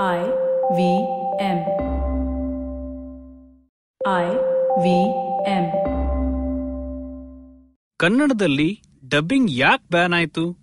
I 0.00 0.20
V 0.76 0.80
M. 1.40 1.58
I 4.00 4.26
V 4.82 4.86
M. 5.48 5.64
ಕನ್ನಡದಲ್ಲಿ 7.96 8.82
dubbing 9.08 9.50
ಯಾಕ್ 9.50 9.90
ban 9.90 10.14
ಆಯ್ತು? 10.14 10.56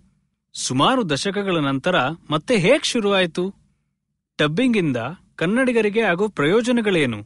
ಸುಮಾರು 0.54 1.10
ದಶಕಗಳ 1.10 1.56
ನಂತರ 1.60 1.94
ಮತ್ತೆ 2.30 2.56
ಹೇಗ್ 2.56 2.84
ಶುರುವಾಯಿತು? 2.84 3.54
ಡಬ್ಬಿಂಗ್ 4.38 4.76
ಇಂದ 4.76 4.96
ಕನ್ನಡಿಗರಿಗೆ 5.36 6.00
ಆಗೋ 6.00 6.28
ಪ್ರಯೋಜನಗಳೇನು? 6.28 7.20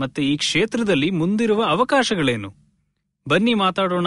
ಮತ್ತೆ 0.00 0.22
ಈ 0.22 0.36
ಕ್ಷೇತ್ರದಲ್ಲಿ 0.36 1.10
ಮುಂದಿರುವ 1.10 1.64
ಅವಕಾಶಗಳೇನು? 1.64 2.54
ಬನ್ನಿ 3.28 3.54
ಮಾತಾಡೋಣ 3.54 4.06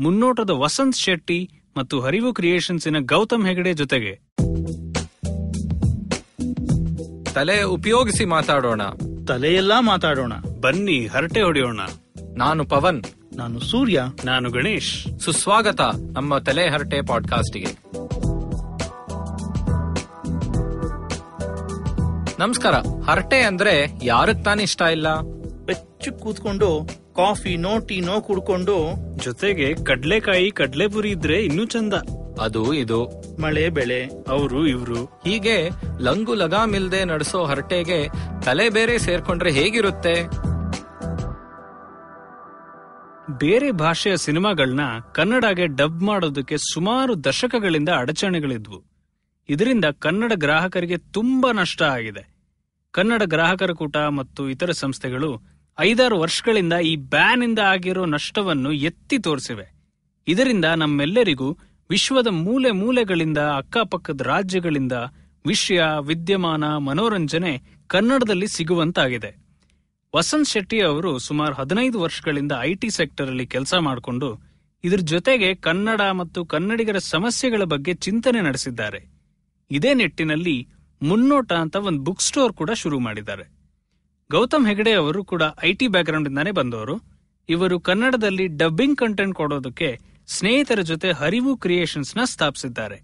ಮುನ್ನೋಟದ 0.00 0.50
ವಸಂತ್ 0.50 0.96
ಶೆಟ್ಟಿ 0.96 1.50
ಮತ್ತು 1.76 2.00
ಹರಿವು 2.00 2.34
ಕ್ರಿಯೇಷನ್ಸಿನ 2.34 2.96
ಗೌತಮ್ 2.98 3.46
ಹೆಗಡೆ 3.46 3.72
ಜೊತೆಗೆ. 3.72 4.29
ತಲೆ 7.40 7.62
ಉಪಯೋಗಿಸಿ 7.62 8.24
ಮಾತಾಡೋಣ. 8.24 8.82
ತಲೆಯೆಲ್ಲಾ 9.28 9.80
ಮಾತಾಡೋಣ. 9.80 10.32
ಬನ್ನಿ 10.60 11.06
ಹರಟೆ 11.06 11.42
ಹೊಡೆಯೋಣ. 11.42 11.80
ನಾನು 12.36 12.64
ಪವನ್. 12.64 13.02
ನಾನು 13.36 13.60
ಸೂರ್ಯ. 13.60 14.02
ನಾನು 14.24 14.50
ಗಣೇಶ್. 14.50 15.20
ಸುಸ್ವಾಗತ 15.20 15.80
ನಮ್ಮ 16.12 16.38
ತಲೆ 16.38 16.68
ಹರಟೆ 16.68 17.06
ಪಾಡ್ಕಾಸ್ಟ್ಗೆ. 17.06 17.66
ನಮಸ್ಕಾರ. 22.38 22.74
ಹರಟೆ 23.10 23.40
ಅಂದ್ರೆ 23.42 23.86
ಯಾರಕ್ 24.02 24.44
ತಾನೇ 24.44 24.62
ಇಷ್ಟ 24.62 24.82
ಇಲ್ಲ? 24.82 25.20
ಬೆಚ್ಚು 25.64 26.12
ಕೂತ್ಕೊಂಡು 26.12 26.88
ಕಾಫಿ 27.16 27.48
ಟೀನೋ 27.48 27.78
ಟೀ 27.78 28.00
ನೋ 28.00 28.20
ಕುಡ್ಕೊಂಡು 28.20 28.88
ಜೊತೆಗೆ 29.24 29.74
ಕಡ್ಲೆಕಾಯಿ 29.74 30.50
ಕಡ್ಲೆಪುರಿ 30.50 31.10
ಇದ್ರೆ 31.10 31.44
ಇನ್ನೂ 31.44 31.64
ಚಂದ. 31.64 31.94
ಅದು 32.40 32.74
ಇದು. 32.74 33.08
ಮಳೆ 33.42 33.68
ಬೆಳೆ 33.68 34.08
ಅವರು 34.28 34.66
ಇವ್ರು. 34.66 35.04
ಹೀಗೆ 35.04 35.70
ಲಂಗು 35.98 36.34
ಲಗಾಮಿಲ್ದೆ 36.34 37.04
ನಡೆಸೋ 37.04 37.44
ಹರಟೆಗೆ 37.44 38.08
ತಲೆ 38.44 38.68
ಬೇರೆ 38.68 38.98
ಸೇರ್ಕೊಂಡ್ರೆ 38.98 39.52
ಹೇಗಿರುತ್ತೆ? 39.52 40.22
ಬೇರೆ 43.38 43.70
ಭಾಷೆಯ 43.70 44.16
ಸಿನಿಮಾಗಳನ್ನ 44.16 44.80
ಕನ್ನಡಗೆ 45.14 45.66
ಡಬ್ 45.66 46.02
ಮಾಡೋದಕ್ಕೆ 46.02 46.56
ಸುಮಾರು 46.56 47.24
ದಶಕಗಳಿಂದ 47.24 47.88
ಅಡಚಣೆಗಳಿದ್ವು. 47.88 48.84
ಇದರಿಂದ 49.48 49.84
ಕನ್ನಡ 49.98 50.32
ಗ್ರಾಹಕರಿಗೆ 50.34 50.96
ತುಂಬಾ 50.96 51.52
ನಷ್ಟ 51.52 51.82
ಆಗಿದೆ. 51.82 52.34
ಕನ್ನಡ 52.92 53.22
ಗ್ರಾಹಕರ 53.24 53.70
ಕೂಟ 53.70 53.96
ಮತ್ತು 53.96 54.50
ಇತರ 54.50 54.70
ಸಂಸ್ಥೆಗಳು 54.70 55.42
ಐದಾರು 55.80 56.18
ವರ್ಷಗಳಿಂದ 56.18 56.72
ಈ 56.72 56.96
ಬ್ಯಾನ್ 56.96 57.42
ಇಂದ 57.42 57.58
ಆಗಿರೋ 57.58 58.04
ನಷ್ಟವನ್ನು 58.04 58.72
ಎತ್ತಿ 58.72 59.18
ತೋರಿಸಿವೆ. 59.18 59.80
ಇದರಿಂದ 60.28 60.64
ನಮ್ಮೆಲ್ಲರಿಗೂ 60.64 61.58
ವಿಶ್ವದ 61.90 62.26
ಮೂಲೆ 62.26 62.70
ಮೂಲೆಗಳಿಂದ, 62.72 63.38
ಅಕ್ಕಪಕ್ಕದ 63.38 64.20
ರಾಜ್ಯಗಳಿಂದ 64.20 64.92
ವಿಷಯ, 65.46 65.82
ವಿದ್ಯಮಾನ, 66.00 66.64
ಮನೋರಂಜನೆ 66.76 67.52
ಕನ್ನಡದಲ್ಲಿ 67.86 68.46
ಸಿಗುವಂತಾಗಿದೆ. 68.46 69.30
ವಸಂತ್ 70.14 70.48
ಶೆಟ್ಟಿ 70.48 70.80
ಅವರು 70.80 71.18
ಸುಮಾರು 71.18 71.54
ಹದಿನೈದು 71.54 72.00
ವರ್ಷಗಳಿಂದ 72.00 72.52
ಐಟಿ 72.60 72.88
ಸೆಕ್ಟರ್ 72.90 73.26
ಅಲ್ಲಿ 73.26 73.46
ಕೆಲಸ 73.46 73.74
ಮಾಡಿಕೊಂಡು, 73.74 74.28
ಇದ್ರ 74.84 75.00
ಜೊತೆಗೆ 75.04 75.54
ಕನ್ನಡ 75.54 76.00
ಮತ್ತು 76.00 76.44
ಕನ್ನಡಿಗರ 76.44 76.98
ಸಮಸ್ಯೆಗಳ 76.98 77.64
ಬಗ್ಗೆ 77.64 77.94
ಚಿಂತನೆ 77.94 78.40
ನಡೆಸಿದ್ದಾರೆ. 78.40 79.00
ಇದೇ 79.70 79.94
ನಿಟ್ಟಿನಲ್ಲಿ 79.94 80.56
ಮುನ್ನೋಟ 81.02 81.52
ಅಂತ 81.52 81.76
ಒಂದು 81.76 82.02
ಬುಕ್ 82.02 82.22
ಸ್ಟೋರ್ 82.22 82.52
ಕೂಡ 82.52 82.70
ಶುರು 82.72 82.98
ಮಾಡಿದ್ದಾರೆ. 82.98 83.44
ಗೌತಮ್ 84.30 84.66
ಹೆಗಡೆ 84.66 84.92
ಅವರು 84.92 85.24
ಕೂಡ 85.24 85.42
ಐಟಿ 85.62 85.88
ಬ್ಯಾಕ್ಗ್ರೌಂಡ್ 85.88 86.28
ಇಂದಾನೆ 86.28 86.50
ಬಂದವರು. 86.50 86.96
ಇವರು 87.48 87.80
ಕನ್ನಡದಲ್ಲಿ 87.80 88.46
ಡಬ್ಬಿಂಗ್ 88.46 88.98
ಕಂಟೆಂಟ್ 88.98 89.34
ಕೊಡೋದಕ್ಕೆ 89.34 90.09
ಸ್ನೇಹಿತರ 90.30 90.80
ಜೊತೆ 90.80 91.08
ಹರಿವು 91.12 91.52
ಕ್ರಿಯೇಷನ್ಸ್ನ 91.56 92.20
ಸ್ಥಾಪಿಸಿದ್ದಾರೆ. 92.24 92.98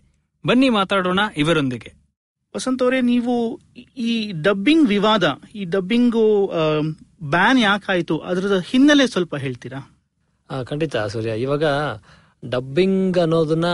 ಬನ್ನಿ 0.44 0.68
ಮಾತಾಡೋಣ 0.68 1.20
ಇವರೊಂದಿಗೆ. 1.36 1.90
ವಸಂತ್ 2.54 2.82
ಅವರೇ 2.82 3.00
ನೀವು 3.00 3.34
ಈ 4.08 4.12
ಡಬ್ಬಿಂಗ್ 4.42 4.86
ವಿವಾದ 4.88 5.24
ಈ 5.54 5.64
ಡಬ್ಬಿಂಗು 5.64 6.24
ಬ್ಯಾನ್ 7.30 7.58
ಯಾಕಾಯ್ತು? 7.58 8.18
ಅದರ 8.18 8.58
ಹಿನ್ನೆಲೆ 8.70 9.06
ಸ್ವಲ್ಪ 9.06 9.36
ಹೇಳ್ತೀರಾ? 9.36 9.80
ಖಂಡಿತ 10.64 10.96
ಸೂರ್ಯ. 10.96 11.32
ಇವಾಗ 11.40 11.64
ಡಬ್ಬಿಂಗ್ 12.44 13.18
ಅನ್ನೋದನ್ನ 13.18 13.68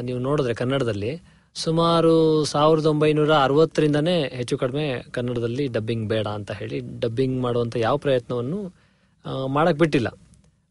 ನೀವು 0.00 0.18
ನೋಡಿದ್ರೆ 0.18 0.54
ಕನ್ನಡದಲ್ಲಿ 0.54 1.12
ಸುಮಾರು 1.54 2.44
ಸಾವಿರದ 2.44 2.86
ಒಂಬೈನೂರ 2.86 3.32
ಅರವತ್ತರಿಂದನೇ 3.36 4.16
ಹೆಚ್ಚು 4.34 4.58
ಕಡಿಮೆ 4.58 4.86
ಕನ್ನಡದಲ್ಲಿ 5.10 5.66
ಡಬ್ಬಿಂಗ್ 5.66 6.06
ಬೇಡ 6.08 6.26
ಅಂತ 6.28 6.50
ಹೇಳಿ 6.52 6.78
ಡಬ್ಬಿಂಗ್ 7.00 7.36
ಮಾಡುವಂತ 7.42 7.76
ಯಾವ 7.76 7.96
ಪ್ರಯತ್ನವನ್ನು 7.96 8.60
ಮಾಡಕ್ಕೆ 8.62 9.54
ಮಾಡಕ್ 9.54 9.78
ಬಿಟ್ಟಿಲ್ಲ. 9.78 10.08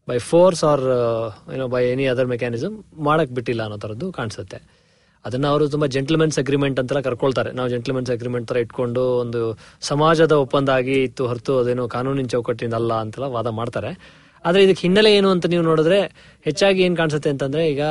ಬೈ 0.08 0.18
ಫೋರ್ಸ್ 0.18 0.64
ಆರ್ 0.64 0.84
ಏನೋ 1.54 1.68
ಬೈ 1.68 1.84
ಎನಿ 1.84 2.06
ಅದರ್ 2.06 2.26
ಮೆಕ್ಯಾನಿಸಮ್ 2.26 2.74
ಮಾಡಕ್ 3.08 3.30
ಬಿಟ್ಟಿಲ್ಲ 3.30 3.62
ಅನ್ನೋ 3.62 3.76
ಥರದ್ದು 3.76 4.12
ಕಾಣಿಸುತ್ತೆ. 4.12 4.58
ಅದನ್ನ 5.24 5.46
ಅವರು 5.46 5.64
ತುಂಬಾ 5.68 5.86
ಜೆಂಟ್ಲ್ಮೆನ್ಸ್ 5.86 6.38
ಅಗ್ರಿಮೆಂಟ್ 6.38 6.78
ಅಂತ 6.80 6.92
ಕರ್ಕೊಳ್ತಾರೆ. 6.92 7.50
ನಾವು 7.52 7.68
ಜೆಂಟ್ಲ್ಮೆನ್ಸ್ 7.68 8.10
ಅಗ್ರಿಮೆಂಟ್ 8.10 8.48
ತರ 8.48 8.56
ಇಟ್ಕೊಂಡು 8.56 9.02
ಒಂದು 9.22 9.40
ಸಮಾಜದ 9.80 10.32
ಒಪ್ಪಂದ 10.32 10.68
ಆಗಿ 10.68 10.96
ಇತ್ತು, 11.02 11.26
ಹೊರತು 11.26 11.58
ಅದೇನೋ 11.58 11.88
ಕಾನೂನಿನ 11.88 12.26
ಚೌಕಟ್ಟಿನಿಂದ 12.26 12.74
ಅಲ್ಲ 12.74 12.94
ಅಂತೆಲ್ಲ 12.94 13.28
ವಾದ 13.36 13.46
ಮಾಡ್ತಾರೆ. 13.46 13.90
ಆದ್ರೆ 14.44 14.62
ಇದಕ್ಕೆ 14.62 14.80
ಹಿನ್ನೆಲೆ 14.80 15.12
ಏನು 15.14 15.30
ಅಂತ 15.30 15.46
ನೀವು 15.46 15.62
ನೋಡಿದ್ರೆ 15.62 15.98
ಹೆಚ್ಚಾಗಿ 16.46 16.82
ಏನ್ 16.82 16.96
ಕಾಣಿಸುತ್ತೆ 16.96 17.30
ಅಂತಂದ್ರೆ 17.30 17.68
ಈಗ 17.68 17.82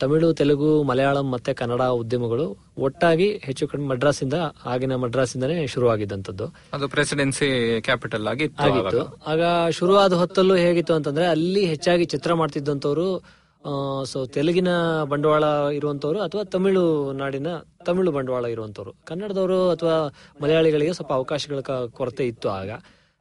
ತಮಿಳು 0.00 0.32
ತೆಲುಗು 0.32 0.82
ಮಲಯಾಳಂ 0.82 1.30
ಮತ್ತೆ 1.30 1.54
ಕನ್ನಡ 1.54 1.82
ಉದ್ಯಮಗಳು 1.82 2.46
ಒಟ್ಟಾಗಿ 2.78 3.28
ಹೆಚ್ಚು 3.42 3.66
ಕಡಿಮೆ 3.66 3.88
ಮಡ್ರಾಸ್ 3.88 4.22
ಇಂದ 4.22 4.34
ಆಗಿನ 4.66 4.92
ಶುರು 4.96 5.68
ಶುರುವಾಗಿದ್ದಂಥದ್ದು. 5.68 6.46
ಅದು 6.72 6.88
ಪ್ರೆಸಿಡೆನ್ಸಿ 6.88 7.46
ಕ್ಯಾಪಿಟಲ್ 7.80 8.26
ಆಗಿ 8.26 8.46
ಆಗಿತ್ತು. 8.58 9.02
ಆಗ 9.26 9.42
ಶುರುವಾದ 9.70 10.12
ಹೊತ್ತಲ್ಲೂ 10.12 10.54
ಹೇಗಿತ್ತು 10.54 10.94
ಅಂತಂದ್ರೆ 10.94 11.26
ಅಲ್ಲಿ 11.26 11.66
ಹೆಚ್ಚಾಗಿ 11.66 12.04
ಚಿತ್ರ 12.04 12.34
ಮಾಡ್ತಿದ್ದಂಥವ್ರು 12.34 13.06
ಸೊ 14.04 14.26
ತೆಲುಗಿನ 14.26 14.68
ಬಂಡವಾಳ 15.04 15.44
ಇರುವಂತವ್ರು 15.72 16.20
ಅಥವಾ 16.20 16.44
ತಮಿಳು 16.44 17.12
ನಾಡಿನ 17.12 17.46
ತಮಿಳು 17.84 18.10
ಬಂಡವಾಳ 18.12 18.44
ಇರುವಂತವ್ರು 18.46 18.94
ಕನ್ನಡದವರು 19.04 19.70
ಅಥವಾ 19.70 19.96
ಮಲಯಾಳಿಗಳಿಗೆ 20.42 20.92
ಸ್ವಲ್ಪ 20.92 21.12
ಅವಕಾಶಗಳ 21.12 21.60
ಕೊರತೆ 21.90 22.26
ಇತ್ತು 22.26 22.48
ಆಗ. 22.50 22.70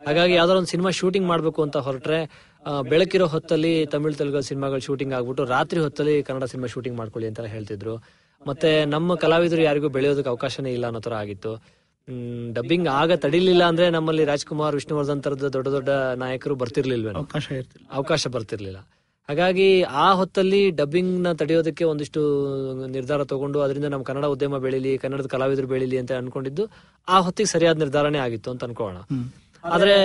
ಹಾಗಾಗಿ 0.01 0.33
ಯಾವ್ದಾದ್ರು 0.33 0.57
ಒಂದು 0.57 0.67
ಸಿನಿಮಾ 0.67 0.89
ಶೂಟಿಂಗ್ 0.89 1.27
ಮಾಡಬೇಕು 1.27 1.63
ಅಂತ 1.63 1.77
ಹೊರಟ್ರೆ 1.77 2.19
ಬೆಳಕಿರೋ 2.65 3.25
ಹೊತ್ತಲ್ಲಿ 3.25 3.85
ತಮಿಳು 3.85 4.13
ತೆಲುಗು 4.13 4.41
ಸಿನಿಮಾಗಳು 4.41 4.79
ಶೂಟಿಂಗ್ 4.79 5.13
ಆಗ್ಬಿಟ್ಟು 5.13 5.43
ರಾತ್ರಿ 5.45 5.79
ಹೊತ್ತಲ್ಲಿ 5.79 6.23
ಕನ್ನಡ 6.23 6.43
ಸಿನಿಮಾ 6.43 6.67
ಶೂಟಿಂಗ್ 6.67 6.97
ಮಾಡ್ಕೊಳ್ಳಿ 6.97 7.27
ಅಂತ 7.27 7.41
ಹೇಳ್ತಿದ್ರು. 7.41 7.95
ಮತ್ತೆ 8.47 8.85
ನಮ್ಮ 8.85 9.15
ಕಲಾವಿದರು 9.15 9.61
ಯಾರಿಗೂ 9.61 9.89
ಬೆಳೆಯೋದಕ್ಕೆ 9.89 10.29
ಅವಕಾಶನೇ 10.29 10.73
ಇಲ್ಲ 10.73 10.85
ಅನ್ನೋ 10.85 10.99
ತರ 10.99 11.13
ಆಗಿತ್ತು. 11.13 11.51
ಡಬ್ಬಿಂಗ್ 12.53 12.87
ಆಗ 12.87 13.11
ತಡಿಲಿಲ್ಲ 13.13 13.63
ಅಂದ್ರೆ 13.63 13.89
ನಮ್ಮಲ್ಲಿ 13.89 14.25
ರಾಜ್ಕುಮಾರ್ 14.25 14.75
ವಿಷ್ಣುವರ್ಧನ್ 14.75 15.23
ತರದ 15.23 15.47
ದೊಡ್ಡ 15.47 15.67
ದೊಡ್ಡ 15.67 15.89
ನಾಯಕರು 15.89 16.55
ಬರ್ತಿರ್ಲಿಲ್ವೇನೋ? 16.55 17.21
ಅವಕಾಶ 17.91 18.27
ಬರ್ತಿರ್ಲಿಲ್ಲ. 18.27 18.79
ಹಾಗಾಗಿ 19.29 19.81
ಆ 19.83 20.13
ಹೊತ್ತಲ್ಲಿ 20.13 20.69
ಡಬ್ಬಿಂಗ್ನ 20.69 21.31
ತಡೆಯೋದಕ್ಕೆ 21.31 21.83
ಒಂದಿಷ್ಟು 21.83 22.21
ನಿರ್ಧಾರ 22.87 23.23
ತಗೊಂಡು 23.23 23.61
ಅದರಿಂದ 23.61 23.85
ನಮ್ಮ 23.85 24.03
ಕನ್ನಡ 24.03 24.25
ಉದ್ಯಮ 24.25 24.57
ಬೆಳಿಲಿ 24.57 24.97
ಕನ್ನಡದ 24.97 25.25
ಕಲಾವಿದರು 25.25 25.67
ಬೆಳಿಲಿ 25.67 25.97
ಅಂತ 25.97 26.11
ಅನ್ಕೊಂಡಿದ್ದು 26.11 26.63
ಆ 27.07 27.19
ಹೊತ್ತಿಗೆ 27.19 27.49
ಸರಿಯಾದ 27.49 27.77
ನಿರ್ಧಾರನೇ 27.77 28.17
ಆಗಿತ್ತು 28.17 28.51
ಅಂತ 28.51 28.63
ಅನ್ಕೋಣ 28.63 28.97
ಆದ್ರೆ 29.63 29.95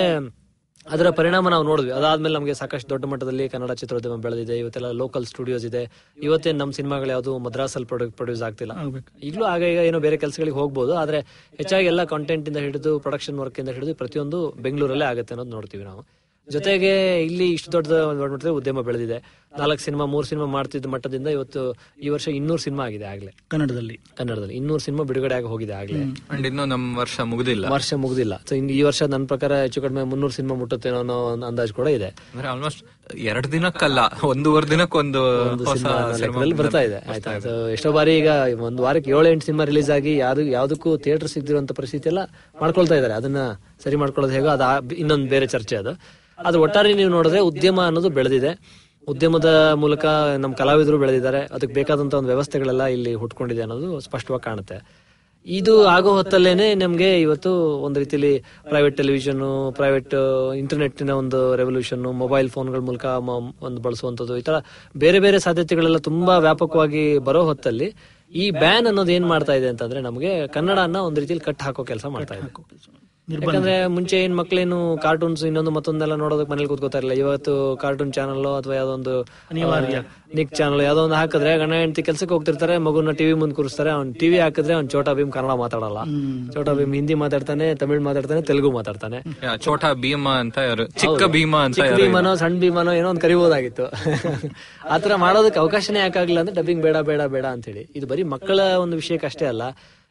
ಅದರ 0.91 1.09
ಪರಿಣಾಮ 1.09 1.49
ನಾವು 1.49 1.63
ನೋಡಿದ್ವಿ. 1.63 1.91
ಅದಾದ್ಮೇಲೆ 1.91 2.33
ನಮಗೆ 2.33 2.53
ಸಾಕಷ್ಟು 2.53 2.89
ದೊಡ್ಡ 2.89 3.05
ಮಟ್ಟದಲ್ಲಿ 3.05 3.49
ಕನ್ನಡ 3.49 3.71
ಚಿತ್ರೋದ್ಯಮ 3.71 4.15
ಬೆಳೆದಿದೆ. 4.15 4.59
ಇವತ್ತೆಲ್ಲ 4.59 4.91
ಲೋಕಲ್ 4.91 5.25
ಸ್ಟುಡಿಯೋಸ್ 5.25 5.65
ಇದೆ. 5.65 5.83
ಇವತ್ತೇನು 6.23 6.57
ನಮ್ಮ 6.57 6.71
ಸಿನಿಮಾಗಳು 6.71 7.09
ಯಾವುದು 7.09 7.37
ಮದ್ರಾಸಲ್ಲಿ 7.37 7.87
ಪ್ರೊಡ್ಯೂಸ್ 7.87 8.43
ಆಗ್ತಿಲ್ಲ. 8.43 8.71
ಆಗ್ಬೇಕು. 8.71 9.19
ಈಗಲೂ 9.21 9.45
ಆಗ 9.45 9.61
ಈಗ 9.61 9.77
ಏನೋ 9.77 9.99
ಬೇರೆ 9.99 10.17
ಕೆಲಸಗಳಿಗೆ 10.17 10.55
ಹೋಗ್ಬೋದು. 10.55 10.93
ಆದರೆ 10.95 11.19
ಹೆಚ್ಚಾಗಿ 11.57 11.87
ಎಲ್ಲ 11.87 12.03
ಕಂಟೆಂಟ್ 12.03 12.47
ಇಂದ 12.49 12.57
ಹಿಡಿದು 12.57 12.99
ಪ್ರೊಡಕ್ಷನ್ 12.99 13.39
ವರ್ಕ್ 13.39 13.59
ಇಂದ 13.59 13.69
ಹಿಡಿದು 13.69 13.95
ಪ್ರತಿಯೊಂದು 13.95 14.39
ಬೆಂಗಳೂರಲ್ಲೇ 14.51 15.05
ಆಗುತ್ತೆ 15.05 15.33
ಅನ್ನೋದು 15.33 15.51
ನೋಡ್ತೀವಿ 15.51 15.83
ನಾವು. 15.83 16.03
ಜೊತೆಗೆ 16.51 16.91
ಇಲ್ಲಿ 17.23 17.45
ಇಷ್ಟು 17.49 17.71
ದೊಡ್ಡ 17.71 17.91
ಒಂದು 18.09 18.21
ಮಟ್ಟದಲ್ಲಿ 18.23 18.55
ಉದ್ಯಮ 18.55 18.81
ಬೆಳೆದಿದೆ. 18.81 19.17
ನಾಲ್ಕು 19.57 19.83
ಸಿನಿಮಾ 19.83 20.05
ಮೂರು 20.05 20.27
ಸಿನಿಮಾ 20.27 20.45
ಮಾಡ್ತಿದ್ದ 20.47 20.85
ಮಟ್ಟದಿಂದ 20.85 21.27
ಇವತ್ತು 21.27 21.61
ಈ 22.03 22.09
ವರ್ಷ 22.09 22.27
ಇನ್ನೂರು 22.27 22.61
ಸಿನಿಮಾ 22.61 22.85
ಆಗಿದೆ 22.85 23.03
ಆಗ್ಲೇ. 23.03 23.31
ಕನ್ನಡದಲ್ಲಿ. 23.47 23.95
ಕನ್ನಡದಲ್ಲಿ. 24.17 24.53
ಇನ್ನೂರು 24.53 24.79
ಸಿನಿಮಾ 24.79 25.03
ಬಿಡುಗಡೆ 25.03 25.35
ಆಗಿ 25.35 25.45
ಹೋಗಿದೆ 25.45 25.73
ಆಗ್ಲೇ. 25.73 26.01
ಅಂಡ್ 26.31 26.47
ಇನ್ನು 26.47 26.65
ನಮ್ 26.65 26.97
ವರ್ಷ 26.97 27.19
ಮುಗುದಿಲ್ಲ. 27.21 27.65
ವರ್ಷ 27.67 27.93
ಮುಗುದಿಲ್ಲ. 27.93 28.35
ಸೊ 28.49 28.55
ಈ 28.55 28.81
ವರ್ಷ 28.81 29.03
ನನ್ನ 29.03 29.25
ಪ್ರಕಾರ 29.25 29.53
ಹೆಚ್ಚು 29.61 29.81
ಕಡಿಮೆ 29.81 30.03
ಮುನ್ನೂರು 30.03 30.33
ಸಿನಿಮಾ 30.33 30.55
ಮುಟ್ಟುತ್ತೇನೋ 30.55 30.99
ಅನ್ನೋ 30.99 31.17
ಒಂದು 31.33 31.45
ಅಂದಾಜು 31.45 31.73
ಕೂಡ 31.73 31.87
ಇದೆ. 31.87 32.09
ಎರಡು 32.35 32.47
ಆಲ್ಮೋಸ್ಟ್ 32.47 32.83
ಎರಡ್ 33.31 33.51
ದಿನಕ್ಕಲ್ಲ 33.51 33.99
ಒಂದೂವರೆ 34.23 34.69
ದಿನಕ್ಕೊಂದು 34.69 35.19
ಒಂದು 35.51 35.65
ಸಿನಿಮಾ 35.65 35.91
ಸಿನಿಮಾ 36.03 36.17
ಲೆಕ್ಕದಲ್ಲಿ 36.23 36.55
ಬರ್ತಾ 36.55 36.79
ಇದೆ. 36.79 36.99
ಆಯ್ತಾ 37.11 37.33
ಎಷ್ಟೋ 37.71 37.91
ಬಾರಿ 37.91 38.17
ಈಗ 38.17 38.29
ಒಂದು 38.69 38.83
ವಾರಕ್ಕೆ 38.83 39.11
ಏಳು 39.11 39.27
ಎಂಟು 39.27 39.45
ಸಿನಿಮಾ 39.45 39.63
ರಿಲೀಸ್ 39.63 39.89
ಆಗಿ 39.89 40.17
ಯಾವ್ದು 40.17 40.45
ಯಾವ್ದಕ್ಕೂ 40.51 40.97
ಥಿಯೇಟರ್ 40.97 41.27
ಸಿಗದಿರುವಂತ 41.27 41.71
ಪರಿಸ್ಥಿತಿ 41.71 42.09
ಎಲ್ಲ 42.09 42.23
ಮಾಡ್ಕೊಳ್ತಾ 42.61 42.95
ಇದಾರೆ 42.95 43.13
ಅದನ್ನ 43.13 43.41
ಸರಿ 43.83 43.95
ಮಾಡ್ಕೊಳ್ಳೋದು 43.95 44.33
ಹೇಗೋ 44.33 44.47
ಅದು 44.47 44.95
ಇನ್ನೊಂದು 44.95 45.29
ಬೇರೆ 45.29 45.47
ಚರ್ಚೆ 45.47 45.75
ಅದು. 45.75 45.93
ಅದು 46.39 46.57
ಒಟ್ಟಾರೆ 46.65 46.89
ನೀವು 46.93 47.09
ನೋಡಿದ್ರೆ 47.09 47.39
ಉದ್ಯಮ 47.49 47.79
ಅನ್ನೋದು 47.89 48.09
ಬೆಳೆದಿದೆ. 48.17 48.51
ಉದ್ಯಮದ 49.07 49.49
ಮೂಲಕ 49.83 50.05
ನಮ್ಮ 50.43 50.53
ಕಲಾವಿದರು 50.55 50.97
ಬೆಳೆದಿದ್ದಾರೆ. 51.03 51.41
ಅದಕ್ಕೆ 51.55 51.73
ಬೇಕಾದಂತ 51.73 52.13
ಒಂದು 52.13 52.29
ವ್ಯವಸ್ಥೆಗಳೆಲ್ಲ 52.33 52.85
ಇಲ್ಲಿ 52.95 53.13
ಹುಟ್ಕೊಂಡಿದೆ 53.21 53.61
ಅನ್ನೋದು 53.61 53.89
ಸ್ಪಷ್ಟವಾಗಿ 54.07 54.43
ಕಾಣುತ್ತೆ. 54.43 54.77
ಇದು 55.45 55.73
ಆಗೋ 55.95 56.13
ಹೊತ್ತಲ್ಲೇನೆ 56.17 56.65
ನಮ್ಗೆ 56.75 57.09
ಇವತ್ತು 57.21 57.51
ಒಂದು 57.85 57.97
ರೀತಿಲಿ 58.03 58.31
ಪ್ರೈವೇಟ್ 58.69 58.97
ಟೆಲಿವಿಷನ್ 58.97 59.43
ಪ್ರೈವೇಟ್ 59.77 60.15
ಇಂಟರ್ನೆಟ್ನ 60.61 61.13
ಒಂದು 61.21 61.39
ರೆವಲ್ಯೂಷನ್ 61.55 62.03
ಮೊಬೈಲ್ 62.23 62.49
ಫೋನ್ಗಳ 62.49 62.81
ಮೂಲಕ 62.89 63.05
ಒಂದು 63.67 63.81
ಬಳಸುವಂತದ್ದು 63.81 64.37
ಈ 64.37 64.41
ತರ 64.41 64.57
ಬೇರೆ 64.95 65.19
ಬೇರೆ 65.19 65.39
ಸಾಧ್ಯತೆಗಳೆಲ್ಲ 65.39 65.97
ತುಂಬಾ 65.97 66.37
ವ್ಯಾಪಕವಾಗಿ 66.37 67.19
ಬರೋ 67.19 67.43
ಹೊತ್ತಲ್ಲಿ 67.43 67.87
ಈ 68.31 68.51
ಬ್ಯಾನ್ 68.51 68.87
ಅನ್ನೋದು 68.87 69.11
ಏನ್ 69.11 69.25
ಮಾಡ್ತಾ 69.25 69.53
ಇದೆ 69.53 69.67
ಅಂತಂದ್ರೆ 69.67 70.01
ನಮಗೆ 70.01 70.47
ಕನ್ನಡನ 70.47 71.01
ಒಂದು 71.09 71.21
ರೀತಿಲಿ 71.21 71.39
ಕಟ್ 71.39 71.61
ಹಾಕೋ 71.61 71.83
ಕೆಲಸ 71.83 72.05
ಮಾಡ್ತಾ 72.05 72.35
ಇದೆ. 72.35 72.49
ಯಾಕಂದ್ರೆ 73.35 73.73
ಮುಂಚೆ 73.93 74.17
ಏನ್ 74.25 74.35
ಮಕ್ಳೇನು 74.39 74.77
ಕಾರ್ಟೂನ್ಸ್ 75.05 75.41
ಇನ್ನೊಂದು 75.47 75.71
ಮತ್ತೊಂದೆಲ್ಲ 75.77 76.13
ನೋಡೋದಕ್ಕೆ 76.21 76.51
ಮನೇಲಿ 76.51 76.69
ಕೂತ್ಕೋತಾ 76.71 76.99
ಇರಲಿಲ್ಲ. 76.99 77.15
ಇವತ್ತು 77.23 77.53
ಕಾರ್ಟೂನ್ 77.81 78.11
ಚಾನಲ್ 78.17 78.45
ಅಥವಾ 78.59 78.75
ಯಾವ್ದೊಂದು 78.79 79.13
ಅನಿವಾರ್ಯ. 79.51 79.97
ನಿಕ್ 80.37 80.51
ಚಾನಲ್ 80.59 80.81
ಯಾವ್ದೋ 80.85 81.01
ಒಂದು 81.07 81.17
ಹಾಕಿದ್ರೆ 81.19 81.51
ಗಣ 81.61 81.73
ಹೆಂಡತಿ 81.81 82.03
ಕೆಲಸಕ್ಕೆ 82.09 82.33
ಹೋಗ್ತಿರ್ತಾರೆ 82.35 82.75
ಮಗುನ 82.85 83.13
ಟಿವಿ 83.21 83.33
ಮುಂದೆ 83.41 83.55
ಕೂರಿಸ್ತಾರೆ. 83.57 83.91
ಅವ್ನ್ 83.97 84.11
ಟಿವಿ 84.21 84.37
ಹಾಕಿದ್ರೆ 84.43 84.73
ಅವ್ನ್ 84.77 84.87
ಚೋಟಾ 84.93 85.13
ಭೀಮ್ 85.17 85.33
ಕನ್ನಡ 85.35 85.55
ಮಾತಾಡಲ್ಲ. 85.63 85.99
ಚೋಟಾ 86.55 86.75
ಭೀಮ್ 86.79 86.93
ಹಿಂದಿ 86.99 87.17
ಮಾತಾಡ್ತಾನೆ 87.23 87.67
ತಮಿಳ್ 87.81 88.01
ಮಾತಾಡ್ತಾನೆ 88.07 88.41
ತೆಲುಗು 88.51 88.71
ಮಾತಾಡ್ತಾನೆ. 88.77 89.19
ಚೋಟಾ 89.67 89.91
ಭೀಮ 90.05 90.27
ಅಂತ 90.43 90.57
ಚಿಕ್ಕ 91.03 91.23
ಭೀಮ 91.35 91.55
ಅಂತ 91.67 91.89
ಭೀಮನೋ 92.01 92.33
ಸಣ್ಣ 92.43 92.55
ಭೀಮನೋ 92.65 92.93
ಏನೋ 93.01 93.09
ಒಂದ್ 93.13 93.23
ಕರಿಬಹುದಾಗಿತ್ತು 93.25 93.87
ಆತರ 94.95 95.13
ಮಾಡೋದಕ್ಕೆ 95.25 95.61
ಅವಕಾಶನೇ 95.65 96.01
ಯಾಕಾಗ್ಲಿಲ್ಲ 96.05 96.41
ಅಂದ್ರೆ 96.45 96.57
ಡಬ್ಬಿಂಗ್ 96.61 96.83
ಬೇಡ 96.87 96.97
ಬೇಡ 97.11 97.21
ಬೇಡ 97.35 97.45
ಅಂತ 97.57 97.65
ಹೇಳಿ 97.71 97.85
ಇದು 97.99 98.07
ಬರೀ 98.13 98.25
ಮಕ್ಕಳ 98.35 98.59
ಒಂದು 98.85 98.95
ವಿಷಯಕ್ಕೆ 99.03 99.29
ಅಷ್ಟೇ 99.31 99.47
ಅಲ್ಲ. 99.53 99.63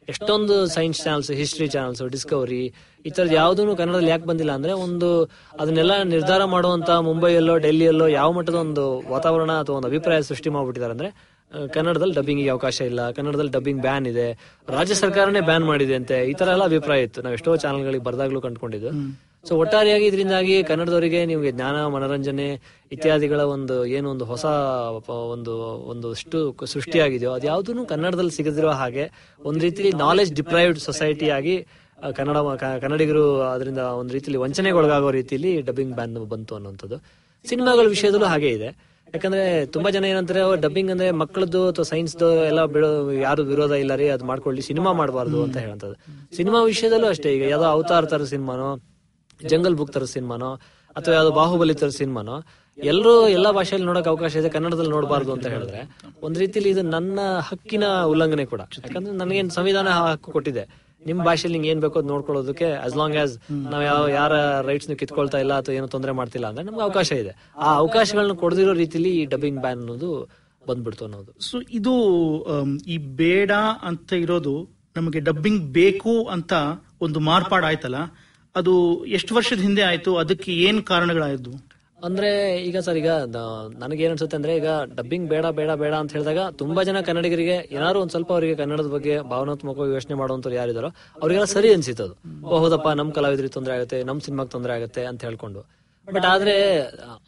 ಎಷ್ಟೊಂದು 0.07 0.55
science 0.75 0.99
channels 1.03 1.31
history 1.31 1.67
channels 1.67 2.01
Discovery 2.15 2.61
ಈ 3.07 3.09
ತರದ್ 3.09 3.33
ಯಾವ್ದೂ 3.33 3.75
ಕನ್ನಡದಲ್ಲಿ 3.75 4.11
ಯಾಕೆ 4.13 4.25
ಬಂದಿಲ್ಲ 4.25 4.51
ಅಂದ್ರೆ 4.51 4.73
ಒಂದು 4.85 5.09
ಅದನ್ನೆಲ್ಲ 5.59 5.93
ನಿರ್ಧಾರ 6.03 6.43
ಮಾಡುವಂತ 6.45 6.89
ಮುಂಬೈಯಲ್ಲೋ, 7.09 7.55
ಡೆಲ್ಲಿಯಲ್ಲೋ 7.57 8.07
ಯಾವ 8.07 8.29
ಮಟ್ಟದ 8.31 8.55
ಒಂದು 8.55 8.85
ವಾತಾವರಣ 9.09 9.51
ಅಥವಾ 9.63 9.75
ಒಂದು 9.75 9.89
ಅಭಿಪ್ರಾಯ 9.91 10.21
ಸೃಷ್ಟಿ 10.21 10.49
ಮಾಡ್ಬಿಟ್ಟಿದ್ದಾರೆ 10.49 10.95
ಅಂದ್ರೆ 10.97 11.09
ಕನ್ನಡದಲ್ಲಿ 11.73 12.15
ಡಬ್ಬಿಂಗ್ 12.15 12.41
ಅವಕಾಶ 12.49 12.77
ಇಲ್ಲ, 12.91 13.11
ಕನ್ನಡದಲ್ಲಿ 13.11 13.51
ಡಬ್ಬಿಂಗ್ 13.51 13.81
ಬ್ಯಾನ್ 13.81 14.07
ಇದೆ, 14.07 14.27
ರಾಜ್ಯ 14.77 14.95
ಸರ್ಕಾರನೇ 14.95 15.41
ಬ್ಯಾನ್ 15.41 15.65
ಮಾಡಿದೆ 15.65 15.95
ಅಂತೆ, 15.95 16.17
ಈ 16.31 16.33
ತರ 16.33 16.47
ಎಲ್ಲ 16.47 16.63
ಅಭಿಪ್ರಾಯ 16.63 17.01
ಇತ್ತು. 17.01 17.21
ನಾವು 17.21 17.33
ಎಷ್ಟೋ 17.33 17.55
ಚಾನಲ್ಗಳಿಗೆ 17.55 18.03
ಬರ್ದಾಗ್ಲೂ 18.03 18.41
ಕಂಡುಕೊಂಡಿದ್ದು. 18.41 18.91
ಸೊ 19.47 19.55
ಒಟ್ಟಾರೆಯಾಗಿ 19.61 20.05
ಇದರಿಂದಾಗಿ 20.09 20.55
ಕನ್ನಡದವರಿಗೆ 20.69 21.19
ನಿಮಗೆ 21.31 21.51
ಜ್ಞಾನ, 21.57 21.77
ಮನರಂಜನೆ 21.95 22.47
ಇತ್ಯಾದಿಗಳ 22.91 23.41
ಒಂದು 23.55 23.75
ಏನು 23.97 24.07
ಒಂದು 24.13 24.25
ಹೊಸ 24.31 24.45
ಒಂದು 25.35 25.53
ಒಂದು 25.91 26.07
ಅಷ್ಟು 26.15 26.39
ಸೃಷ್ಟಿಯಾಗಿದೆಯೋ, 26.73 27.31
ಅದು 27.37 27.47
ಯಾವುದೂ 27.51 27.85
ಕನ್ನಡದಲ್ಲಿ 27.93 28.33
ಸಿಗದಿರೋ 28.39 28.73
ಹಾಗೆ 28.81 29.05
ಒಂದ್ 29.41 29.61
ರೀತಿಲಿ 29.67 29.91
ನಾಲೆಜ್ 30.05 30.31
ಡಿಪ್ರೈವ್ಡ್ 30.39 30.81
ಸೊಸೈಟಿ 30.87 31.29
ಆಗಿ 31.37 31.55
ಕನ್ನಡ 32.17 32.37
ಕನ್ನಡಿಗರು 32.83 33.23
ಅದರಿಂದ 33.53 33.83
ಒಂದ್ 33.99 34.11
ರೀತಿಲಿ 34.17 34.37
ವಂಚನೆಗೊಳಗಾಗೋ 34.43 35.11
ರೀತಿಯಲ್ಲಿ 35.19 35.53
ಡಬ್ಬಿಂಗ್ 35.69 35.95
ಬ್ಯಾನ್ 35.99 36.17
ಬಂತು 36.33 36.55
ಅನ್ನುವಂಥದ್ದು. 36.57 36.97
ಸಿನಿಮಾಗಳ 37.45 37.85
ವಿಷಯದಲ್ಲೂ 37.95 38.27
ಹಾಗೆ 38.33 38.49
ಇದೆ. 38.57 38.69
ಯಾಕಂದ್ರೆ 39.13 39.43
ತುಂಬಾ 39.73 39.89
ಜನ 39.95 40.05
ಏನಂತಾರೆ 40.11 40.41
ಡಬ್ಬಿಂಗ್ 40.63 40.91
ಅಂದ್ರೆ 40.93 41.07
ಮಕ್ಕಳದ್ದು 41.21 41.61
ಅಥವಾ 41.71 41.85
ಸೈನ್ಸ್ 41.91 42.15
ಎಲ್ಲ 42.49 42.61
ಬಿಡೋ, 42.73 42.89
ಯಾರು 43.27 43.41
ವಿರೋಧ 43.51 43.73
ಇಲ್ಲ 43.83 43.93
ರೀ, 44.01 44.07
ಅದು 44.15 44.25
ಮಾಡ್ಕೊಳ್ಳಿ, 44.31 44.61
ಸಿನಿಮಾ 44.69 44.91
ಮಾಡಬಾರ್ದು 45.01 45.37
ಅಂತ 45.45 45.57
ಹೇಳಂತದ್ದು 45.63 45.97
ಸಿನಿಮಾ 46.37 46.59
ವಿಷಯದಲ್ಲೂ 46.71 47.07
ಅಷ್ಟೇ, 47.13 47.31
ಈಗ 47.37 47.43
ಯಾವ್ದೋ 47.53 47.67
ಅವತಾರ 47.75 48.05
ತರ 48.13 48.23
ಸಿನಿಮಾನೋ 48.33 48.69
ಜಂಗಲ್ 49.45 49.75
ಬುಕ್ 49.75 49.91
ತರ 49.91 50.03
ಸಿನಿಮಾನೋ, 50.03 50.51
ಅಥವಾ 50.95 51.13
ಯಾವ್ದೋ 51.13 51.31
ಬಾಹುಬಲಿ 51.31 51.73
ತರ 51.73 51.87
ಸಿನಿಮಾನೋ 51.87 52.43
ಎಲ್ಲರೂ 52.77 53.27
ಎಲ್ಲಾ 53.27 53.51
ಭಾಷೆಯಲ್ಲಿ 53.51 53.87
ನೋಡಕ್ 53.87 54.07
ಅವಕಾಶ 54.07 54.35
ಇದೆ, 54.35 54.49
ಕನ್ನಡದಲ್ಲಿ 54.49 54.91
ನೋಡಬಾರ್ದು 54.91 55.33
ಅಂತ 55.33 55.47
ಹೇಳಿದ್ರೆ. 55.47 55.79
ಒಂದ್ 56.23 56.37
ರೀತಿಲಿ 56.37 56.69
ಇದು 56.69 56.81
ನನ್ನ 56.81 57.19
ಹಕ್ಕಿನ 57.39 57.83
ಉಲ್ಲಂಘನೆ 58.05 58.45
ಕೂಡ. 58.45 58.61
ಯಾಕಂದ್ರೆ 58.83 59.13
ನನಗೇನ್ 59.13 59.49
ಸಂವಿಧಾನ 59.49 59.87
ಹಕ್ಕು 59.89 60.31
ಕೊಟ್ಟಿದೆ. 60.31 60.87
ನಿಮ್ 61.05 61.19
ಭಾಷೆಯಲ್ಲಿ 61.19 61.67
ಏನ್ 61.67 61.81
ಬೇಕೋ 61.81 61.99
ಅದ್ 61.99 62.07
ನೋಡ್ಕೊಳ್ಳೋದಕ್ಕೆ 62.07 62.71
ಆಸ್ 62.71 62.95
ಲಾಂಗ್ 62.97 63.17
ಆಸ್ 63.17 63.33
ನಾವ್ 63.49 63.83
ಯಾವ 63.83 64.07
ಯಾರ 64.07 64.61
ರೈಟ್ಸ್ 64.61 64.87
ಕಿತ್ಕೊಳ್ತಾ 64.95 65.37
ಇಲ್ಲ 65.37 65.53
ಅಥವಾ 65.53 65.75
ಏನೋ 65.75 65.87
ತೊಂದರೆ 65.87 66.11
ಮಾಡ್ತಿಲ್ಲ 66.11 66.47
ಅಂದ್ರೆ 66.47 66.65
ನಮ್ಗೆ 66.65 66.81
ಅವಕಾಶ 66.81 67.11
ಇದೆ. 67.11 67.33
ಆ 67.57 67.75
ಅವಕಾಶಗಳನ್ನ 67.75 68.33
ಕೊಡದಿರೋ 68.33 68.73
ರೀತಿಲಿ 68.73 69.09
ಈ 69.09 69.25
ಡಬ್ಬಿಂಗ್ 69.25 69.59
ಬ್ಯಾನ್ 69.59 69.79
ಅನ್ನೋದು 69.79 70.29
ಬಂದ್ಬಿಡ್ತು 70.67 71.05
ಅನ್ನೋದು. 71.05 71.31
ಸೊ 71.39 71.61
ಇದು 71.71 71.93
ಈ 72.87 72.97
ಬೇಡ 72.97 73.51
ಅಂತ 73.83 74.13
ಇರೋದು 74.13 74.69
ನಮಗೆ 74.95 75.19
ಡಬ್ಬಿಂಗ್ 75.19 75.61
ಬೇಕು 75.61 76.23
ಅಂತ 76.23 76.53
ಒಂದು 77.01 77.19
ಮಾರ್ಪಾಡಾಯ್ತಲ್ಲ 77.19 77.95
ಅದು 78.57 78.73
ಎಷ್ಟು 79.17 79.31
ವರ್ಷದ 79.35 79.61
ಹಿಂದೆ 79.61 79.83
ಆಯ್ತು? 79.83 80.11
ಅದಕ್ಕೆ 80.17 80.51
ಏನ್ 80.63 80.79
ಕಾರಣಗಳಾಯ್ತು 80.85 81.53
ಅಂದ್ರೆ 81.99 82.29
ಈಗ 82.61 82.77
ಸರ್ 82.79 82.97
ಈಗ 82.97 83.11
ನನಗೆ 83.77 84.03
ಏನ್ 84.03 84.11
ಅನ್ಸುತ್ತೆ 84.11 84.37
ಅಂದ್ರೆ 84.37 84.55
ಈಗ 84.55 84.67
ಡಬ್ಬಿಂಗ್ 84.91 85.29
ಬೇಡ 85.29 85.45
ಬೇಡ 85.55 85.71
ಬೇಡ 85.75 85.93
ಅಂತ 85.95 86.11
ಹೇಳಿದಾಗ 86.11 86.41
ತುಂಬಾ 86.53 86.83
ಜನ 86.83 87.01
ಕನ್ನಡಿಗರಿಗೆ 87.01 87.55
ಏನಾದ್ರು 87.71 88.01
ಒಂದ್ 88.01 88.11
ಸ್ವಲ್ಪ 88.11 88.31
ಅವರಿಗೆ 88.31 88.55
ಕನ್ನಡದ 88.55 88.87
ಬಗ್ಗೆ 88.87 89.21
ಭಾವನಾತ್ಮಕವಾಗಿ 89.29 89.93
ಯೋಚನೆ 89.93 90.15
ಮಾಡುವಂತ 90.15 90.53
ಯಾರಿದಾರೋ 90.55 90.91
ಅವ್ರಿಗೆಲ್ಲ 91.21 91.47
ಸರಿ 91.53 91.73
ಅನ್ಸಿತ್ತು 91.73 92.07
ಓ 92.45 92.59
ಹೌದಪ್ಪ 92.59 92.87
ನಮ್ 92.93 93.11
ಕಲಾವಿದ್ರಿಗೆ 93.11 93.53
ತೊಂದರೆ 93.53 93.73
ಆಗುತ್ತೆ 93.73 94.03
ನಮ್ 94.03 94.21
ಸಿನಿಮಾಗ್ 94.21 94.49
ತೊಂದರೆ 94.49 94.73
ಆಗುತ್ತೆ 94.73 95.05
ಅಂತ 95.05 95.21
ಹೇಳ್ಕೊಂಡು. 95.23 95.61
ಬಟ್ 96.07 96.25
ಆದ್ರೆ 96.25 96.53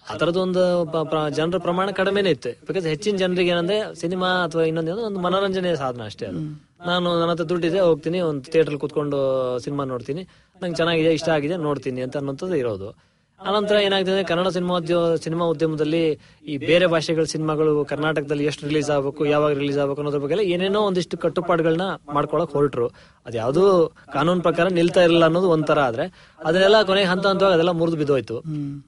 ಆ 0.07 0.15
ತರದೊಂದು 0.17 0.61
ಪ- 0.85 1.03
ಪ್ರ- 1.09 1.29
ಜನರ 1.29 1.57
ಪ್ರಮಾಣ 1.57 1.91
ಕಡಿಮೆನೇ 1.91 2.29
ಇತ್ತು. 2.29 2.51
ಬಿಕಾಸ್ 2.67 2.85
ಹೆಚ್ಚಿನ 2.85 3.17
ಜನರಿಗೆ 3.17 3.49
ಏನಂದ್ರೆ 3.49 3.95
ಸಿನಿಮಾ 3.95 4.43
ಅಥವಾ 4.43 4.63
ಇನ್ನೊಂದೇನೋ 4.63 5.01
ಒಂದು 5.01 5.19
ಮನೋರಂಜನೆ 5.19 5.75
ಸಾಧನ 5.75 6.03
ಅಷ್ಟೇ 6.03 6.25
ಅದು. 6.25 6.41
ನಾನು 6.85 7.19
ನನ್ನ 7.19 7.31
ಹತ್ರ 7.31 7.43
ದುಡ್ಡಿದೆ 7.43 7.79
ಹೋಗ್ತೀನಿ 7.79 8.19
ಒಂದು 8.21 8.51
ಥಿಯೇಟರ್ 8.51 8.77
ಕುತ್ಕೊಂಡು 8.77 9.17
ಸಿನಿಮಾ 9.59 9.83
ನೋಡ್ತೀನಿ. 9.85 10.21
ನಂಗೆ 10.63 10.77
ಚೆನ್ನಾಗಿದೆ, 10.81 11.11
ಇಷ್ಟ 11.19 11.29
ಆಗಿದೆ, 11.37 11.55
ನೋಡ್ತೀನಿ 11.67 12.01
ಅಂತ 12.07 12.17
ಅನ್ನೋಂಥದ್ದು 12.21 12.57
ಇರೋದು. 12.63 12.89
ಆನಂತರ 13.39 13.75
ಏನಾಗ್ತದೆ, 13.87 14.21
ಕನ್ನಡ 14.29 14.47
ಸಿನಿಮಾ 14.55 14.77
ಸಿನಿಮಾ 15.25 15.45
ಉದ್ಯಮದಲ್ಲಿ 15.53 16.01
ಈ 16.51 16.55
ಬೇರೆ 16.69 16.85
ಭಾಷೆಗಳ 16.93 17.25
ಸಿನಿಮಾಗಳು 17.33 17.73
ಕರ್ನಾಟಕದಲ್ಲಿ 17.91 18.45
ಎಷ್ಟು 18.49 18.63
ರಿಲೀಸ್ 18.69 18.89
ಆಗಬೇಕು, 18.95 19.21
ಯಾವಾಗ 19.33 19.51
ರಿಲೀಸ್ 19.61 19.79
ಆಗಬೇಕು 19.83 20.01
ಅನ್ನೋದ್ರ 20.01 20.19
ಬಗ್ಗೆ 20.23 20.45
ಏನೇನೋ 20.55 20.81
ಒಂದಿಷ್ಟು 20.89 21.17
ಕಟ್ಟುಪಾಡುಗಳನ್ನ 21.25 21.87
ಮಾಡ್ಕೊಳಕ್ 22.17 22.53
ಹೊರಟ್ರು. 22.57 22.87
ಅದ್ಯಾವುದೂ 23.29 23.63
ಕಾನೂನು 24.13 24.41
ಪ್ರಕಾರ 24.47 24.67
ನಿಲ್ತಾ 24.79 25.01
ಇರಲಿಲ್ಲ 25.05 25.25
ಅನ್ನೋದು 25.29 25.49
ಒಂಥರ 25.55 25.79
ಆದ್ರೆ 25.89 26.05
ಅದನ್ನೆಲ್ಲ 26.39 26.77
ಕೊನೆಗೆ 26.89 27.07
ಹಂತ 27.11 27.25
ಹಂತವಾಗಿ 27.31 27.55
ಅದೆಲ್ಲ 27.57 27.71
ಮುರಿದು 27.79 27.97
ಬಿದ್ದೋಯ್ತು. 28.01 28.35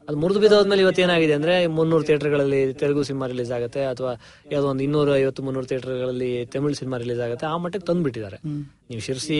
ಅದು 0.07 0.17
ಮುರಿದು 0.23 0.39
ಬಿದ್ದೋದ್ಮೇಲೆ 0.43 0.81
ಇವತ್ತು 0.85 1.01
ಏನಾಗಿದೆ 1.05 1.33
ಅಂದ್ರೆ 1.39 1.53
ಮುನ್ನೂರು 1.77 2.05
ಥಿಯೇಟರ್ಗಳಲ್ಲಿ 2.07 2.61
ತೆಲುಗು 2.81 3.03
ಸಿನಿಮಾ 3.09 3.27
ರಿಲೀಸ್ 3.33 3.51
ಆಗುತ್ತೆ 3.57 3.81
ಅಥವಾ 3.93 4.11
ಯಾವ್ದೋ 4.53 4.67
ಒಂದು 4.73 4.83
ಇನ್ನೂರ 4.87 5.15
ಐವತ್ತು 5.21 5.43
ಮುನ್ನೂರು 5.47 5.67
ಥಿಯೇಟರ್ಗಳಲ್ಲಿ 5.71 6.31
ತಮಿಳು 6.55 6.77
ಸಿನಿಮಾ 6.81 6.99
ರಿಲೀಸ್ 7.03 7.21
ಆಗುತ್ತೆ 7.27 7.47
ಆ 7.53 7.55
ಮಟ್ಟಕ್ಕೆ 7.63 7.87
ತಂದ್ಬಿಟ್ಟಿದ್ದಾರೆ. 7.91 8.39
ನೀವು 8.91 9.01
ಶಿರ್ಸಿ 9.07 9.39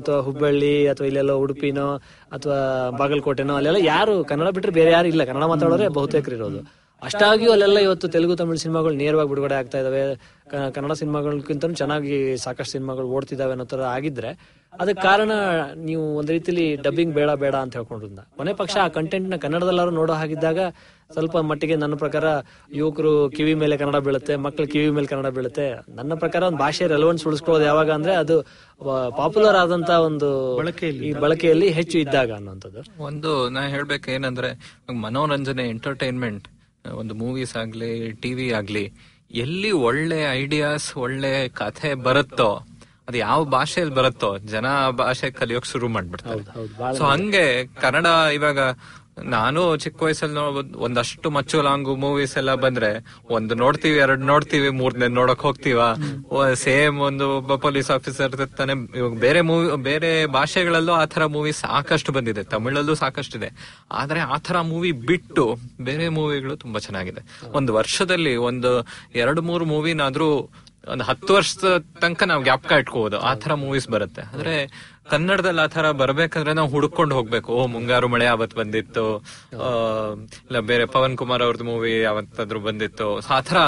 ಅಥವಾ 0.00 0.18
ಹುಬ್ಬಳ್ಳಿ 0.28 0.74
ಅಥವಾ 0.92 1.06
ಇಲ್ಲೆಲ್ಲ 1.10 1.34
ಉಡುಪಿನೋ 1.44 1.88
ಅಥವಾ 2.36 2.58
ಬಾಗಲಕೋಟೆನೋ 3.00 3.56
ಅಲ್ಲೆಲ್ಲ 3.60 3.82
ಯಾರು 3.94 4.16
ಕನ್ನಡ 4.32 4.48
ಬಿಟ್ಟರೆ 4.56 4.74
ಬೇರೆ 4.80 4.92
ಯಾರು 4.96 5.08
ಇಲ್ಲ. 5.14 5.24
ಕನ್ನಡ 5.30 5.46
ಮಾತಾಡೋರೆ 5.52 5.88
ಬಹುತೇಕರು 5.98 6.36
ಇರೋದು. 6.40 6.60
ಅಷ್ಟಾಗಿಯೂ 7.02 7.52
ಅಲ್ಲೆಲ್ಲ 7.52 7.78
ಇವತ್ತು 7.78 8.08
ತೆಲುಗು 8.08 8.36
ತಮಿಳು 8.36 8.56
ಸಿನಿಮಾಗಳು 8.56 8.94
ನೇರವಾಗಿ 8.94 9.28
ಬಿಡುಗಡೆ 9.28 9.54
ಆಗ್ತಾ 9.54 9.78
ಇದಾವೆ. 9.78 10.02
ಕ- 10.48 10.70
ಕನ್ನಡ 10.74 10.92
ಸಿನಿಮಾಗಳಿಗಿಂತ 10.92 11.64
ಚೆನ್ನಾಗಿ 11.72 12.14
ಸಾಕಷ್ಟು 12.36 12.72
ಸಿನಿಮಾಗಳು 12.72 13.06
ಓಡ್ತಿದಾವೆ 13.08 13.50
ಅನ್ನೋ 13.50 13.64
ತರ 13.64 13.82
ಆಗಿದ್ರೆ 13.88 14.30
ಅದಕ್ಕೆ 14.72 15.02
ಕಾರಣ 15.02 15.32
ನೀವು 15.82 16.16
ಒಂದ್ 16.16 16.30
ರೀತಿಲಿ 16.30 16.76
ಡಬ್ಬಿಂಗ್ 16.76 17.14
ಬೇಡ 17.14 17.30
ಬೇಡ 17.34 17.54
ಅಂತ 17.54 17.76
ಹೇಳ್ಕೊಂಡ್ರಿಂದ. 17.76 18.18
ಕೊನೆ 18.36 18.52
ಪಕ್ಷ 18.52 18.76
ಆ 18.76 18.88
ಕಂಟೆಂಟ್ನ 18.88 19.36
ಕನ್ನಡದಲ್ಲಾರು 19.36 19.90
ನೋಡೋ 19.90 20.12
ಹಾಗಿದ್ದಾಗ 20.12 20.58
ಸ್ವಲ್ಪ 21.12 21.36
ಮಟ್ಟಿಗೆ 21.40 21.76
ನನ್ನ 21.76 21.94
ಪ್ರಕಾರ 21.94 22.24
ಯುವಕರು 22.72 23.30
ಕಿವಿ 23.30 23.54
ಮೇಲೆ 23.54 23.76
ಕನ್ನಡ 23.76 23.96
ಬೀಳುತ್ತೆ 23.96 24.36
ಮಕ್ಕಳು 24.36 24.66
ಕಿವಿ 24.66 24.90
ಮೇಲೆ 24.90 25.06
ಕನ್ನಡ 25.06 25.26
ಬೀಳುತ್ತೆ. 25.28 25.66
ನನ್ನ 25.94 26.14
ಪ್ರಕಾರ 26.14 26.42
ಒಂದು 26.42 26.58
ಭಾಷೆ 26.58 26.86
ರೆಲವೆನ್ಸ್ 26.86 27.26
ಉಳಿಸ್ಕೊಳ್ಳೋದು 27.26 27.64
ಯಾವಾಗ 27.64 27.90
ಅಂದ್ರೆ 27.90 28.14
ಅದು 28.14 28.36
ಪಾಪ್ಯುಲರ್ 29.16 29.56
ಆದಂತ 29.56 29.90
ಒಂದು 30.02 30.30
ಈ 31.04 31.12
ಬಳಕೆಯಲ್ಲಿ 31.20 31.68
ಹೆಚ್ಚು 31.70 31.98
ಇದ್ದಾಗ 31.98 32.32
ಅನ್ನೋಂಥದ್ದು 32.32 32.82
ಒಂದು 33.04 33.48
ನಾ 33.48 33.60
ಹೇಳ್ಬೇಕು 33.66 34.10
ಏನಂದ್ರೆ 34.10 34.50
ಮನೋರಂಜನೆ 35.00 35.68
ಎಂಟರ್ಟೈನ್ಮೆಂಟ್ 35.68 36.48
ಒಂದು 36.84 37.14
ಮೂವೀಸ್ 37.14 37.56
ಆಗ್ಲಿ 37.56 38.12
ಟಿವಿ 38.12 38.52
ಆಗ್ಲಿ 38.52 38.92
ಎಲ್ಲಿ 39.34 39.70
ಒಳ್ಳೆ 39.72 40.22
ಐಡಿಯಾಸ್ 40.30 40.96
ಒಳ್ಳೆ 40.96 41.48
ಕಥೆ 41.48 41.94
ಬರುತ್ತೋ 41.94 42.50
ಅದು 43.08 43.16
ಯಾವ 43.18 43.44
ಭಾಷೆಯಲ್ಲಿ 43.44 43.94
ಬರುತ್ತೋ 43.94 44.38
ಜನ 44.38 44.66
ಆ 44.66 44.90
ಭಾಷೆ 44.90 45.30
ಕಲಿಯೋಕ್ 45.30 45.66
ಶುರು 45.66 45.88
ಮಾಡ್ಬಿಡ್ತಾರೆ. 45.88 46.42
ಸೊ 46.98 47.04
ಹಂಗೆ 47.04 47.64
ಕನ್ನಡ 47.64 48.06
ಇವಾಗ 48.32 48.58
ನಾನು 49.22 49.76
ಚಿಕ್ಕ 49.76 50.02
ವಯಸ್ಸಲ್ಲಿ 50.02 50.76
ಒಂದಷ್ಟು 50.76 51.30
ಮಚ್ಚು 51.30 51.62
ಲಾಂಗ್ 51.62 51.98
ಮೂವೀಸ್ 51.98 52.36
ಎಲ್ಲ 52.36 52.54
ಬಂದ್ರೆ 52.54 53.20
ಒಂದು 53.30 53.54
ನೋಡ್ತೀವಿ, 53.54 53.98
ಎರಡ್ 53.98 54.20
ನೋಡ್ತೀವಿ, 54.20 54.68
ಮೂರ್ನೇ 54.68 55.08
ನೋಡಕ್ 55.08 55.40
ಹೋಗ್ತೀವ. 55.40 55.80
ಸೇಮ್ 56.54 57.00
ಒಂದು 57.00 57.36
ಒಬ್ಬ 57.36 57.54
ಪೊಲೀಸ್ 57.54 57.90
ಆಫೀಸರ್ 57.90 58.56
ತಾನೆ 58.56 58.98
ಇವಾಗ 58.98 59.14
ಬೇರೆ 59.18 59.40
ಮೂವಿ 59.40 59.82
ಬೇರೆ 59.82 60.26
ಭಾಷೆಗಳಲ್ಲೂ 60.26 60.92
ಆ 60.92 61.04
ತರ 61.04 61.24
ಮೂವಿ 61.26 61.52
ಸಾಕಷ್ಟು 61.52 62.12
ಬಂದಿದೆ. 62.12 62.42
ತಮಿಳಲ್ಲೂ 62.42 62.94
ಸಾಕಷ್ಟಿದೆ 62.94 63.50
ಆದ್ರೆ 63.92 64.20
ಆ 64.20 64.36
ತರ 64.36 64.60
ಮೂವಿ 64.60 64.92
ಬಿಟ್ಟು 64.92 65.56
ಬೇರೆ 65.80 66.08
ಮೂವಿಗಳು 66.08 66.56
ತುಂಬಾ 66.56 66.80
ಚೆನ್ನಾಗಿದೆ. 66.80 67.20
ಒಂದು 67.52 67.74
ವರ್ಷದಲ್ಲಿ 67.74 68.36
ಒಂದು 68.36 68.86
ಎರಡು, 69.14 69.42
ಮೂರು 69.42 69.64
ಮೂವಿನಾದ್ರೂ 69.64 70.50
ಒಂದು 70.88 71.04
ಹತ್ತು 71.04 71.34
ವರ್ಷದ 71.34 71.84
ತನಕ 72.00 72.22
ನಾವು 72.22 72.42
ಗ್ಯಾಪ್ಕ 72.42 72.72
ಇಟ್ಕೋಬಹುದು 72.72 73.18
ಆ 73.18 73.34
ತರ 73.34 73.54
ಮೂವೀಸ್ 73.54 73.88
ಬರುತ್ತೆ. 73.88 74.22
ಆದ್ರೆ 74.22 74.54
ಕನ್ನಡದಲ್ಲಿ 75.12 75.62
ಆ 75.64 75.68
ತರ 75.74 75.86
ಬರ್ಬೇಕಂದ್ರೆ 76.00 76.52
ನಾವು 76.58 76.70
ಹುಡ್ಕೊಂಡು 76.74 77.14
ಹೋಗ್ಬೇಕು. 77.18 77.50
ಓ 77.60 77.62
ಮುಂಗಾರು 77.74 78.06
ಮಳೆ 78.14 78.26
ಅವತ್ 78.34 78.54
ಬಂದಿತ್ತು. 78.60 79.04
ಇಲ್ಲ 80.48 80.60
ಬೇರೆ 80.70 80.84
ಪವನ್ 80.94 81.16
ಕುಮಾರ್ 81.20 81.42
ಅವ್ರದ್ದು 81.46 81.66
ಮೂವಿ 81.70 81.92
ಯಾವತ್ತಾದ್ರೂ 82.08 82.60
ಬಂದಿತ್ತು. 82.68 83.08
ಆ 83.36 83.40
ತರ 83.48 83.58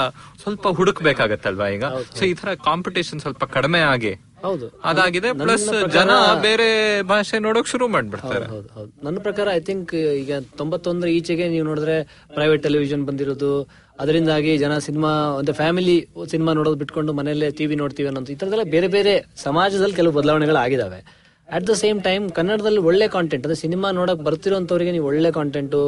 ಸ್ವಲ್ಪ 0.43 0.67
ಹುಡುಕ್ಬೇಕಾಗತ್ತಲ್ವಾ 0.79 1.67
ಈಗ? 1.75 1.85
ಸೊ 2.19 2.23
ಈ 2.31 2.33
ತರ 2.41 2.55
ಕಾಂಪಿಟೇಷನ್ 2.69 3.21
ಸ್ವಲ್ಪ 3.25 3.43
ಕಡಿಮೆ 3.57 3.81
ಆಗಿ. 3.93 4.13
ಹೌದು. 4.45 4.65
ಅದಾಗಿದೆ 4.89 5.29
ಪ್ಲಸ್ 5.43 5.67
ಜನ 5.95 6.11
ಬೇರೆ 6.45 6.67
ಭಾಷೆ 7.11 7.37
ನೋಡೋಕ್ 7.45 7.69
ಶುರು 7.71 7.85
ಮಾಡ್ಬಿಡ್ತಾರೆ. 7.95 8.45
ನನ್ನ 9.05 9.17
ಪ್ರಕಾರ 9.27 9.47
ಐ 9.59 9.61
ಥಿಂಕ್ 9.69 9.93
ಈಗ 10.21 10.33
ತೊಂಬತ್ತೊಂದರ 10.59 11.07
ಈಚೆಗೆ 11.17 11.45
ನೀವು 11.53 11.65
ನೋಡಿದ್ರೆ 11.69 11.95
ಪ್ರೈವೇಟ್ 12.37 12.63
ಟೆಲಿವಿಷನ್ 12.67 13.05
ಬಂದಿರೋದು 13.09 13.51
ಅದರಿಂದಾಗಿ 14.03 14.51
ಜನ 14.63 14.73
ಸಿನಿಮಾ 14.87 15.11
ಒಂದು 15.39 15.53
ಫ್ಯಾಮಿಲಿ 15.59 15.95
ಸಿನಿಮಾ 16.33 16.51
ನೋಡೋದು 16.59 16.79
ಬಿಟ್ಕೊಂಡು 16.81 17.13
ಮನೆಯಲ್ಲೇ 17.19 17.47
ಟಿವಿ 17.59 17.75
ನೋಡ್ತೀವಿ 17.83 18.09
ಅನ್ನೋದು 18.11 18.33
ಈ 18.33 18.37
ತರದೆಲ್ಲ 18.41 18.65
ಬೇರೆ 18.75 18.89
ಬೇರೆ 18.97 19.13
ಸಮಾಜದಲ್ಲಿ 19.45 19.97
ಕೆಲವು 20.01 20.15
ಬದಲಾವಣೆಗಳು 20.19 20.59
ಆಗಿದಾವೆ 20.65 20.99
ಅಟ್ 21.49 21.65
ದ 21.69 21.73
ಸೇಮ್ 21.81 21.99
ಟೈಮ್ 22.07 22.23
ಕನ್ನಡದಲ್ಲಿ 22.37 22.81
ಒಳ್ಳೆ 22.89 23.05
ಕಾಂಟೆಂಟ್ 23.15 23.43
ಅಂದ್ರೆ 23.45 23.57
ಸಿನಿಮಾ 23.63 23.89
ನೋಡಕ್ 23.99 24.21
ಬರ್ತಿರೋಂಥವ್ರಿಗೆ 24.27 24.91
ನೀವು 24.95 25.07
ಒಳ್ಳೆ 25.11 25.29
ಕಾಂಟೆಂಟು 25.37 25.79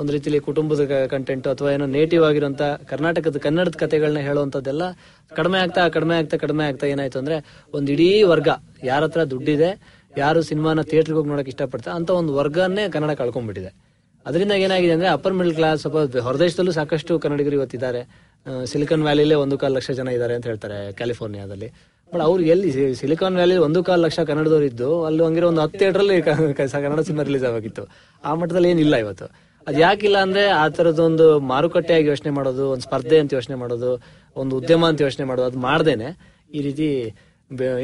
ಒಂದ್ 0.00 0.10
ರೀತಿಲಿ 0.14 0.38
ಕುಟುಂಬದ 0.48 0.82
ಕಂಟೆಂಟ್ 1.12 1.46
ಅಥವಾ 1.52 1.68
ಏನೋ 1.76 1.86
ನೇಟಿವ್ 1.96 2.22
ಆಗಿರುವಂತ 2.28 2.62
ಕರ್ನಾಟಕದ, 2.90 3.38
ಕನ್ನಡದ 3.46 3.76
ಕಥೆಗಳನ್ನ 3.82 4.20
ಹೇಳುವಂತದ್ದೆಲ್ಲ 4.28 4.84
ಕಡಿಮೆ 5.32 5.58
ಆಗ್ತಾ 5.64 5.82
ಕಡಿಮೆ 5.96 6.14
ಆಗ್ತಾ 6.20 6.36
ಕಡಿಮೆ 6.44 6.64
ಆಗ್ತಾ 6.70 6.86
ಏನಾಯ್ತು 6.94 7.18
ಅಂದ್ರೆ 7.22 7.36
ಒಂದ್ 7.74 7.90
ಇಡೀ 7.94 8.08
ವರ್ಗ, 8.32 8.48
ಯಾರ 8.90 9.02
ಹತ್ರ 9.08 9.22
ದುಡ್ಡಿದೆ, 9.32 9.70
ಯಾರು 10.14 10.40
ಸಿನಿಮಾನ 10.50 10.82
ಥಿಯೇಟರ್ಗೆ 10.90 11.18
ಹೋಗಿ 11.18 11.30
ನೋಡಕ್ 11.32 11.50
ಇಷ್ಟಪಡ್ತಾರೆ 11.52 11.96
ಅಂತ 11.98 12.10
ಒಂದು 12.20 12.32
ವರ್ಗನೇ 12.40 12.84
ಕನ್ನಡ 12.94 13.14
ಕಳ್ಕೊಂಡ್ಬಿಟ್ಟಿದೆ 13.22 13.72
ಅದರಿಂದ 14.26 14.54
ಏನಾಗಿದೆ 14.64 14.94
ಅಂದ್ರೆ 14.96 15.10
ಅಪ್ಪರ್ 15.16 15.36
ಮಿಡಲ್ 15.38 15.54
ಕ್ಲಾಸ್ 15.58 15.84
ಹೊರದೇಶದಲ್ಲೂ 16.26 16.72
ಸಾಕಷ್ಟು 16.80 17.12
ಕನ್ನಡಿಗರು 17.24 17.56
ಇವತ್ತಿದ್ದಾರೆ. 17.58 18.00
ಸಿಲಿಕಾನ್ 18.72 19.02
ವ್ಯಾಲಿಲೇ 19.06 19.36
ಒಂದು 19.44 19.56
ಕಾಲು 19.62 19.74
ಲಕ್ಷ 19.78 19.90
ಜನ 19.98 20.08
ಇದ್ದಾರೆ 20.16 20.34
ಅಂತ 20.38 20.46
ಹೇಳ್ತಾರೆ 20.50 20.78
ಕ್ಯಾಲಿಫೋರ್ನಿಯಾದಲ್ಲಿ 20.98 21.68
ಬಟ್ 22.12 22.22
ಅವ್ರಿಗೆ 22.28 22.50
ಎಲ್ಲಿ 22.54 22.70
ಸಿಲಿಕಾನ್ 23.00 23.36
ವ್ಯಾಲಿ 23.40 23.56
ಒಂದು 23.66 23.80
ಕಾಲು 23.88 24.02
ಲಕ್ಷ 24.06 24.20
ಕನ್ನಡದವ್ರು 24.30 24.66
ಇದ್ದು, 24.70 24.88
ಅಲ್ಲಿ 25.08 25.22
ಹಂಗಿರೋ 25.26 25.48
ಒಂದು 25.52 25.62
ಹತ್ತು 25.64 25.78
ಥಿಯೇಟ್ರಲ್ಲಿ 25.80 26.16
ಕನ್ನಡ 26.82 27.00
ಸಿನಿಮಾ 27.08 27.24
ರಿಲೀಸ್ 27.28 27.46
ಆಗಬೇಕಿತ್ತು. 27.48 27.84
ಆ 28.24 28.32
ಮಟ್ಟದಲ್ಲಿ 28.40 28.70
ಏನಿಲ್ಲ 28.74 28.96
ಇವತ್ತು. 29.04 29.28
ಅದು 29.66 29.78
ಯಾಕಿಲ್ಲ 29.86 30.18
ಅಂದ್ರೆ 30.26 30.42
ಆ 30.60 30.62
ತರದೊಂದು 30.76 31.26
ಮಾರುಕಟ್ಟೆಯಾಗಿ 31.52 32.08
ಯೋಚನೆ 32.12 32.30
ಮಾಡೋದು, 32.38 32.64
ಒಂದು 32.74 32.84
ಸ್ಪರ್ಧೆ 32.88 33.16
ಅಂತ 33.22 33.32
ಯೋಚನೆ 33.38 33.56
ಮಾಡೋದು, 33.62 33.90
ಒಂದು 34.42 34.52
ಉದ್ಯಮ 34.60 34.84
ಅಂತ 34.90 35.00
ಯೋಚನೆ 35.06 35.24
ಮಾಡೋದು, 35.30 35.48
ಅದು 35.50 35.60
ಮಾಡ್ದೇನೆ. 35.68 36.08
ಈ 36.56 36.60
ರೀತಿ 36.68 36.88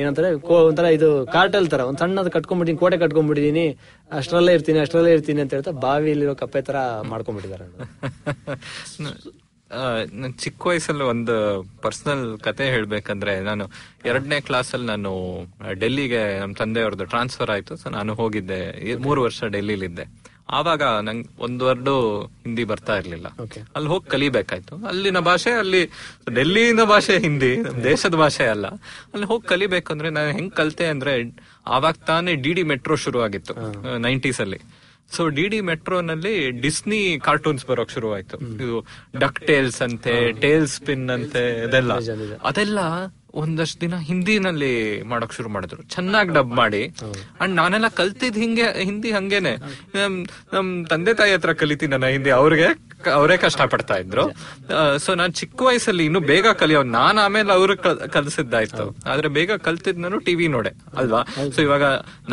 ಏನಂತಾರೆ 0.00 0.28
ಒಂಥರ 0.66 0.86
ಇದು 0.96 1.08
ಕಾರ್ಟಲ್ 1.36 1.66
ತರ, 1.72 1.80
ಒಂದ್ 1.90 2.00
ಸಣ್ಣದ 2.02 2.28
ಕಟ್ಕೊಂಡ್ಬಿಟ್ಟಿನಿ, 2.36 2.78
ಕೋಟೆ 2.82 2.96
ಕಟ್ಕೊಂಡ್ಬಿಟ್ಟಿದೀನಿ, 3.04 3.64
ಅಷ್ಟರಲ್ಲೇ 4.10 4.52
ಇರ್ತೀನಿ 4.56 4.78
ಅಷ್ಟರಲ್ಲೇ 4.84 5.12
ಇರ್ತೀನಿ 5.16 5.40
ಅಂತ 5.44 5.52
ಹೇಳ್ತಾ 5.56 5.72
ಬಾವಿಲಿರೋ 5.84 6.34
ಕಪ್ಪೆ 6.42 6.62
ತರ 6.68 6.76
ಮಾಡ್ಕೊಂಡ್ಬಿಟ್ಟಿದ್ದಾರೆ 7.12 7.66
ನನ್ 10.12 10.34
ಚಿಕ್ಕ 10.34 10.66
ವಯಸ್ಸಲ್ಲಿ 10.66 11.02
ಒಂದು 11.02 11.66
ಪರ್ಸನಲ್ 11.82 12.38
ಕತೆ 12.38 12.66
ಹೇಳ್ಬೇಕಂದ್ರೆ 12.66 13.40
ನಾನು 13.40 13.70
ಎರಡನೇ 14.04 14.40
ಕ್ಲಾಸಲ್ಲಿ 14.40 14.86
ನಾನು 14.86 15.12
ಡೆಲ್ಲಿಗೆ 15.72 16.38
ನಮ್ಮ 16.38 16.54
ತಂದೆಯವ್ರದ್ದು 16.54 17.04
ಟ್ರಾನ್ಸ್ಫರ್ 17.04 17.50
ಆಯ್ತು. 17.50 17.76
ಸೊ 17.76 17.90
ನಾನು 17.90 18.14
ಹೋಗಿದ್ದೆ. 18.14 18.94
ಮೂರು 18.96 19.22
ವರ್ಷ 19.22 19.44
ಡೆಲ್ಲಿಲಿದ್ದೆ. 19.44 20.26
ಆವಾಗ 20.48 20.82
ನಂಗೆ 20.82 21.28
ಒಂದು 21.38 21.64
ವರ್ಡು 21.64 22.24
ಹಿಂದಿ 22.24 22.64
ಬರ್ತಾ 22.64 22.96
ಇರ್ಲಿಲ್ಲ. 22.96 23.26
ಅಲ್ಲಿ 23.76 23.88
ಹೋಗಿ 23.88 24.10
ಕಲಿಬೇಕಾಯ್ತು. 24.10 24.86
ಅಲ್ಲಿನ 24.86 25.18
ಭಾಷೆ 25.18 25.50
ಅಲ್ಲಿ 25.50 25.90
ಡೆಲ್ಲಿನ 26.34 26.82
ಭಾಷೆ 26.82 27.18
ಹಿಂದಿ 27.18 27.64
ದೇಶದ 27.84 28.14
ಭಾಷೆ 28.14 28.44
ಅಲ್ಲ. 28.44 28.66
ಅಲ್ಲಿ 29.14 29.26
ಹೋಗಿ 29.26 29.48
ಕಲಿಬೇಕಂದ್ರೆ 29.48 30.10
ನಾನು 30.10 30.30
ಹೆಂಗ್ 30.30 30.54
ಕಲ್ತೆ 30.54 30.86
ಅಂದ್ರೆ 30.86 31.36
ಆವಾಗ 31.66 31.94
ತಾನೇ 32.06 32.34
ಡಿ 32.34 32.52
ಡಿ 32.52 32.62
ಮೆಟ್ರೋ 32.62 32.96
ಶುರು 32.96 33.20
ಆಗಿತ್ತು 33.20 33.54
ನೈಂಟೀಸ್ 33.98 34.40
ಅಲ್ಲಿ 34.40 34.60
ಸೊ 35.10 35.28
ಡಿ 35.28 35.48
ಡಿ 35.48 35.60
ಮೆಟ್ರೋನಲ್ಲಿ 35.60 36.50
ಡಿಸ್ನಿ 36.60 37.18
ಕಾರ್ಟೂನ್ಸ್ 37.20 37.66
ಬರೋಕ್ 37.66 37.90
ಶುರು 37.90 38.14
ಆಯ್ತು 38.14 38.38
ಇದು 38.38 38.78
ಡಕ್ 39.18 39.46
ಟೇಲ್ಸ್ 39.46 39.82
ಅಂತೆ 39.82 40.32
ಟೇಲ್ 40.40 40.68
ಸ್ಪಿನ್ 40.68 41.10
ಅಂತೆ 41.10 41.42
ಅದೆಲ್ಲ. 41.60 41.92
ಅದೆಲ್ಲ 42.44 42.80
ಒಂದಷ್ಟು 43.42 43.78
ದಿನ 43.84 43.94
ಹಿಂದಿನಲ್ಲಿ 44.08 44.72
ಮಾಡಕ್ 45.12 45.34
ಶುರು 45.36 45.50
ಮಾಡಿದ್ರು. 45.54 45.80
ಚೆನ್ನಾಗಿ 45.94 46.30
ಡಬ್ 46.38 46.52
ಮಾಡಿ. 46.60 46.82
ಅಂಡ್ 47.42 47.54
ನಾನೆಲ್ಲ 47.60 47.88
ಕಲ್ತಿದ್ 48.00 48.38
ಹಿಂಗೆ 48.44 48.66
ಹಿಂದಿ 48.88 49.10
ಹಂಗೇನೆ. 49.16 49.54
ನಮ್ 49.96 50.16
ನಮ್ 50.56 50.68
ತಂದೆ 50.92 51.14
ತಾಯಿ 51.20 51.34
ಹತ್ರ 51.36 51.54
ಕಲಿತೀನಿ 51.62 51.92
ನನ್ನ 51.94 52.08
ಹಿಂದಿ. 52.16 52.32
ಅವ್ರಿಗೆ 52.40 52.68
ಅವರೇ 53.18 53.34
ಕಷ್ಟ 53.42 53.62
ಪಡ್ತಾ 53.72 53.96
ಇದ್ರು 54.02 54.22
ಸೊ 55.02 55.10
ನಾನ್ 55.20 55.32
ಚಿಕ್ಕ 55.40 55.58
ವಯಸ್ಸಲ್ಲಿ 55.66 56.04
ಇನ್ನು 56.08 56.20
ಬೇಗ 56.30 56.46
ಕಲಿಯೋ 56.60 56.80
ನಾನ್ 56.96 57.18
ಆಮೇಲೆ 57.24 57.50
ಅವ್ರ 57.56 57.74
ಕಲ್ಸಿದ್ದಾಯ್ತು. 58.14 58.84
ಆದ್ರೆ 59.10 59.28
ಬೇಗ 59.36 59.56
ಕಲ್ತಿದ್ 59.66 60.00
ನಾನು 60.04 60.18
ಟಿವಿ 60.28 60.46
ನೋಡೆ 60.54 60.72
ಅಲ್ವಾ? 61.00 61.20
ಸೊ 61.54 61.60
ಇವಾಗ 61.66 61.84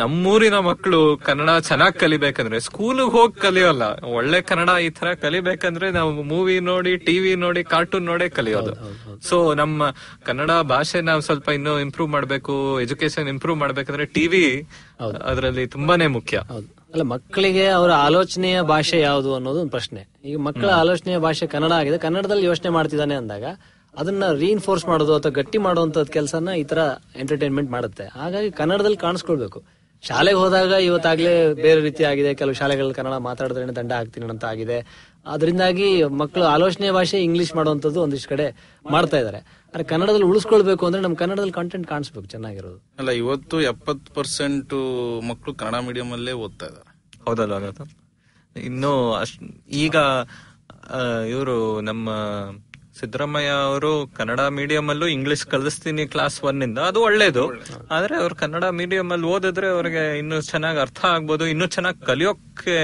ನಮ್ಮೂರಿನ 0.02 0.58
ಮಕ್ಕಳು 0.68 1.00
ಕನ್ನಡ 1.28 1.50
ಚೆನ್ನಾಗ್ 1.68 1.98
ಕಲಿಬೇಕಂದ್ರೆ 2.04 2.60
ಸ್ಕೂಲ್ 2.68 3.02
ಹೋಗಿ 3.16 3.36
ಕಲಿಯೋಲ್ಲ. 3.44 3.84
ಒಳ್ಳೆ 4.18 4.40
ಕನ್ನಡ 4.50 4.70
ಈ 4.86 4.88
ತರ 4.98 5.12
ಕಲಿಬೇಕಂದ್ರೆ 5.24 5.88
ನಾವು 5.98 6.10
ಮೂವಿ 6.32 6.56
ನೋಡಿ 6.70 6.94
ಟಿವಿ 7.08 7.34
ನೋಡಿ 7.44 7.62
ಕಾರ್ಟೂನ್ 7.74 8.06
ನೋಡೇ 8.12 8.28
ಕಲಿಯೋದು. 8.38 8.74
ಸೊ 9.28 9.38
ನಮ್ಮ 9.62 9.90
ಕನ್ನಡ 10.28 10.50
ಭಾಷೆ 10.74 10.93
ನಾವು 11.00 11.20
ಸ್ವಲ್ಪ 11.20 11.48
ಇನ್ನು 11.48 11.80
ಇಂಪ್ರೂವ್ 11.80 12.10
ಮಾಡಬೇಕು 12.10 12.80
ಎಜುಕೇಶನ್ 12.80 13.28
ಇಂಪ್ರೂವ್ 13.28 13.58
ಮಾಡ್ಬೇಕಂದ್ರೆ 13.58 14.04
ಟಿವಿ 14.04 14.68
ಅದರಲ್ಲಿ 15.24 15.66
ತುಂಬಾನೇ 15.66 16.06
ಮುಖ್ಯ. 16.06 16.40
ಹೌದು. 16.48 16.66
ಅಲ್ಲ 16.92 17.02
ಮಕ್ಕಳಿಗೆ 17.02 17.66
ಅವರ 17.66 17.92
ಆಲೋಚನೆಯ 17.92 18.62
ಭಾಷೆ 18.62 19.00
ಯಾವುದು 19.00 19.34
ಅನ್ನೋದು 19.34 19.60
ಒಂದು 19.60 19.70
ಪ್ರಶ್ನೆ. 19.70 20.06
ಈಗ 20.24 20.38
ಮಕ್ಕಳ 20.38 20.68
ಆಲೋಚನೆಯ 20.68 21.18
ಭಾಷೆ 21.18 21.46
ಕನ್ನಡ 21.46 21.72
ಆಗಿದೆ. 21.72 21.98
ಕನ್ನಡದಲ್ಲಿ 21.98 22.44
ಯೋಚನೆ 22.44 22.68
ಮಾಡ್ತಿದ್ದಾನೆ 22.68 23.14
ಅಂದಾಗ 23.14 23.44
ಅದನ್ನ 23.98 24.24
ರೀಇನ್ಫೋರ್ಸ್ 24.32 24.86
ಮಾಡೋದು 24.86 25.14
ಅಥವಾ 25.14 25.32
ಗಟ್ಟಿ 25.32 25.58
ಮಾಡುವಂತ 25.58 25.98
ಕೆಲಸನ 25.98 26.48
ಈ 26.58 26.64
ತರ 26.64 26.78
ಎಂಟರ್ಟೈನ್ಮೆಂಟ್ 27.16 27.70
ಮಾಡುತ್ತೆ. 27.70 28.04
ಹಾಗಾಗಿ 28.04 28.50
ಕನ್ನಡದಲ್ಲಿ 28.50 28.96
ಕಾಣಿಸ್ಕೊಳ್ಬೇಕು. 28.96 29.62
ಶಾಲೆಗೆ 30.02 30.36
ಹೋದಾಗ 30.36 30.70
ಇವತ್ತಾಗ್ಲೇ 30.70 31.54
ಬೇರೆ 31.54 31.80
ರೀತಿ 31.80 32.04
ಆಗಿದೆ. 32.04 32.34
ಕೆಲವು 32.34 32.54
ಶಾಲೆಗಳಲ್ಲಿ 32.54 32.94
ಕನ್ನಡ 32.94 33.12
ಮಾತಾಡಿದ್ರೆ 33.12 33.76
ದಂಡ 33.76 33.92
ಹಾಕ್ತೀನಿ 33.92 34.26
ಅಂತ 34.26 34.44
ಆಗಿದೆ 34.44 35.10
ಅದರಿಂದಾಗಿ 35.26 36.04
ಮಕ್ಕಳು 36.04 36.44
ಆಲೋಚನೆ 36.44 36.90
ಭಾಷೆ 36.90 37.22
ಇಂಗ್ಲಿಷ್ 37.22 37.56
ಮಾಡುವಂತದ್ದು 37.56 38.02
ಒಂದಿಷ್ಟು 38.02 38.28
ಕಡೆ 38.28 38.74
ಮಾಡ್ತಾ 38.90 39.16
ಇದ್ದಾರೆ. 39.18 39.63
ಆದ್ರೆ 39.74 39.84
ಕನ್ನಡದಲ್ಲಿ 39.84 40.26
ಉಳಿಸ್ಕೊಳ್ಬೇಕು 40.26 40.86
ಅಂದ್ರೆ 40.86 41.02
ನಮ್ 41.02 41.16
ಕನ್ನಡದಲ್ಲಿ 41.16 41.52
ಕಂಟೆಂಟ್ 41.52 41.86
ಕಾಣಿಸ್ಬೇಕು 41.86 42.26
ಚೆನ್ನಾಗಿರೋದು. 42.26 42.78
ಅಲ್ಲ 42.98 43.10
ಇವತ್ತು 43.22 43.60
ಎಪ್ಪತ್ 43.60 44.06
ಪರ್ಸೆಂಟ್ 44.14 44.74
ಮಕ್ಕಳು 45.28 45.54
ಕನ್ನಡ 45.54 45.80
ಮೀಡಿಯಂ 45.86 46.12
ಅಲ್ಲೇ 46.12 46.32
ಓದ್ತಾ 46.44 46.66
ಇದ್ದಾರೆ 46.66 46.90
ಹೌದಲ್ವಾ 47.24 47.58
ಗೌತಮ್ 47.58 47.90
ಇನ್ನು 48.56 48.92
ಅಷ್ಟ್ 49.14 49.40
ಈಗ 49.78 49.96
ಇವರು 51.28 51.56
ನಮ್ಮ 51.80 52.08
ಸಿದ್ದರಾಮಯ್ಯ 53.00 53.52
ಅವರು 53.68 53.90
ಕನ್ನಡ 54.16 54.40
ಮೀಡಿಯಂ 54.40 54.88
ಅಲ್ಲೂ 54.88 55.06
ಇಂಗ್ಲಿಷ್ 55.06 55.46
ಕಲಿಸ್ತೀನಿ 55.46 56.06
ಕ್ಲಾಸ್ 56.06 56.44
ಒನ್ 56.44 56.62
ಇಂದ. 56.62 56.78
ಅದು 56.90 57.00
ಒಳ್ಳೇದು. 57.02 57.44
ಆದ್ರೆ 57.90 58.14
ಅವ್ರು 58.16 58.34
ಕನ್ನಡ 58.34 58.64
ಮೀಡಿಯಂ 58.64 59.08
ಅಲ್ಲಿ 59.10 59.26
ಓದಿದ್ರೆ 59.26 59.68
ಅವ್ರಿಗೆ 59.68 60.18
ಇನ್ನು 60.18 60.40
ಚೆನ್ನಾಗಿ 60.42 60.78
ಅರ್ಥ 60.78 61.04
ಆಗ್ಬೋದು 61.04 61.46
ಇನ್ನು 61.46 61.66
ಚೆನ್ನಾಗಿ 61.66 62.00
ಕಲಿಯೋಕೆ 62.06 62.76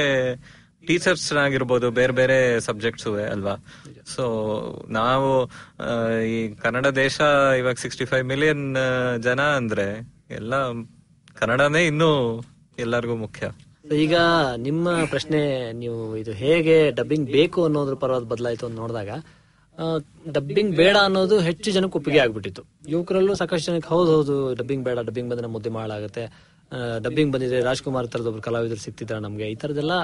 ಟೀಚರ್ಸ್ 0.90 1.24
ಚೆನ್ನಾಗಿರ್ಬೋದು 1.30 1.88
ಬೇರೆ 2.00 2.14
ಬೇರೆ 2.20 2.38
ಸಬ್ಜೆಕ್ಟ್ಸ್ 2.68 3.08
ಅಲ್ವಾ? 3.34 3.56
ಸೊ 4.14 4.24
ನಾವು 4.98 5.30
ಈ 6.34 6.38
ಕನ್ನಡ 6.62 6.86
ದೇಶ 7.02 7.18
ಇವಾಗ 7.60 7.76
ಸಿಕ್ಸ್ಟಿ 7.84 8.06
ಫೈವ್ 8.12 8.24
ಮಿಲಿಯನ್ 8.32 8.64
ಜನ 9.26 9.40
ಅಂದ್ರೆ 9.60 9.88
ಎಲ್ಲ 10.38 10.54
ಕನ್ನಡನೇ 11.40 11.82
ಇನ್ನೂ 11.90 12.12
ಎಲ್ಲರಿಗೂ 12.84 13.14
ಮುಖ್ಯ. 13.24 13.44
ಈಗ 14.04 14.16
ನಿಮ್ಮ 14.66 14.88
ಪ್ರಶ್ನೆ 15.12 15.40
ನೀವು 15.82 16.00
ಇದು 16.22 16.32
ಹೇಗೆ 16.40 16.76
ಡಬ್ಬಿಂಗ್ 16.98 17.28
ಬೇಕು 17.36 17.60
ಅನ್ನೋದ್ರ 17.68 17.94
ಪರವಾದ 18.02 18.26
ಬದಲಾಯಿತು 18.32 18.64
ಅಂತ 18.66 18.78
ನೋಡಿದಾಗ 18.82 19.10
ಡಬ್ಬಿಂಗ್ 20.36 20.72
ಬೇಡ 20.80 20.96
ಅನ್ನೋದು 21.06 21.36
ಹೆಚ್ಚು 21.46 21.68
ಜನಕ್ಕೆ 21.76 21.96
ಒಪ್ಪಿಗೆ 21.98 22.18
ಆಗ್ಬಿಟ್ಟಿತ್ತು. 22.24 22.62
ಯುವಕರಲ್ಲೂ 22.92 23.34
ಸಾಕಷ್ಟು 23.40 23.66
ಜನಕ್ಕೆ 23.70 23.88
ಹೌದು 23.94 24.10
ಹೌದು, 24.16 24.34
ಡಬ್ಬಿಂಗ್ 24.58 24.84
ಬೇಡ, 24.88 24.98
ಡಬ್ಬಿಂಗ್ 25.08 25.30
ಬಂದ್ರೆ 25.32 25.48
ಮುದ್ದೆ 25.54 25.70
ಮಾಡಾಗುತ್ತೆ 25.78 26.24
ಡಬ್ಬಿಂಗ್ 27.04 27.32
ಬಂದಿದೆ 27.34 27.58
ರಾಜ್ಕುಮಾರ್ 27.68 28.08
ತರದ 28.12 28.28
ಒಬ್ರು 28.30 28.42
ಕಲಾವಿದರು 28.48 28.82
ಸಿಕ್ತಿದ್ರ 28.86 29.16
ನಮ್ಗೆ. 29.26 29.46
ಈ 29.52 29.56
ತರದೆಲ್ಲ 29.62 29.94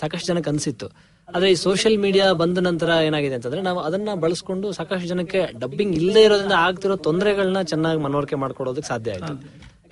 ಸಾಕಷ್ಟು 0.00 0.28
ಜನಕ್ಕೆ 0.30 0.50
ಅನ್ಸಿತ್ತು. 0.52 0.88
ಆದ್ರೆ 1.28 1.48
ಈ 1.50 1.56
ಸೋಷಿಯಲ್ 1.64 1.98
ಮೀಡಿಯಾ 2.04 2.26
ಬಂದ 2.42 2.58
ನಂತರ 2.68 2.90
ಏನಾಗಿದೆ 3.08 3.34
ಅಂತಂದ್ರೆ 3.38 3.60
ನಾವು 3.68 3.80
ಅದನ್ನ 3.88 4.10
ಬಳಸ್ಕೊಂಡು 4.24 4.66
ಸಾಕಷ್ಟು 4.78 5.08
ಜನಕ್ಕೆ 5.08 5.40
ಡಬ್ಬಿಂಗ್ 5.62 5.94
ಇಲ್ಲದೆ 5.98 6.22
ಇರೋದ್ರಿಂದ 6.28 6.56
ಆಗ್ತಿರೋ 6.66 6.96
ತೊಂದರೆಗಳನ್ನ 7.08 7.60
ಚೆನ್ನಾಗಿ 7.72 8.00
ಮನವರಿಕೆ 8.06 8.38
ಮಾಡ್ಕೊಡೋದಕ್ಕೆ 8.44 8.88
ಸಾಧ್ಯ 8.88 9.14
ಆಯ್ತು. 9.16 9.34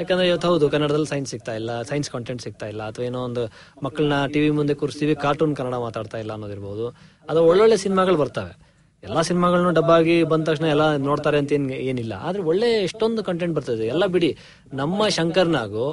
ಯಾಕಂದ್ರೆ 0.00 0.26
ಇವತ್ತು 0.28 0.48
ಹೌದು, 0.48 0.66
ಕನ್ನಡದಲ್ಲಿ 0.70 1.06
ಸೈನ್ಸ್ 1.06 1.30
ಸಿಗ್ತಾ 1.30 1.54
ಇಲ್ಲ 1.60 1.70
ಸೈನ್ಸ್ 1.82 2.10
ಕಾಂಟೆಂಟ್ 2.10 2.42
ಸಿಗ್ತಾ 2.42 2.66
ಇಲ್ಲ, 2.66 2.82
ಅಥವಾ 2.90 3.04
ಏನೋ 3.04 3.20
ಒಂದು 3.28 3.42
ಮಕ್ಕಳನ್ನ 3.82 4.18
ಟಿವಿ 4.34 4.50
ಮುಂದೆ 4.58 4.74
ಕೂರಿಸ್ತೀವಿ 4.74 5.14
ಕಾರ್ಟೂನ್ 5.14 5.54
ಕನ್ನಡ 5.56 5.78
ಮಾತಾಡ್ತಾ 5.86 6.18
ಇಲ್ಲ 6.18 6.32
ಅನ್ನೋದಿರ್ಬೋದು. 6.32 6.86
ಅದು 7.30 7.40
ಒಳ್ಳೊಳ್ಳೆ 7.46 7.76
ಸಿನಿಮಾಗಳು 7.76 8.18
ಬರ್ತವೆ. 8.22 8.52
ಎಲ್ಲಾ 9.02 9.22
ಸಿನಿಮಾಗಳನ್ನು 9.22 9.70
ಡಬ್ಬಾಗಿ 9.70 10.22
ಬಂದ 10.22 10.44
ತಕ್ಷಣ 10.44 10.66
ಎಲ್ಲ 10.66 10.96
ನೋಡ್ತಾರೆ 11.08 11.36
ಅಂತ 11.38 11.52
ಏನ್ 11.52 11.66
ಏನಿಲ್ಲ. 11.90 12.14
ಆದ್ರೆ 12.28 12.42
ಒಳ್ಳೆ 12.42 12.68
ಎಷ್ಟೊಂದು 12.86 13.20
ಕಂಟೆಂಟ್ 13.24 13.54
ಬರ್ತದೆ. 13.56 13.84
ಎಲ್ಲ 13.86 14.06
ಬಿಡಿ, 14.06 14.30
ನಮ್ಮ 14.72 15.08
ಶಂಕರ್ನಾಗು 15.08 15.86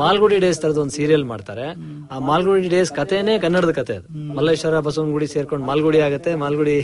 ಮಾಲ್ಗುಡಿ 0.00 0.36
ಡೇಸ್ 0.44 0.58
ತರದ 0.62 0.78
ಒಂದು 0.82 0.94
ಸೀರಿಯಲ್ 0.98 1.24
ಮಾಡ್ತಾರೆ. 1.32 1.66
ಆ 2.14 2.16
ಮಾಲ್ಗುಡಿ 2.30 2.68
ಡೇಸ್ 2.74 2.90
ಕಥೆನೇ 2.98 3.34
ಕನ್ನಡದ 3.44 3.72
ಕತೆ 3.78 3.94
ಅದು. 4.00 4.06
ಮಲ್ಲೇಶ್ವರ 4.36 4.80
ಬಸವನಗುಡಿ 4.86 5.26
ಸೇರ್ಕೊಂಡು 5.34 5.66
ಮಾಲ್ಗುಡಿ 5.70 6.00
ಆಗತ್ತೆ. 6.06 6.32
ಮಾಲ್ಗುಡಿ 6.42 6.76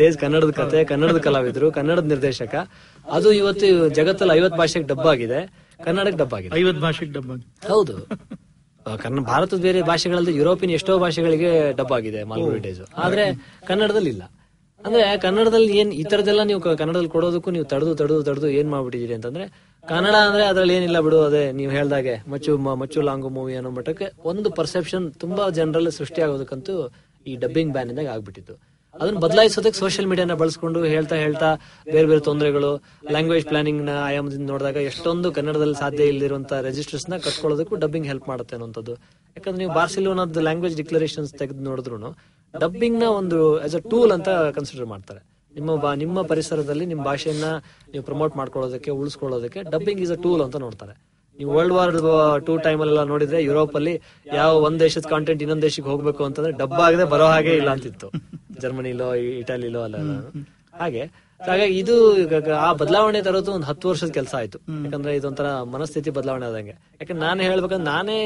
ಡೇಸ್ 0.00 0.18
ಕನ್ನಡದ 0.22 0.52
ಕತೆ 0.60 0.80
ಕನ್ನಡದ 0.92 1.20
ಕಲಾವಿದರು 1.26 1.68
ಕನ್ನಡದ 1.78 2.06
ನಿರ್ದೇಶಕ. 2.14 2.54
ಅದು 3.06 3.30
ಇವತ್ತು 3.40 3.66
ಜಗತ್ತಲ್ಲಿ 3.98 4.34
ಐವತ್ 4.38 4.56
ಭಾಷೆಗೆ 4.62 4.88
ಡಬ್ಬಾಗಿದೆ 4.92 5.40
ಕನ್ನಡಕ್ಕೆ 5.86 6.20
ಡಬ್ಬಾಗಿದೆ 6.22 6.52
ಐವತ್ 6.60 6.80
ಭಾಷೆಗೆ 6.86 7.12
ಡಬ್ಬ 7.18 7.30
ಹೌದು. 7.72 7.96
ಕನ್ನಡ 9.02 9.22
ಭಾರತದ 9.32 9.60
ಬೇರೆ 9.68 9.80
ಭಾಷೆಗಳಲ್ಲಿ 9.88 10.32
ಯುರೋಪಿಯನ್ 10.40 10.74
ಎಷ್ಟೋ 10.76 10.92
ಭಾಷೆಗಳಿಗೆ 11.04 11.50
ಡಬ್ 11.80 11.92
ಆಗಿದೆ 11.96 12.20
ಮಾಲ್ಗುಡಿ 12.30 12.60
ಡೇಸ್. 12.66 12.80
ಆದ್ರೆ 13.04 13.24
ಕನ್ನಡದಲ್ಲಿ 13.70 14.10
ಇಲ್ಲ 14.14 14.24
ಅಂದ್ರೆ 14.80 15.04
ಕನ್ನಡದಲ್ಲಿ 15.22 15.72
ಏನ್ 15.80 15.90
ಈ 15.92 16.02
ತರದೆಲ್ಲ 16.02 16.42
ನೀವು 16.42 16.60
ಕನ್ನಡದಲ್ಲಿ 16.80 17.10
ಕೊಡೋದಕ್ಕೂ 17.10 17.50
ನೀವು 17.50 17.66
ತಡೆದು 17.72 17.92
ತಡೆದು 17.94 18.22
ತಡೆದು 18.22 18.48
ಏನ್ 18.60 18.68
ಮಾಡ್ಬಿಟ್ಟಿದೀರಿ 18.68 19.14
ಅಂತಂದ್ರೆ, 19.18 19.44
ಕನ್ನಡ 19.84 20.14
ಅಂದ್ರೆ 20.28 20.44
ಅದ್ರಲ್ಲಿ 20.44 20.74
ಏನಿಲ್ಲ 20.78 20.98
ಬಿಡು, 21.00 21.18
ಅದೇ 21.24 21.44
ನೀವು 21.52 21.70
ಹೇಳ್ದಾಗೆ, 21.72 22.14
ಮಚ್ಚು 22.32 22.52
ಮಚ್ಚು 22.82 23.02
ಲಾಂಗು 23.08 23.28
ಮೂವಿ 23.28 23.54
ಅನ್ನೋ 23.56 23.70
ಮಟ್ಟಕ್ಕೆ 23.70 24.08
ಒಂದು 24.24 24.50
ಪರ್ಸೆಪ್ಷನ್ 24.50 25.06
ತುಂಬಾ 25.22 25.44
ಜನರಲ್ಲಿ 25.58 25.92
ಸೃಷ್ಟಿ 26.00 26.22
ಆಗೋದಕ್ಕಂತೂ 26.22 26.74
ಈ 27.26 27.34
ಡಬ್ಬಿಂಗ್ 27.36 27.72
ಬ್ಯಾನ್ 27.72 27.90
ಇಂದಾಗ 27.92 28.08
ಆಗ್ಬಿಟ್ಟಿತ್ತು. 28.08 28.54
ಅದನ್ನ 28.94 29.18
ಬದಲಾಯಿಸೋದಕ್ಕೆ 29.24 29.78
ಸೋಷಿಯಲ್ 29.78 30.08
ಮೀಡಿಯಾನ 30.10 30.34
ಬಳಸ್ಕೊಂಡು 30.34 30.78
ಹೇಳ್ತಾ 30.94 31.16
ಹೇಳ್ತಾ 31.16 31.48
ಬೇರೆ 31.86 32.06
ಬೇರೆ 32.06 32.22
ತೊಂದರೆಗಳು 32.28 32.70
ಲ್ಯಾಂಗ್ವೇಜ್ 33.10 33.46
ಪ್ಲಾನಿಂಗ್ನ 33.46 33.92
ಆಯಾಮದಿಂದ 34.08 34.46
ನೋಡಿದಾಗ 34.50 34.78
ಎಷ್ಟೊಂದು 34.90 35.28
ಕನ್ನಡದಲ್ಲಿ 35.32 35.74
ಸಾಧ್ಯ 35.74 36.10
ಇಲ್ಲದಿರುವಂತ 36.12 36.52
ರಿಜಿಸ್ಟರ್ಸ್ನ 36.68 37.18
ಕಟ್ಕೊಳ್ಳೋದಕ್ಕೂ 37.26 37.76
ಡಬ್ಬಿಂಗ್ 37.76 38.06
ಹೆಲ್ಪ್ 38.06 38.26
ಮಾಡುತ್ತೆ 38.28 38.54
ಅನ್ನೋಂಥದ್ದು 38.56 38.94
ಯಾಕಂದ್ರೆ 39.36 39.60
ನೀವು 39.64 39.74
ಬಾರ್ಸಿಲೋನಾದ 39.74 40.42
ಲ್ಯಾಂಗ್ವೇಜ್ 40.48 40.76
ಡಿಕ್ಲರೇಷನ್ಸ್ 40.76 41.32
ತೆಗೆದು 41.34 41.64
ನೋಡಿದ್ರು 41.64 41.98
ಡಬ್ಬಿಂಗ್ನ 42.54 43.02
ಒಂದು 43.20 43.38
ಆಸ್ 43.64 43.74
ಅ 43.74 43.82
ಟೂಲ್ 43.90 44.12
ಅಂತ 44.12 44.28
ಕನ್ಸಿಡರ್ 44.56 44.86
ಮಾಡ್ತಾರೆ. 44.86 45.20
ನಿಮ್ಮ 45.54 45.92
ನಿಮ್ಮ 45.94 46.22
ಪರಿಸರದಲ್ಲಿ 46.22 46.86
ನಿಮ್ಮ 46.86 47.02
ಭಾಷೆಯನ್ನ 47.04 47.46
ನೀವು 47.92 48.04
ಪ್ರಮೋಟ್ 48.04 48.34
ಮಾಡ್ಕೊಳ್ಳೋದಕ್ಕೆ 48.36 48.90
ಉಳಿಸ್ಕೊಳ್ಳೋದಕ್ಕೆ 48.90 49.62
ಡಬ್ಬಿಂಗ್ 49.70 50.00
ಇಸ್ 50.00 50.12
ಅ 50.12 50.18
ಟೂಲ್ 50.26 50.42
ಅಂತ 50.42 50.56
ನೋಡ್ತಾರೆ. 50.56 50.94
ನೀವು 51.38 51.50
ವರ್ಲ್ಡ್ 51.54 51.74
ವಾರ್ 52.06 52.44
ಟೂ 52.46 52.54
ಟೈಮ್ 52.58 52.80
ಅಲ್ಲೆಲ್ಲ 52.80 53.02
ನೋಡಿದ್ರೆ 53.04 53.38
ಯುರೋಪ್ 53.44 53.76
ಅಲ್ಲಿ 53.76 53.94
ಯಾವ 54.34 54.52
ಒಂದ್ 54.66 54.80
ದೇಶದ 54.80 55.06
ಕಾಂಟೆಂಟ್ 55.08 55.42
ಇನ್ನೊಂದ್ 55.42 55.62
ದೇಶಕ್ಕೆ 55.62 55.90
ಹೋಗ್ಬೇಕು 55.90 56.24
ಅಂತಂದ್ರೆ 56.24 56.52
ಡಬ್ಬ 56.52 56.78
ಆಗದೆ 56.88 57.04
ಬರೋ 57.04 57.26
ಹಾಗೆ 57.26 57.54
ಇಲ್ಲ 57.56 57.70
ಅಂತಿತ್ತು. 57.70 58.08
ಜರ್ಮನಿಲೋ 58.60 59.14
ಇಟಲಿಲೋ 59.14 59.82
ಅಲ್ಲ 59.82 59.96
ಹಾಗೆ. 60.80 61.30
ಹಾಗಾಗಿ 61.40 61.78
ಇದು 61.78 61.94
ಆ 62.54 62.72
ಬದಲಾವಣೆ 62.72 63.22
ತರೋದು 63.22 63.52
ಒಂದು 63.52 63.66
ಹತ್ತು 63.66 63.88
ವರ್ಷದ 63.88 64.08
ಕೆಲಸ 64.08 64.34
ಆಯ್ತು. 64.34 64.58
ಯಾಕಂದ್ರೆ 64.84 65.16
ಇದೊಂಥರ 65.16 65.62
ಮನಸ್ಥಿತಿ 65.62 66.10
ಬದಲಾವಣೆ 66.10 66.46
ಆದಂಗೆ. 66.46 66.70
ಯಾಕಂದ್ರೆ 66.70 67.26
ನಾನು 67.26 67.40
ಹೇಳ್ಬೇಕಂದ್ರೆ 67.42 67.84
ನಾನೇ 67.84 68.18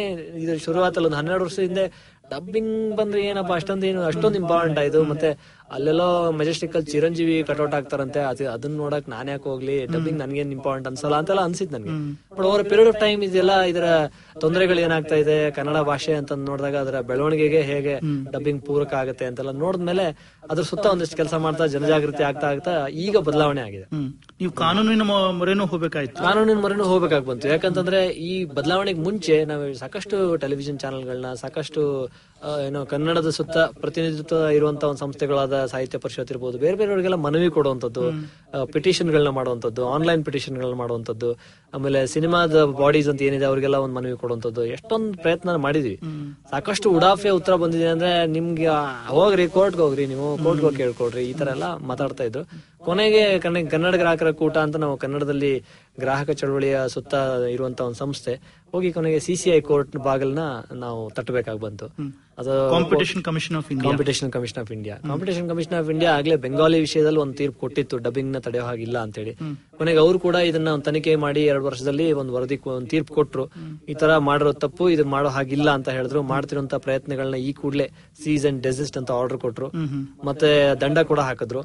ಇದು 0.45 0.59
ಶುರುವಾತಲ್ಲಿ 0.64 1.07
ಒಂದು 1.07 1.16
ಹನ್ನೆರಡು 1.16 1.45
ವರ್ಷದ 1.45 1.62
ಹಿಂದೆ 1.62 1.85
ಡಬ್ಬಿಂಗ್ 2.25 2.71
ಬಂದ್ರೆ 2.97 3.21
ಏನಪ್ಪ 3.31 3.52
ಅಷ್ಟೊಂದ್ 3.52 3.85
ಏನು 3.88 4.00
ಅಷ್ಟೊಂದು 4.09 4.38
ಇಂಪಾರ್ಟೆಂಟ್ 4.40 4.78
ಆಯ್ತು 4.78 5.00
ಮತ್ತೆ 5.11 5.28
ಅಲ್ಲೆಲ್ಲೋ 5.75 6.07
ಮೆಜೆಸ್ಟಿಕ್ 6.38 6.75
ಅಲ್ಲಿ 6.76 6.88
ಚಿರಂಜೀವಿ 6.93 7.37
ಕಟೌಟ್ 7.49 7.75
ಆಗ್ತಾರಂತೆ 7.78 8.21
ಅದು 8.31 8.45
ಅದನ್ನ 8.52 8.75
ನೋಡಕ್ 8.83 9.07
ನಾನು 9.09 9.28
ಯಾಕೆ 9.31 9.47
ಹೋಗ್ಲಿ? 9.50 9.76
ಡಬ್ಬಿಂಗ್ 9.87 10.19
ನನ್ಗೇನ್ 10.19 10.52
ಇಂಪಾರ್ಟೆಂಟ್ 10.57 10.88
ಅನ್ಸಲ್ಲ 10.90 11.16
ಅಂತೆಲ್ಲ 11.21 11.43
ಅನ್ಸಿತ್ 11.49 11.73
ನನ್ಗೆ. 11.75 11.95
But 12.33 12.47
over 12.50 12.64
period 12.71 12.90
of 12.93 12.99
time 13.00 13.21
ಇದೆಲ್ಲ 13.28 13.54
ಇದರ 13.73 13.87
ತೊಂದರೆಗಳು 14.40 14.81
ಏನಾಗ್ತಾ 14.87 15.16
ಇದೆ 15.23 15.37
ಕನ್ನಡ 15.50 15.78
ಭಾಷೆ 15.90 16.14
ಅಂತ 16.21 16.33
ನೋಡಿದಾಗ 16.45 16.76
ಅದರ 16.85 17.00
ಬೆಳವಣಿಗೆಗೆ 17.11 17.62
ಹೇಗೆ 17.71 17.95
ಡಬ್ಬಿಂಗ್ 18.35 18.62
ಪೂರಕ 18.69 18.95
ಆಗುತ್ತೆ 19.02 19.26
ಅಂತೆಲ್ಲ 19.31 19.54
ನೋಡಿದ್ಮೇಲೆ 19.64 20.07
ಅದ್ರ 20.43 20.64
ಸುತ್ತ 20.71 20.87
ಒಂದಿಷ್ಟು 20.87 21.19
ಕೆಲಸ 21.23 21.35
ಮಾಡ್ತಾ 21.47 21.66
ಜನಜಾಗೃತಿ 21.75 22.25
ಆಗ್ತಾ 22.31 22.49
ಆಗ್ತಾ 22.54 22.75
ಈಗ 23.07 23.16
ಬದಲಾವಣೆ 23.28 23.62
ಆಗಿದೆ. 23.69 23.87
ನೀವು 24.41 24.53
ಕಾನೂನಿನ 24.53 25.03
ಮೊರೆನೂ 25.38 25.64
ಹೋಗ್ಬೇಕಾಯ್ತು. 25.67 26.14
ಕಾನೂನಿನ 26.23 26.59
ಮೊರೆನೂ 26.61 26.85
ಹೋಗಬೇಕಾಗಿ 26.85 27.26
ಬಂತು 27.26 27.49
ಯಾಕಂತಂದ್ರೆ 27.49 28.07
ಈ 28.29 28.45
ಬದಲಾವಣೆಗೆ 28.45 29.00
ಮುಂಚೆ 29.00 29.45
ನಾವು 29.45 29.75
ಸಾಕಷ್ಟು 29.75 30.37
ಟೆಲಿವಿಷನ್ 30.37 30.79
ಚಾನೆಲ್ಗಳನ್ನ 30.79 31.33
ಸಾಕಷ್ಟು 31.35 31.83
ಏನೋ 32.67 32.85
ಕನ್ನಡದ 32.85 33.31
ಸುತ್ತ 33.31 33.57
ಪ್ರತಿನಿಧಿತ್ವ 33.81 34.37
ಇರುವಂತ 34.53 34.85
ಒಂದು 34.85 34.99
ಸಂಸ್ಥೆಗಳಾದ 34.99 35.67
ಸಾಹಿತ್ಯ 35.67 35.99
ಪರಿಷತ್ 35.99 36.31
ಇರ್ಬೋದು 36.31 36.59
ಬೇರೆ 36.59 36.76
ಬೇರೆಯವರಿಗೆಲ್ಲ 36.76 37.14
ಮನವಿ 37.26 37.50
ಕೊಡುವಂತದ್ದು 37.50 38.03
ಪಿಟಿಷನ್ 38.73 39.11
ಗಳನ್ನ 39.11 39.29
ಮಾಡುವಂತದ್ದು 39.29 39.85
ಆನ್ಲೈನ್ 39.88 40.25
ಪಿಟಿಷನ್ 40.25 40.57
ಗಳನ್ನ 40.57 40.75
ಮಾಡುವಂತದ್ದು 40.75 41.31
ಆಮೇಲೆ 41.75 42.07
ಸಿನಿಮಾದ 42.07 42.64
ಬಾಡೀಸ್ 42.81 43.09
ಅಂತ 43.09 43.23
ಏನಿದೆ 43.23 43.45
ಅವರಿಗೆಲ್ಲ 43.45 43.76
ಒಂದು 43.76 43.95
ಮನವಿ 43.95 44.17
ಕೊಡುವಂತದ್ದು 44.17 44.64
ಎಷ್ಟೊಂದು 44.67 45.19
ಪ್ರಯತ್ನ 45.19 45.57
ಮಾಡಿದ್ವಿ. 45.57 45.97
ಸಾಕಷ್ಟು 46.50 46.91
ಉಡಾಫೆ 46.91 47.31
ಉತ್ತರ 47.31 47.55
ಬಂದಿದೆ 47.55 47.87
ಅಂದ್ರೆ 47.87 48.26
ನಿಮ್ಗೆ 48.26 48.69
ಹೋಗ್ರಿ 49.09 49.49
ಕೋರ್ಟ್ಗೆ 49.49 49.83
ಹೋಗ್ರಿ 49.83 50.07
ನೀವು 50.07 50.29
ಕೋರ್ಟ್ಗೆ 50.45 50.67
ಹೋಗಿ 50.67 50.76
ಕೇಳ್ಕೊಡ್ರಿ 50.76 51.25
ಈ 51.31 51.33
ತರ 51.33 51.49
ಎಲ್ಲ 51.49 51.76
ಮಾತಾಡ್ತಾ 51.91 52.25
ಇದ್ರು. 52.25 52.45
ಕೊನೆಗೆ 52.85 53.38
ಕನ್ನ- 53.38 53.71
ಕನ್ನಡ 53.71 53.95
ಗ್ರಾಹಕರ 53.95 54.31
ಕೂಟ 54.33 54.57
ಅಂತ 54.59 54.76
ನಾವು 54.76 54.97
ಕನ್ನಡದಲ್ಲಿ 54.97 55.53
ಗ್ರಾಹಕ 55.99 56.31
ಚಳವಳಿಯ 56.41 56.77
ಸುತ್ತ 56.95 57.15
ಇರುವಂತ 57.55 57.81
ಒಂದು 57.89 58.01
ಸಂಸ್ಥೆ 58.03 58.35
ಹೋಗಿ 58.75 58.89
ಕೊನೆಗೆ 58.93 59.19
ಸಿಸಿಐ 59.25 59.59
ಕೋರ್ಟ್ 59.71 59.97
ಬಾಗಿಲ್ನ 60.07 60.45
ನಾವು 60.85 61.01
ತಟ್ಟಬೇಕಾಗಿ 61.17 61.61
ಬಂತು. 61.65 61.87
ಅದು 62.41 62.53
competition 62.71 63.23
commission 63.27 63.57
of 63.59 63.69
India 63.73 63.89
competition 63.91 64.31
commission 64.37 64.59
of 64.63 64.71
India 64.77 64.95
competition 65.09 65.47
commission 65.51 65.77
of 65.81 65.91
India 65.95 66.11
ಆಗ್ಲೇ 66.19 66.37
ಬೆಂಗಾಲಿ 66.45 66.79
ವಿಷಯದಲ್ಲಿ 66.87 67.21
ಒಂದು 67.25 67.37
ತೀರ್ಪು 67.41 67.59
ಕೊಟ್ಟಿತ್ತು 67.61 67.97
ಡಬ್ಬಿಂಗ್ನ 68.07 68.39
ತಡೆಯೋ 68.47 68.65
ಹಾಗಿಲ್ಲ 68.69 68.97
ಅಂತೇಳಿ. 69.07 69.33
ಕೊನೆಗೆ 69.79 70.01
ಅವರು 70.05 70.19
ಕೂಡ 70.25 70.37
ಇದನ್ನ 70.51 70.69
ಒಂದು 70.77 70.87
ತನಿಖೆ 70.89 71.13
ಮಾಡಿ 71.25 71.43
ಎರಡು 71.51 71.65
ವರ್ಷದಲ್ಲಿ 71.69 72.07
ಒಂದು 72.21 72.33
ವರದಿ 72.37 72.59
ಒಂದು 72.79 72.91
ತೀರ್ಪು 72.95 73.15
ಕೊಟ್ರು. 73.19 73.45
ಈ 73.89 73.95
ತರ 74.03 74.17
ಮಾಡಿರೋ 74.29 74.53
ತಪ್ಪು 74.65 74.89
ಇದು 74.95 75.05
ಮಾಡೋ 75.15 75.31
ಹಾಗಿಲ್ಲ 75.37 75.69
ಅಂತ 75.79 75.89
ಹೇಳಿದ್ರು. 75.99 76.23
ಮಾಡ್ತಿರುವಂತ 76.33 76.75
ಪ್ರಯತ್ನಗಳನ್ನ 76.87 77.41
ಈ 77.49 77.53
ಕೂಡಲೇ 77.61 77.87
ಸೀಸ್ 78.25 78.47
ಅಂಡ್ 78.51 78.61
ಡೆಸಿಸ್ಟ್ 78.67 78.99
ಅಂತ 79.03 79.13
ಆರ್ಡರ್ 79.21 79.41
ಕೊಟ್ರು. 79.45 79.71
ಮತ್ತೆ 80.31 80.51
ದಂಡ 80.83 80.99
ಕೂಡ 81.13 81.21
ಹಾಕಿದ್ರು. 81.29 81.63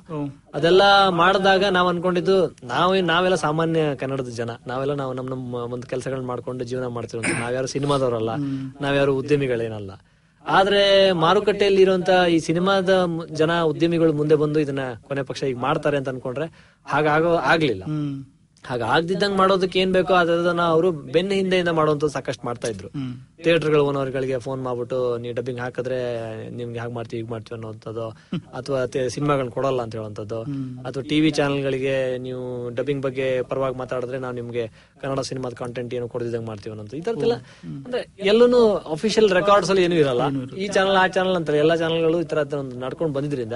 ಅದೆಲ್ಲ 0.57 0.83
ಮಾಡಿದಾಗ 1.21 1.63
ನಾವ್ 1.77 1.89
ಅನ್ಕೊಂಡಿದ್ದು 1.93 2.37
ನಾವು 2.75 2.93
ನಾವೆಲ್ಲ 3.11 3.39
ಸಾಮಾನ್ಯ 3.47 3.81
ಕನ್ನಡದ 4.19 4.37
ಜನ. 4.41 4.51
ನಾವೆಲ್ಲ 4.69 4.93
ನಾವು 5.01 5.11
ನಮ್ 5.17 5.27
ನಮ್ಮ 5.33 5.55
ಒಂದು 5.75 5.85
ಕೆಲಸಗಳನ್ನ 5.91 6.27
ಮಾಡ್ಕೊಂಡು 6.33 6.63
ಜೀವನ 6.71 6.85
ಮಾಡ್ತಿರೋದು 6.95 7.33
ನಾವ್ಯಾರು 7.43 7.67
ಸಿನಿಮಾದವರಲ್ಲ, 7.75 8.31
ನಾವ್ಯಾರು 8.83 9.11
ಉದ್ಯಮಿಗಳೇನಲ್ಲ. 9.21 9.91
ಆದ್ರೆ 10.45 10.81
ಮಾರುಕಟ್ಟೆಯಲ್ಲಿ 11.23 11.81
ಇರುವಂತ 11.85 12.11
ಈ 12.35 12.37
ಸಿನಿಮಾದ 12.47 12.89
ಜನ 13.39 13.51
ಉದ್ಯಮಿಗಳು 13.71 14.11
ಮುಂದೆ 14.19 14.35
ಬಂದು 14.43 14.59
ಇದನ್ನ 14.65 14.83
ಕೊನೆ 15.07 15.23
ಪಕ್ಷ 15.29 15.41
ಈಗ 15.51 15.57
ಮಾಡ್ತಾರೆ 15.67 15.97
ಅಂತ 15.99 16.09
ಅನ್ಕೊಂಡ್ರೆ 16.13 16.47
ಹಾಗಾಗೋ 16.85 17.33
ಆಗ್ಲಿಲ್ಲ. 17.51 17.83
ಹಾಗ 18.63 18.81
ಆಗ್ದಿದ್ದಂಗ್ 18.81 19.37
ಮಾಡೋದಕ್ಕೆ 19.37 19.79
ಏನ್ 19.79 19.93
ಬೇಕೋ 19.93 20.13
ಅದನ್ನ 20.13 20.61
ಅವರು 20.61 20.91
ಬೆನ್ನ 20.91 21.31
ಹಿಂದೆಯಿಂದ 21.31 21.69
ಮಾಡುವಂತ 21.69 22.05
ಸಾಕಷ್ಟು 22.05 22.45
ಮಾಡ್ತಾ 22.45 22.67
ಇದ್ರು. 22.67 22.89
ಥಿಯೇಟರ್ಗಳ 23.43 23.79
ಓನರ್ 23.79 24.11
ಗಳಿಗೆ 24.11 24.39
ಫೋನ್ 24.39 24.61
ಮಾಡ್ಬಿಟ್ಟು 24.61 25.17
ನೀವು 25.17 25.35
ಡಬ್ಬಿಂಗ್ 25.35 25.59
ಹಾಕಿದ್ರೆ 25.59 25.99
ನಿಮ್ಗೆ 26.49 26.79
ಹಾಗೆ 26.79 26.93
ಮಾಡ್ತೀವಿ 26.93 27.23
ಈಗ 27.23 27.29
ಮಾಡ್ತೀವಿ 27.29 27.55
ಅನ್ನೋಂಥದ್ದು 27.55 28.09
ಅಥವಾ 28.53 28.85
ಸಿನಿಮಾಗಳನ್ನ 29.09 29.49
ಕೊಡಲ್ಲ 29.49 29.81
ಅಂತ 29.81 29.95
ಹೇಳುವಂಥದ್ದು 29.95 30.41
ಅಥವಾ 30.85 31.03
ಟಿವಿ 31.03 31.31
ಚಾನೆಲ್ಗಳಿಗೆ 31.31 32.17
ನೀವು 32.17 32.69
ಡಬ್ಬಿಂಗ್ 32.69 33.01
ಬಗ್ಗೆ 33.01 33.41
ಪರವಾಗಿ 33.41 33.77
ಮಾತಾಡಿದ್ರೆ 33.77 34.19
ನಾವು 34.19 34.35
ನಿಮ್ಗೆ 34.35 34.67
ಕನ್ನಡ 35.01 35.19
ಸಿನಿಮಾದ 35.19 35.53
ಕಾಂಟೆಂಟ್ 35.53 35.93
ಏನು 35.93 36.07
ಕೊಡದಿದ್ದಂಗೆ 36.07 36.47
ಮಾಡ್ತೀವಿ 36.47 36.71
ಅನ್ನೋದು 36.71 36.97
ಈ 36.97 37.01
ಅಂದ್ರೆ 37.85 38.13
ಎಲ್ಲೂ 38.19 38.67
ಅಫಿಷಿಯಲ್ 38.91 39.31
ರೆಕಾರ್ಡ್ಸ್ 39.31 39.69
ಅಲ್ಲಿ 39.69 39.83
ಏನೂ 39.83 39.95
ಇರಲ್ಲ. 39.95 40.21
ಈ 40.57 40.67
ಚಾನಲ್ 40.67 40.95
ಆ 40.95 41.07
ಚಾನಲ್ 41.07 41.35
ಅಂತಾರೆ 41.35 41.57
ಎಲ್ಲಾ 41.57 41.75
ಚಾನಲ್ಗಳು 41.75 42.21
ಈ 42.21 42.23
ತರ 42.23 42.37
ಒಂದು 42.53 42.75
ನಡ್ಕೊಂಡು 42.79 43.13
ಬಂದಿದ್ರಿಂದ 43.13 43.53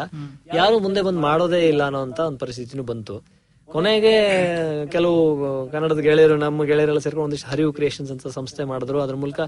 ಯಾರು 0.54 0.80
ಮುಂದೆ 0.80 1.02
ಬಂದು 1.02 1.20
ಮಾಡೋದೇ 1.20 1.68
ಇಲ್ಲ 1.68 1.84
ಅನ್ನೋಂತ 1.84 2.20
ಒಂದು 2.20 2.38
ಪರಿಸ್ಥಿತಿನೂ 2.38 2.84
ಬಂತು. 2.84 3.43
ಕೊನೆಗೆ 3.74 4.16
ಕೆಲವು 4.88 5.16
ಕನ್ನಡದ 5.72 6.02
ಗೆಳೆಯರು 6.08 6.36
ನಮ್ಮ 6.38 6.64
ಗೆಳೆಯರೆಲ್ಲ 6.64 7.00
ಸೇರ್ಕೊಂಡು 7.00 7.26
ಒಂದಿಷ್ಟು 7.26 7.52
ಹರಿವು 7.52 7.72
ಕ್ರಿಯೇಷನ್ಸ್ 7.74 8.12
ಅಂತ 8.12 8.28
ಸಂಸ್ಥೆ 8.28 8.64
ಮಾಡಿದ್ರು. 8.64 8.98
ಅದ್ರ 9.02 9.16
ಮೂಲಕ 9.16 9.40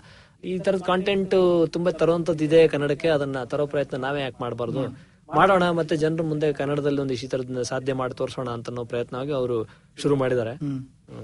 ಈ 0.44 0.54
ತರದ 0.60 0.82
ಕಾಂಟೆಂಟ್ 0.82 1.36
ತುಂಬಾ 1.74 1.92
ತರುವಂತದ್ದು 1.92 2.44
ಇದೆ 2.44 2.68
ಕನ್ನಡಕ್ಕೆ. 2.68 3.08
ಅದನ್ನ 3.08 3.44
ತರೋ 3.44 3.66
ಪ್ರಯತ್ನ 3.66 3.98
ನಾವೇ 3.98 4.22
ಯಾಕೆ 4.22 4.40
ಮಾಡಬಾರ್ದು? 4.42 4.82
ಮಾಡೋಣ 5.36 5.70
ಮತ್ತೆ 5.70 5.96
ಜನರ 5.96 6.22
ಮುಂದೆ 6.22 6.54
ಕನ್ನಡದಲ್ಲಿ 6.54 7.02
ಒಂದು 7.02 7.14
ಈ 7.14 7.28
ತರದ 7.28 7.62
ಸಾಧ್ಯ 7.62 7.94
ಮಾಡಿ 7.94 8.14
ತೋರಿಸೋಣ 8.14 8.50
ಅಂತ 8.50 8.68
ಅನ್ನೋ 8.68 8.84
ಪ್ರಯತ್ನವಾಗಿ 8.84 9.32
ಅವರು 9.32 9.58
ಶುರು 10.02 10.16
ಮಾಡಿದ್ದಾರೆ. 10.16 10.54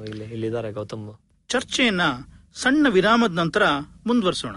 ಇಲ್ಲಿ 0.10 0.24
ಇಲ್ಲಿದ್ದಾರೆ 0.24 0.72
ಗೌತಮ್. 0.72 1.10
ಚರ್ಚೆಯನ್ನ 1.50 2.02
ಸಣ್ಣ 2.54 2.88
ವಿರಾಮದ 2.90 3.34
ನಂತರ 3.34 3.64
ಮುಂದುವರಿಸೋಣ. 4.06 4.56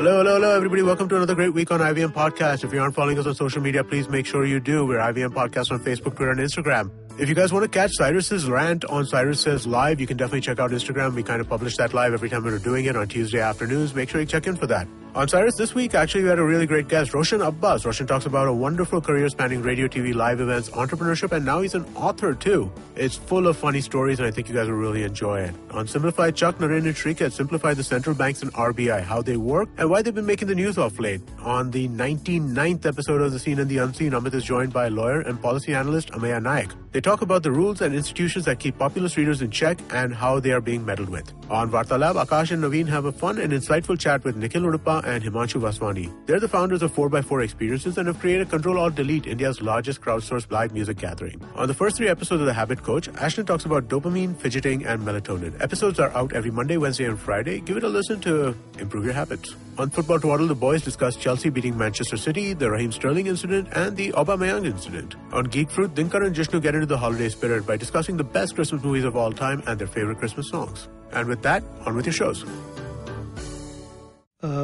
Hello, 0.00 0.16
hello, 0.16 0.36
hello, 0.36 0.56
everybody. 0.56 0.80
Welcome 0.80 1.10
to 1.10 1.16
another 1.16 1.34
great 1.34 1.52
week 1.52 1.70
on 1.70 1.80
IVM 1.80 2.14
Podcast. 2.14 2.64
If 2.64 2.72
you 2.72 2.80
aren't 2.80 2.94
following 2.94 3.18
us 3.18 3.26
on 3.26 3.34
social 3.34 3.60
media, 3.60 3.84
please 3.84 4.08
make 4.08 4.24
sure 4.24 4.46
you 4.46 4.58
do. 4.58 4.86
We're 4.86 4.96
IVM 4.96 5.34
Podcast 5.34 5.70
on 5.70 5.80
Facebook, 5.80 6.16
Twitter, 6.16 6.30
and 6.30 6.40
Instagram. 6.40 6.90
If 7.20 7.28
you 7.28 7.34
guys 7.34 7.52
want 7.52 7.64
to 7.64 7.68
catch 7.68 7.90
Cyrus's 7.98 8.48
rant 8.48 8.86
on 8.86 9.04
Cyrus 9.04 9.42
Says 9.42 9.66
Live, 9.66 10.00
you 10.00 10.06
can 10.06 10.16
definitely 10.16 10.40
check 10.40 10.58
out 10.58 10.70
Instagram. 10.70 11.14
We 11.14 11.22
kind 11.22 11.42
of 11.42 11.50
publish 11.50 11.76
that 11.76 11.92
live 11.92 12.14
every 12.14 12.30
time 12.30 12.44
we're 12.44 12.58
doing 12.58 12.86
it 12.86 12.96
on 12.96 13.08
Tuesday 13.08 13.40
afternoons. 13.40 13.94
Make 13.94 14.08
sure 14.08 14.22
you 14.22 14.26
check 14.26 14.46
in 14.46 14.56
for 14.56 14.66
that. 14.68 14.88
On 15.12 15.26
Cyrus 15.26 15.56
this 15.56 15.74
week, 15.74 15.96
actually, 15.96 16.22
we 16.22 16.28
had 16.28 16.38
a 16.38 16.44
really 16.44 16.66
great 16.66 16.86
guest, 16.86 17.12
Roshan 17.12 17.42
Abbas. 17.42 17.84
Roshan 17.84 18.06
talks 18.06 18.26
about 18.26 18.46
a 18.46 18.52
wonderful 18.52 19.00
career 19.00 19.28
spanning 19.28 19.60
radio, 19.60 19.88
TV, 19.88 20.14
live 20.14 20.40
events, 20.40 20.70
entrepreneurship, 20.70 21.32
and 21.32 21.44
now 21.44 21.60
he's 21.60 21.74
an 21.74 21.84
author 21.96 22.32
too. 22.32 22.70
It's 22.94 23.16
full 23.16 23.48
of 23.48 23.56
funny 23.56 23.80
stories, 23.80 24.20
and 24.20 24.28
I 24.28 24.30
think 24.30 24.48
you 24.48 24.54
guys 24.54 24.68
will 24.68 24.76
really 24.76 25.02
enjoy 25.02 25.40
it. 25.40 25.54
On 25.72 25.88
Simplified, 25.88 26.36
Chuck, 26.36 26.58
Naren, 26.58 26.86
and 26.86 27.32
simplified 27.32 27.76
the 27.76 27.82
central 27.82 28.14
banks 28.14 28.42
and 28.42 28.52
RBI, 28.54 29.02
how 29.02 29.20
they 29.20 29.36
work, 29.36 29.68
and 29.78 29.90
why 29.90 30.00
they've 30.00 30.14
been 30.14 30.26
making 30.26 30.46
the 30.46 30.54
news 30.54 30.78
off 30.78 31.00
late. 31.00 31.20
On 31.40 31.72
the 31.72 31.88
99th 31.88 32.86
episode 32.86 33.20
of 33.20 33.32
The 33.32 33.40
Scene 33.40 33.58
and 33.58 33.68
the 33.68 33.78
Unseen, 33.78 34.12
Amit 34.12 34.32
is 34.32 34.44
joined 34.44 34.72
by 34.72 34.86
lawyer 34.86 35.22
and 35.22 35.42
policy 35.42 35.74
analyst 35.74 36.12
Ameya 36.12 36.40
Naik. 36.40 36.70
They 36.92 37.00
talk 37.00 37.09
about 37.18 37.42
the 37.42 37.50
rules 37.50 37.80
and 37.80 37.94
institutions 37.94 38.44
that 38.44 38.60
keep 38.60 38.78
populist 38.78 39.16
readers 39.16 39.42
in 39.42 39.50
check 39.50 39.78
and 39.90 40.14
how 40.14 40.38
they 40.38 40.52
are 40.52 40.60
being 40.60 40.84
meddled 40.84 41.08
with. 41.08 41.32
On 41.50 41.68
Vartalab, 41.68 42.14
Akash 42.24 42.52
and 42.52 42.62
Naveen 42.62 42.86
have 42.86 43.06
a 43.06 43.12
fun 43.12 43.38
and 43.38 43.52
insightful 43.52 43.98
chat 43.98 44.22
with 44.22 44.36
Nikhil 44.36 44.62
Udupa 44.62 45.04
and 45.04 45.24
Himanshu 45.24 45.60
Vaswani. 45.60 46.14
They're 46.26 46.38
the 46.38 46.48
founders 46.48 46.82
of 46.82 46.94
4x4 46.94 47.42
Experiences 47.42 47.98
and 47.98 48.06
have 48.06 48.20
created 48.20 48.48
Control 48.50 48.78
Alt 48.78 48.94
Delete, 48.94 49.26
India's 49.26 49.60
largest 49.60 50.00
crowdsourced 50.00 50.52
live 50.52 50.72
music 50.72 50.98
gathering. 50.98 51.42
On 51.56 51.66
the 51.66 51.74
first 51.74 51.96
three 51.96 52.08
episodes 52.08 52.40
of 52.40 52.46
The 52.46 52.54
Habit 52.54 52.82
Coach, 52.84 53.08
Ashton 53.16 53.46
talks 53.46 53.64
about 53.64 53.88
dopamine, 53.88 54.36
fidgeting, 54.36 54.86
and 54.86 55.02
melatonin. 55.02 55.60
Episodes 55.60 55.98
are 55.98 56.10
out 56.16 56.32
every 56.32 56.52
Monday, 56.52 56.76
Wednesday, 56.76 57.06
and 57.06 57.18
Friday. 57.18 57.60
Give 57.60 57.76
it 57.76 57.82
a 57.82 57.88
listen 57.88 58.20
to 58.20 58.54
improve 58.78 59.04
your 59.04 59.14
habits. 59.14 59.56
On 59.77 59.89
Football 59.89 60.19
Twaddle, 60.19 60.47
the 60.47 60.55
boys 60.57 60.81
discuss 60.81 61.15
Chelsea 61.17 61.49
beating 61.49 61.77
Manchester 61.77 62.17
City, 62.17 62.53
the 62.55 62.69
Raheem 62.69 62.91
Sterling 62.91 63.27
incident, 63.27 63.67
and 63.73 63.95
the 63.95 64.11
Aubameyang 64.13 64.65
incident. 64.67 65.09
On 65.33 65.43
Geek 65.45 65.69
Fruit, 65.69 65.93
Dinkar 65.93 66.25
and 66.25 66.33
Jishnu 66.33 66.61
get 66.61 66.75
into 66.75 66.85
the 66.87 66.97
holiday 66.97 67.29
spirit 67.29 67.65
by 67.65 67.75
discussing 67.77 68.15
the 68.15 68.27
best 68.31 68.55
Christmas 68.55 68.81
movies 68.83 69.03
of 69.03 69.15
all 69.15 69.33
time 69.35 69.61
and 69.67 69.77
their 69.77 69.87
favorite 69.89 70.17
Christmas 70.17 70.49
songs. 70.49 70.79
And 71.11 71.27
with 71.27 71.41
that, 71.43 71.61
on 71.85 71.95
with 71.95 72.05
your 72.05 72.13
shows. 72.15 72.39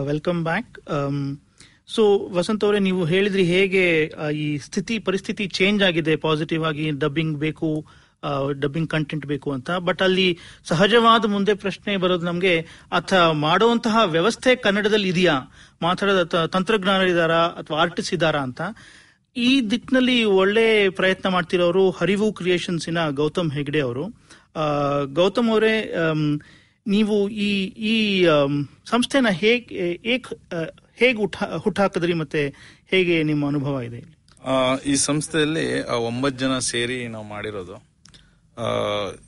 Welcome 0.05 0.39
back 0.43 0.71
so 1.89 2.03
Vasanth 2.29 2.63
ಅವರೇ 2.63 2.79
ನೀವು 2.79 3.05
ಹೇಳಿದ್ರಿ 3.05 3.43
ಹೇಗೆ 3.45 3.83
ಆ, 4.13 4.29
ಈ 4.37 4.57
ಸ್ಥಿತಿ 4.59 4.99
ಪರಿಸ್ಥಿತಿ 4.99 5.47
change 5.57 5.83
ಆಗಿದೆ 5.83 6.15
positive 6.17 6.63
ಆಗಿ 6.63 6.91
ಡಬ್ಬಿಂಗ್ 6.97 7.37
ಬೇಕು 7.37 7.69
ಡಬ್ಬಿಂಗ್ 8.62 8.90
ಕಂಟೆಂಟ್ 8.90 9.26
ಬೇಕು 9.26 9.48
ಅಂತ. 9.52 9.70
ಬಟ್ 9.88 10.02
ಅಲ್ಲಿ 10.02 10.28
ಸಹಜವಾದ 10.64 11.24
ಮುಂದೆ 11.24 11.54
ಪ್ರಶ್ನೆ 11.54 11.96
ಬರೋದು 11.96 12.26
ನಮ್ಗೆ, 12.26 12.54
ಅಥ 12.92 13.12
ಮಾಡುವಂತಹ 13.44 13.96
ವ್ಯವಸ್ಥೆ 14.04 14.56
ಕನ್ನಡದಲ್ಲಿ 14.56 15.08
ಇದೆಯಾ? 15.08 15.36
ಮಾತಾಡೋದ 15.82 16.22
ತಂತ್ರಜ್ಞಾನ 16.46 17.08
ಇದಾರಾ 17.14 17.40
ಅಥವಾ 17.60 17.78
ಆರ್ಟಿಸ್ಟ್ 17.80 18.14
ಇದಾರಾ 18.14 18.40
ಅಂತ. 18.40 18.60
ಈ 19.36 19.50
ದಿಕ್ಕಿನಲ್ಲಿ 19.70 20.18
ಒಳ್ಳೆ 20.40 20.66
ಪ್ರಯತ್ನ 20.88 21.28
ಮಾಡ್ತಿರೋರು 21.28 21.90
ಹರಿವು 21.90 22.28
ಕ್ರಿಯೇಷನ್ಸಿನ 22.32 22.98
ಗೌತಮ್ 23.10 23.50
ಹೆಗ್ಡೆ 23.52 23.80
ಅವರು. 23.80 24.04
ಗೌತಮ್ 25.12 25.50
ಅವರೇ 25.50 25.74
ನೀವು 26.86 27.16
ಈ 27.28 27.50
ಈ 27.92 27.96
ಸಂಸ್ಥೆನ 28.90 29.28
ಹೇಗೆ 29.30 29.66
ಹೇಗೆ 31.00 31.16
ಹುಟ್ಟಾಕಿದ್ರಿ 31.56 32.14
ಮತ್ತೆ 32.14 32.42
ಹೇಗೆ 32.90 33.16
ನಿಮ್ಮ 33.22 33.42
ಅನುಭವ 33.46 33.80
ಇದೆ 33.80 34.00
ಈ 34.86 34.94
ಸಂಸ್ಥೆಯಲ್ಲಿ 34.94 35.64
ಒಂಬತ್ತು 36.06 36.38
ಜನ 36.38 36.58
ಸೇರಿ 36.58 36.98
ನಾವು 37.08 37.26
ಮಾಡಿರೋದು. 37.28 37.76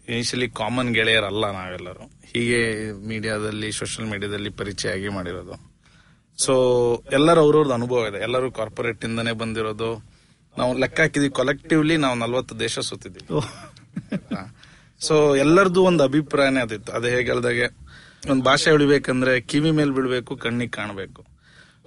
ಇನಿಷಿಯಲಿ 0.08 0.50
ಕಾಮನ್ 0.50 0.94
ಗೆಳೆಯರಲ್ಲ 0.94 1.50
ನಾವೆಲ್ಲರೂ. 1.50 2.10
ಹೀಗೆ 2.32 2.92
ಮೀಡಿಯಾದಲ್ಲಿ 3.06 3.72
ಸೋಷಿಯಲ್ 3.72 4.10
ಮೀಡಿಯಾದಲ್ಲಿ 4.10 4.50
ಪರಿಚಯ 4.50 4.88
ಆಗಿ 4.88 5.08
ಮಾಡಿರೋದು. 5.08 5.56
ಸೊ 6.38 6.54
ಎಲ್ಲರೂ 7.12 7.40
ಅವ್ರವ್ರದ್ದು 7.40 7.74
ಅನುಭವ 7.74 8.06
ಇದೆ. 8.10 8.22
ಎಲ್ಲರೂ 8.22 8.50
ಕಾರ್ಪೊರೇಟ್ 8.50 9.04
ಇಂದನೇ 9.04 9.32
ಬಂದಿರೋದು. 9.32 10.04
ನಾವು 10.58 10.78
ಲೆಕ್ಕ 10.78 11.00
ಹಾಕಿದ್ವಿ. 11.00 11.30
ಕೊಲೆಕ್ಟಿವ್ಲಿ 11.30 11.96
ನಾವು 11.96 12.14
ನಲ್ವತ್ತು 12.18 12.60
ದೇಶ 12.60 12.78
ಸುತ್ತಿದ್ವಿ 12.78 13.22
ಸೊ 15.00 15.36
ಎಲ್ಲರದು 15.36 15.82
ಒಂದು 15.84 16.04
ಅಭಿಪ್ರಾಯನೇ 16.04 16.60
ಅದಿತ್ತು. 16.60 16.92
ಅದೇ 16.92 17.10
ಹೇಗೆ 17.10 17.30
ಹೇಳ್ದಾಗೆ 17.30 17.66
ಒಂದು 18.30 18.42
ಭಾಷೆ 18.42 18.70
ಉಳಿಬೇಕಂದ್ರೆ 18.70 19.40
ಕಿವಿ 19.40 19.70
ಮೇಲೆ 19.70 19.90
ಬಿಡಬೇಕು 19.90 20.36
ಕಣ್ಣಿಗೆ 20.36 20.70
ಕಾಣಬೇಕು. 20.70 21.24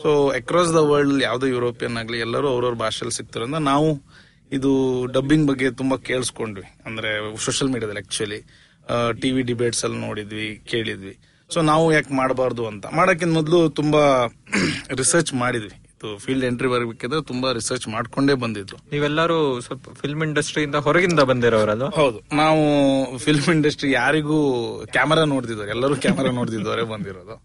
ಸೊ 0.01 0.29
ಅಕ್ರಾಸ್ 0.29 0.69
ದ 0.69 0.75
ವರ್ಲ್ಡ್ 0.75 1.23
ಯಾವುದೇ 1.23 1.49
ಯುರೋಪಿಯನ್ 1.49 1.97
ಆಗಲಿ 1.97 2.19
ಎಲ್ಲರೂ 2.19 2.47
ಅವ್ರವ್ರ 2.49 2.73
ಭಾಷೆಯಲ್ಲಿ 2.73 3.17
ಸಿಗ್ತಾರಿಂದ 3.17 3.55
ನಾವು 3.55 4.01
ಇದು 4.51 4.71
ಡಬ್ಬಿಂಗ್ 5.11 5.47
ಬಗ್ಗೆ 5.47 5.71
ತುಂಬಾ 5.71 5.97
ಕೇಳಿಸ್ಕೊಂಡ್ವಿ. 5.97 6.77
ಅಂದ್ರೆ 6.85 7.37
ಸೋಷಿಯಲ್ 7.37 7.73
ಮೀಡಿಯಾದಲ್ಲಿ 7.73 7.99
ಆಕ್ಚುಲಿ 7.99 8.39
ಟಿವಿ 9.21 9.41
ಡಿಬೇಟ್ಸ್ 9.41 9.85
ಅಲ್ಲಿ 9.85 9.97
ನೋಡಿದ್ವಿ 9.97 10.61
ಕೇಳಿದ್ವಿ. 10.65 11.17
ಸೊ 11.49 11.61
ನಾವು 11.61 11.93
ಯಾಕೆ 11.93 12.13
ಮಾಡಬಾರ್ದು 12.13 12.67
ಅಂತ. 12.67 12.85
ಮಾಡೋಕ್ಕಿಂತ 12.93 13.33
ಮೊದಲು 13.33 13.69
ತುಂಬಾ 13.69 14.03
ರಿಸರ್ಚ್ 14.97 15.33
ಮಾಡಿದ್ವಿ. 15.33 15.75
ಫೀಲ್ಡ್ 16.17 16.45
ಎಂಟ್ರಿ 16.45 16.67
ಬರಬೇಕಿದ್ರೆ 16.67 17.23
ತುಂಬಾ 17.23 17.51
ರಿಸರ್ಚ್ 17.51 17.87
ಮಾಡ್ಕೊಂಡೇ 17.87 18.33
ಬಂದಿದ್ದು 18.33 18.75
ನೀವೆಲ್ಲರೂ 18.91 19.59
ಸ್ವಲ್ಪ 19.59 19.89
ಫಿಲ್ಮ್ 19.89 20.23
ಇಂಡಸ್ಟ್ರಿಯಿಂದ 20.23 20.75
ಹೊರಗಿಂದ 20.75 21.19
ಬಂದಿರೋರಲ್ಲ 21.19 21.89
ಹೌದು. 21.89 22.35
ನಾವು 22.35 22.63
ಫಿಲ್ಮ್ 23.17 23.49
ಇಂಡಸ್ಟ್ರಿ 23.55 23.91
ಯಾರಿಗೂ 23.91 24.39
ಕ್ಯಾಮರಾ 24.85 25.23
ನೋಡ್ತಿದ್ದಾರೆ 25.25 25.69
ಎಲ್ಲರೂ 25.69 25.95
ಕ್ಯಾಮರಾ 25.95 26.31
ನೋಡ್ತಿದ್ದವರೇ 26.31 26.81
ಬಂದಿರೋದು. 26.83 27.35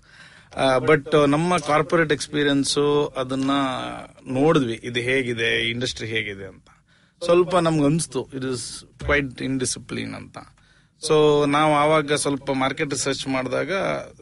ಬಟ್ 0.87 1.15
ನಮ್ಮ 1.27 1.57
ಕಾರ್ಪೊರೇಟ್ 1.57 2.13
ಎಕ್ಸ್ಪೀರಿಯನ್ಸ್ 2.13 2.77
ಅದನ್ನ 3.17 3.53
ನೋಡಿದ್ವಿ. 4.31 4.81
ಇದು 4.85 5.01
ಹೇಗಿದೆ 5.01 5.71
ಇಂಡಸ್ಟ್ರಿ 5.71 6.09
ಹೇಗಿದೆ 6.09 6.47
ಅಂತ. 6.47 6.67
ಸ್ವಲ್ಪ 7.23 7.57
ನಮ್ಗೆ 7.57 7.85
ಅನ್ಸ್ತು 7.85 8.21
ಇಟ್ 8.37 8.45
ಇಸ್ 8.45 8.67
ಕ್ವೈಟ್ 9.05 9.43
ಇನ್ಡಿಸಿಪ್ಲಿನ್ 9.43 10.15
ಅಂತ. 10.15 10.39
ಸೊ 11.03 11.47
ನಾವು 11.47 11.73
ಆವಾಗ 11.75 12.15
ಸ್ವಲ್ಪ 12.25 12.51
ಮಾರ್ಕೆಟ್ 12.51 12.91
ರಿಸರ್ಚ್ 12.91 13.29
ಮಾಡಿದಾಗ 13.29 13.73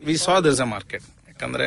we 0.05 0.17
saw 0.17 0.41
this 0.41 0.61
a 0.61 0.65
market 0.65 1.07
ಯಾಕಂದ್ರೆ 1.29 1.67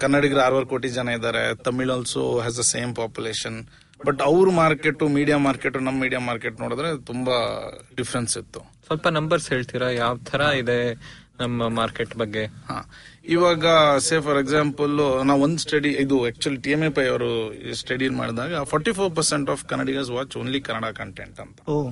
ಕನ್ನಡಿಗರ 0.00 0.40
ಆರೂವರೆ 0.40 0.66
ಕೋಟಿ 0.66 0.88
ಜನ 0.88 1.08
ಇದ್ದಾರೆ 1.08 1.42
Tamil 1.64 1.90
also 1.90 2.22
has 2.40 2.58
a 2.58 2.66
same 2.74 2.96
population 2.96 3.58
but 4.06 4.20
ಅವ್ರ 4.22 4.50
ಮಾರ್ಕೆಟ್ 4.50 5.02
ಮೀಡಿಯಾ 5.02 5.36
ಮಾರ್ಕೆಟ್ 5.38 5.76
ನಮ್ಮ 5.82 6.00
ಮೀಡಿಯಾ 6.00 6.20
ಮಾರ್ಕೆಟ್ 6.20 6.60
ನೋಡಿದ್ರೆ 6.60 6.88
ತುಂಬಾ 7.04 7.36
ಡಿಫ್ರೆನ್ಸ್ 7.96 8.38
ಇತ್ತು. 8.38 8.60
ಸ್ವಲ್ಪ 8.86 9.08
ನಂಬರ್ಸ್ 9.08 9.48
ಹೇಳ್ತೀರಾ? 9.48 9.90
ಯಾವ 9.90 10.16
ತರ 10.16 10.40
ಇದೆ? 10.62 10.78
ನಮ್ಮ 11.40 11.68
ಮಾರ್ಕೆಟ್ 11.68 12.16
ಬಗ್ಗೆ. 12.16 12.44
ಹಾ. 12.44 12.90
ಇವಾಗ 13.24 13.66
ಸೇ 13.98 14.20
ಫಾರ್ 14.20 14.38
ಎಕ್ಸಾಂಪಲ್ 14.38 15.24
ನಾವು 15.24 15.42
ಒಂದು 15.42 15.58
ಸ್ಟಡಿ 15.58 15.88
ಇದು 15.88 16.26
actually 16.26 16.56
T 16.56 16.70
M 16.70 16.82
A 16.82 16.88
Pai 16.88 17.06
ಅವರು 17.06 17.30
ಸ್ಟಡಿ 17.74 18.08
ಮಾಡಿದಾಗ 18.08 18.62
forty 18.62 18.92
four 18.92 19.16
percent 19.16 19.50
of 19.50 19.64
Kannadigas 19.64 20.10
watch 20.10 20.36
only 20.36 20.60
Kannada 20.60 20.84
content 20.84 21.40
ಅಂತ. 21.40 21.68
ಓ. 21.68 21.90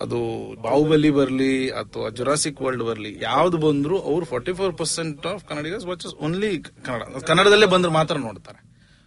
ಅದು 0.00 0.18
ಬಾಹುಬಲಿ 0.62 1.10
ಬರ್ಲಿ 1.10 1.70
ಅಥವಾ 1.70 2.10
ಜುರಾಸಿಕ್ 2.10 2.62
ವರ್ಲ್ಡ್ 2.62 2.82
ಬರ್ಲಿ 2.82 3.18
ಯಾವ್ದು 3.20 3.56
ಬಂದ್ರು 3.58 4.00
ಅವ್ರು 4.00 4.26
forty 4.26 4.52
four 4.52 4.78
percent 4.78 5.26
of 5.26 5.44
Kannadigas 5.44 5.84
watch 5.84 6.06
only 6.06 6.58
Kannada 6.58 7.02
ಕನ್ನಡದಲ್ಲೇ 7.02 7.66
ಬಂದ್ರೆ 7.66 7.92
ಮಾತ್ರ 7.92 8.16
ನೋಡ್ತಾರೆ. 8.16 8.60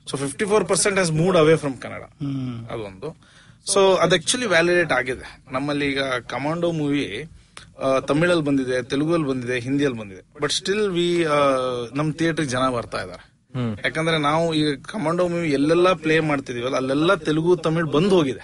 So 0.10 0.18
fifty 0.18 0.46
four 0.46 0.68
percent 0.68 0.94
has 0.94 1.12
moved 1.12 1.38
away 1.38 1.56
from 1.56 1.78
Kannada 1.78 2.02
ಅದೊಂದು. 2.72 3.22
ಸೊ 3.66 3.96
ಅದು 3.96 4.16
ಆಕ್ಚುಲಿ 4.16 4.46
ವ್ಯಾಲಿಡೇಟ್ 4.46 4.92
ಆಗಿದೆ. 4.92 5.44
ನಮ್ಮಲ್ಲಿ 5.52 5.92
ಈಗ 5.92 6.02
ಕಮಾಂಡೋ 6.04 6.72
ಮೂವಿ 6.72 7.30
ತಮಿಳಲ್ಲಿ 8.10 8.46
ಬಂದಿದೆ 8.50 8.78
ತೆಲುಗಲ್ಲಿ 8.92 9.28
ಬಂದಿದೆ 9.28 9.56
ಹಿಂದಿಯಲ್ಲಿ 9.60 10.00
ಬಂದಿದೆ. 10.00 10.24
ಬಟ್ 10.44 10.54
ಸ್ಟಿಲ್ 10.60 10.88
ವಿ 10.98 11.08
ನಮ್ 12.00 12.10
ಥಿಯೇಟರ್ 12.20 12.48
ಜನ 12.56 12.66
ಬರ್ತಾ 12.78 13.02
ಇದಾರೆ 13.06 13.24
ಯಾಕಂದ್ರೆ 13.86 14.18
ನಾವು 14.18 14.46
ಈಗ 14.60 14.70
ಕಮಾಂಡೋ 14.92 15.24
ಮೂವಿ 15.32 15.50
ಎಲ್ಲೆಲ್ಲ 15.58 15.88
ಪ್ಲೇ 16.04 16.16
ಮಾಡ್ತಿದೀವಲ್ಲ 16.30 16.78
ಅಲ್ಲೆಲ್ಲ 16.82 17.16
ತೆಲುಗು 17.26 17.52
ತಮಿಳ್ 17.66 17.88
ಬಂದ್ 17.96 18.14
ಹೋಗಿದೆ. 18.18 18.44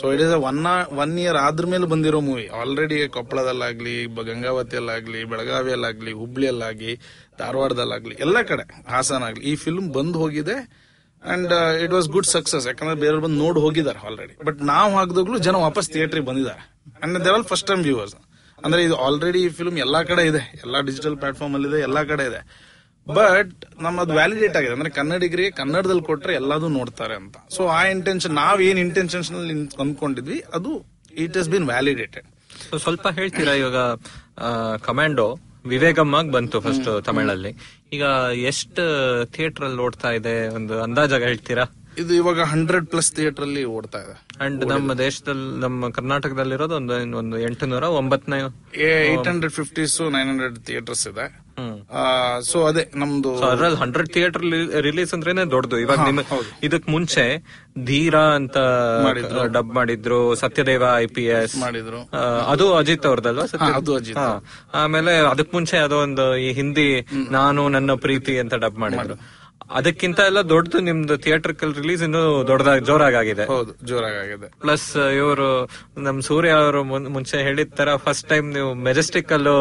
So 0.00 0.04
it 0.14 0.22
is 0.26 0.34
one 0.50 0.60
one 1.02 1.14
year 1.22 1.38
ಆದ್ರ 1.46 1.66
ಮೇಲೆ 1.72 1.86
ಬಂದಿರೋ 1.92 2.20
ಮೂವಿ 2.28 2.44
ಆಲ್ರೆಡಿ 2.60 2.98
ಕೊಪ್ಪಳದಲ್ಲಾಗ್ಲಿ 3.16 3.94
ಗಂಗಾವತಿಯಲ್ಲಾಗ್ಲಿ 4.30 5.22
ಬೆಳಗಾವಿಯಲ್ಲಾಗ್ಲಿ 5.32 6.12
ಹುಬ್ಳಿಯಲ್ಲಾಗ್ಲಿ 6.20 6.94
ಧಾರವಾಡದಲ್ಲಾಗ್ಲಿ 7.38 8.16
ಎಲ್ಲ 8.26 8.42
ಕಡೆ 8.50 8.66
ಹಾಸನ 8.92 9.28
ಆಗ್ಲಿ 9.30 9.44
ಈ 9.52 9.54
ಫಿಲ್ಮ್ 9.64 9.88
ಬಂದ್ 9.98 10.18
ಹೋಗಿದೆ. 10.24 10.56
And 11.24 11.52
it 11.84 11.92
was 11.92 12.08
good 12.08 12.26
success 12.26 12.66
ಯಾಕಂದ್ರೆ 12.66 12.96
ಬೇರೆಯವ್ರು 12.96 13.22
ಬಂದು 13.26 13.38
ನೋಡಿ 13.44 13.60
ಹೋಗಿದ್ದಾರೆ 13.60 14.00
ಆಲ್ರೆಡಿ 14.06 14.34
ಬಟ್ 14.46 14.60
ನಾವು 14.62 14.90
ಹಾಕಿದಾಗ್ಲೂ 14.96 15.38
ಜನ 15.46 15.56
ವಾಪಸ್ 15.66 15.88
ಥಿಯೇಟರ್ 15.90 16.20
ಬಂದಿದ್ದಾರೆ. 16.20 16.62
And 17.02 17.18
there 17.24 17.34
all 17.34 17.44
first 17.44 17.66
time 17.66 17.82
viewers 17.82 18.16
ಅಂದ್ರೆ 18.64 18.80
ಇದು 18.84 18.96
ಆಲ್ರೆಡಿ 19.06 19.40
ಈ 19.46 19.48
ಫಿಲ್ಮ್ 19.58 19.76
ಎಲ್ಲಾ 19.78 20.02
ಕಡೆ 20.02 20.22
ಇದೆ. 20.26 20.42
ಎಲ್ಲಾ 20.64 20.78
ಡಿಜಿಟಲ್ 20.80 21.16
ಪ್ಲಾಟ್ಫಾರ್ಮ್ 21.16 21.54
ಅಲ್ಲಿ 21.54 21.68
ಇದೆ, 21.68 21.80
ಎಲ್ಲಾ 21.88 22.04
ಕಡೆ 22.04 22.24
ಇದೆ. 22.30 22.40
ಬಟ್ 23.06 23.52
ನಮ್ಮದು 23.82 24.12
ವ್ಯಾಲಿಡೇಟ್ 24.12 24.56
ಆಗಿದೆ. 24.56 24.72
ಅಂದ್ರೆ 24.72 24.90
ಕನ್ನಡಿಗರಿಗೆ 24.90 25.50
ಕನ್ನಡದಲ್ಲಿ 25.50 26.02
ಕೊಟ್ರೆ 26.02 26.34
ಎಲ್ಲದೂ 26.34 26.68
ನೋಡ್ತಾರೆ 26.68 27.14
ಅಂತ. 27.14 27.36
ಸೊ 27.56 27.66
ಆ 27.76 27.84
ಇಂಟೆನ್ಷನ್ 27.84 28.34
ನಾವ್ 28.34 28.62
ಏನ್ 28.62 28.78
ಇಂಟೆನ್ಷನ್ಸ್ 28.78 29.30
ಅಂದ್ಕೊಂಡಿದ್ವಿ 29.84 30.38
ಅದು 30.54 30.72
ಇಟ್ 31.24 31.36
ಹಸ್ 31.36 31.48
ಬಿನ್ 31.48 31.66
ವ್ಯಾಲಿಡೇಟೆಡ್ 31.66 32.26
ಸ್ವಲ್ಪ 32.78 33.06
ಹೇಳ್ತೀರಾ 33.08 33.52
ಇವಾಗ 33.52 33.78
ಕಮಾಂಡೋ 34.76 35.28
ವಿವೇಗಮ್ಮಾಗ್ 35.68 36.30
ಬಂತು 36.32 36.60
ಫಸ್ಟ್ 36.60 37.04
ತಮಿಳಲ್ಲಿ. 37.04 37.52
ಈಗ 37.92 38.02
ಎಷ್ಟು 38.50 38.84
ಥಿಯೇಟರ್ 39.24 39.64
ಅಲ್ಲಿ 39.64 39.80
ಓಡ್ತಾ 39.80 40.10
ಇದೆ? 40.10 40.48
ಒಂದು 40.48 40.82
ಅಂದಾಜಾಗ 40.82 41.22
ಹೇಳ್ತೀರಾ? 41.22 41.64
ಇದು 42.02 42.12
ಇವಾಗ 42.20 42.40
ಹಂಡ್ರೆಡ್ 42.52 42.86
ಪ್ಲಸ್ 42.92 43.10
ಥಿಯೇಟರ್ 43.16 43.44
ಅಲ್ಲಿ 43.48 43.64
ಓಡ್ತಾ 43.76 43.98
ಇದೆ. 44.04 44.14
ಅಂಡ್ 44.44 44.62
ನಮ್ಮ 44.72 44.94
ದೇಶದಲ್ಲಿ 45.04 45.48
ನಮ್ಮ 45.64 45.90
ಕರ್ನಾಟಕದಲ್ಲಿರೋದು 45.98 46.74
ಒಂದು 46.80 46.94
ಒಂದು 47.20 47.36
ಎಂಟು 47.48 47.66
ನೂರ 47.72 47.84
ಒಂಬತ್ತನೇ 48.00 48.38
eight 48.88 49.28
hundred 49.32 49.54
fifties 49.60 49.96
nine 50.16 50.28
hundred 50.32 50.58
theatres 50.70 51.04
ಇದೆ. 51.12 51.26
ಸೊ 52.48 52.58
ಅದೇ 52.70 52.82
ನಮ್ದು 53.02 53.30
ಅದ್ರಲ್ಲಿ 53.46 53.78
ಹಂಡ್ರೆಡ್ 53.80 54.10
ಥಿಯೇಟರ್ 54.16 54.44
ರಿಲೀಸ್ 54.86 55.12
ಅಂದ್ರೇನೆ 55.16 55.44
ದೊಡ್ಡದು. 55.54 55.78
ಇವಾಗ 55.84 56.04
ನಿಮ್ 56.08 56.20
ಇದಕ್ 56.66 56.86
ಮುಂಚೆ 56.94 57.24
ಧೀರಾ 57.88 58.22
ಅಂತ 58.40 58.58
ಡಬ್ 59.56 59.72
ಮಾಡಿದ್ರು 59.78 60.20
ಸತ್ಯದೇವ 60.42 60.84
ಐ 61.04 61.06
ಪಿ 61.16 61.24
ಎಸ್ 61.38 61.56
ಮಾಡಿದ್ರು. 61.64 62.02
ಅದು 62.52 62.66
ಅಜಿತ್ 62.80 63.08
ಅವ್ರದಲ್ವಾ 63.10 63.46
ಅದು 63.80 63.94
ಅಜಿತ್. 64.00 64.20
ಆಮೇಲೆ 64.82 65.14
ಅದಕ್ 65.32 65.52
ಮುಂಚೆ 65.58 65.78
ಅದೊಂದು 65.86 66.28
ಈ 66.46 66.48
ಹಿಂದಿ 66.60 66.88
ನಾನು 67.38 67.64
ನನ್ನ 67.76 67.98
ಪ್ರೀತಿ 68.06 68.36
ಅಂತ 68.44 68.54
ಡಬ್ 68.66 68.78
ಮಾಡಿದ್ರು. 68.84 69.16
ಅದಕ್ಕಿಂತ 69.78 70.18
ಎಲ್ಲ 70.30 70.40
ದೊಡ್ಡದು 70.52 70.78
ನಿಮ್ದು 70.88 71.14
ಥಿಯೇಟರ್ 71.24 71.54
ರಿಲೀಸ್ 71.80 72.02
ಇನ್ನು 72.06 72.22
ದೊಡ್ಡದಾಗಿ 72.50 72.82
ಜೋರಾಗಿದೆ 72.90 73.44
ಹೌದು 73.54 73.72
ಜೋರಾಗಿದೆ 73.90 74.48
ಪ್ಲಸ್ 74.64 74.86
ಇವರು 75.20 75.48
ನಮ್ 76.06 76.20
ಸೂರ್ಯ 76.28 76.52
ಅವರು 76.62 76.80
ಮುಂಚೆ 77.16 77.38
ಹೇಳಿದ 77.48 77.74
ತರ 77.80 77.96
ಫಸ್ಟ್ 78.06 78.26
ಟೈಮ್ 78.32 78.48
ನೀವು 78.58 78.70
ಮೆಜೆಸ್ಟಿಕ್ 78.88 79.32
ಅಲ್ಲೂ 79.38 79.58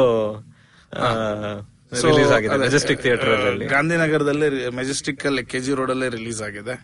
ರಿಲೀಸ್ 2.07 2.31
ಆಗಿದೆ 2.37 2.55
ಮೆಜೆಸ್ಟಿಕ್ 2.63 3.01
ಥಿಯೇಟರ್ 3.03 3.29
ಅಲ್ಲಿ. 3.51 3.65
ಗಾಂಧಿನಗರದಲ್ಲಿ 3.75 4.47
ಮೆಜೆಸ್ಟಿಕ್ 4.79 5.21
ಅಲ್ಲಿ 5.29 5.43
ಕೆಜಿ 5.51 5.73
ರೋಡ್ 5.79 5.91
ಅಲ್ಲೇ 5.93 6.07
ರಿಲೀಸ್ 6.17 6.41
ಆಗಿದೆ. 6.47 6.75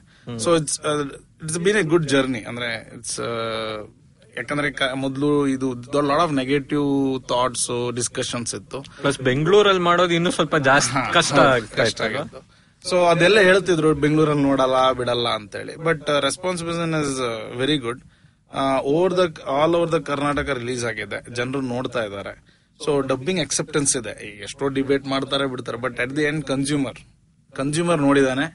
So 0.43 0.49
it's 0.59 0.77
it's 1.43 1.59
been 1.65 1.79
a 1.81 1.83
good 1.93 2.07
journey 2.13 2.41
ಅಂದ್ರೆ 2.51 2.69
ಇಟ್ಸ್ 2.97 3.19
ಯಾಕಂದ್ರೆ 4.37 4.69
ಮೊದಲು 5.05 5.29
ಇದು 5.55 5.67
lot 6.11 6.23
of 6.25 6.33
negative 6.41 6.87
thoughts 7.31 7.67
discussions 7.99 8.53
ಇತ್ತು. 8.59 8.79
ಪ್ಲಸ್ 9.03 9.19
ಬೆಂಗಳೂರಲ್ಲಿ 9.29 9.83
ಮಾಡೋದು 9.89 10.15
ಇನ್ನೂ 10.19 10.31
ಸ್ವಲ್ಪ 10.37 10.55
ಜಾಸ್ತಿ 10.69 11.03
ಕಷ್ಟ 11.17 11.39
ಕಷ್ಟ 11.81 12.01
ಆಗಿತ್ತು. 12.07 12.41
ಸೊ 12.89 13.05
ಅದೆಲ್ಲ 13.05 13.39
ಹೇಳ್ತಿದ್ರು 13.39 13.93
ಬೆಂಗಳೂರಲ್ಲಿ 13.93 14.43
ನೋಡಲ್ಲ 14.43 14.91
ಬಿಡಲ್ಲ 14.91 15.27
ಅಂತೇಳಿ. 15.27 15.75
But 15.75 16.09
responsibility 16.19 17.01
is 17.05 17.19
very 17.57 17.77
good 17.77 18.01
over 18.83 19.17
the 19.17 19.23
all 19.59 19.75
over 19.75 19.91
the 19.91 19.99
Karnataka 19.99 20.49
release 20.49 20.85
ಆಗಿದೆ. 20.85 21.35
ಜನರು 21.35 21.61
ನೋಡ್ತಾ 21.61 22.03
ಇದ್ದಾರೆ. 22.03 22.33
ಸೊ 22.85 23.01
ಡಬ್ಬಿಂಗ್ 23.01 23.41
ಅಕ್ಸೆಪ್ಟೆನ್ಸ್ 23.41 23.97
ಇದೆ. 23.97 24.13
ಈಗ 24.27 24.41
ಎಷ್ಟೋ 24.41 24.67
ಡಿಬೇಟ್ 24.67 25.05
ಮಾಡ್ತಾರೆ 25.05 25.45
ಬಿಡ್ತಾರೆ. 25.45 25.77
But 25.77 25.99
at 25.99 26.15
the 26.15 26.23
end 26.23 26.45
consumer 26.45 26.99
consumer 27.55 28.01
ನೋಡಿದಾನೆ. 28.01 28.45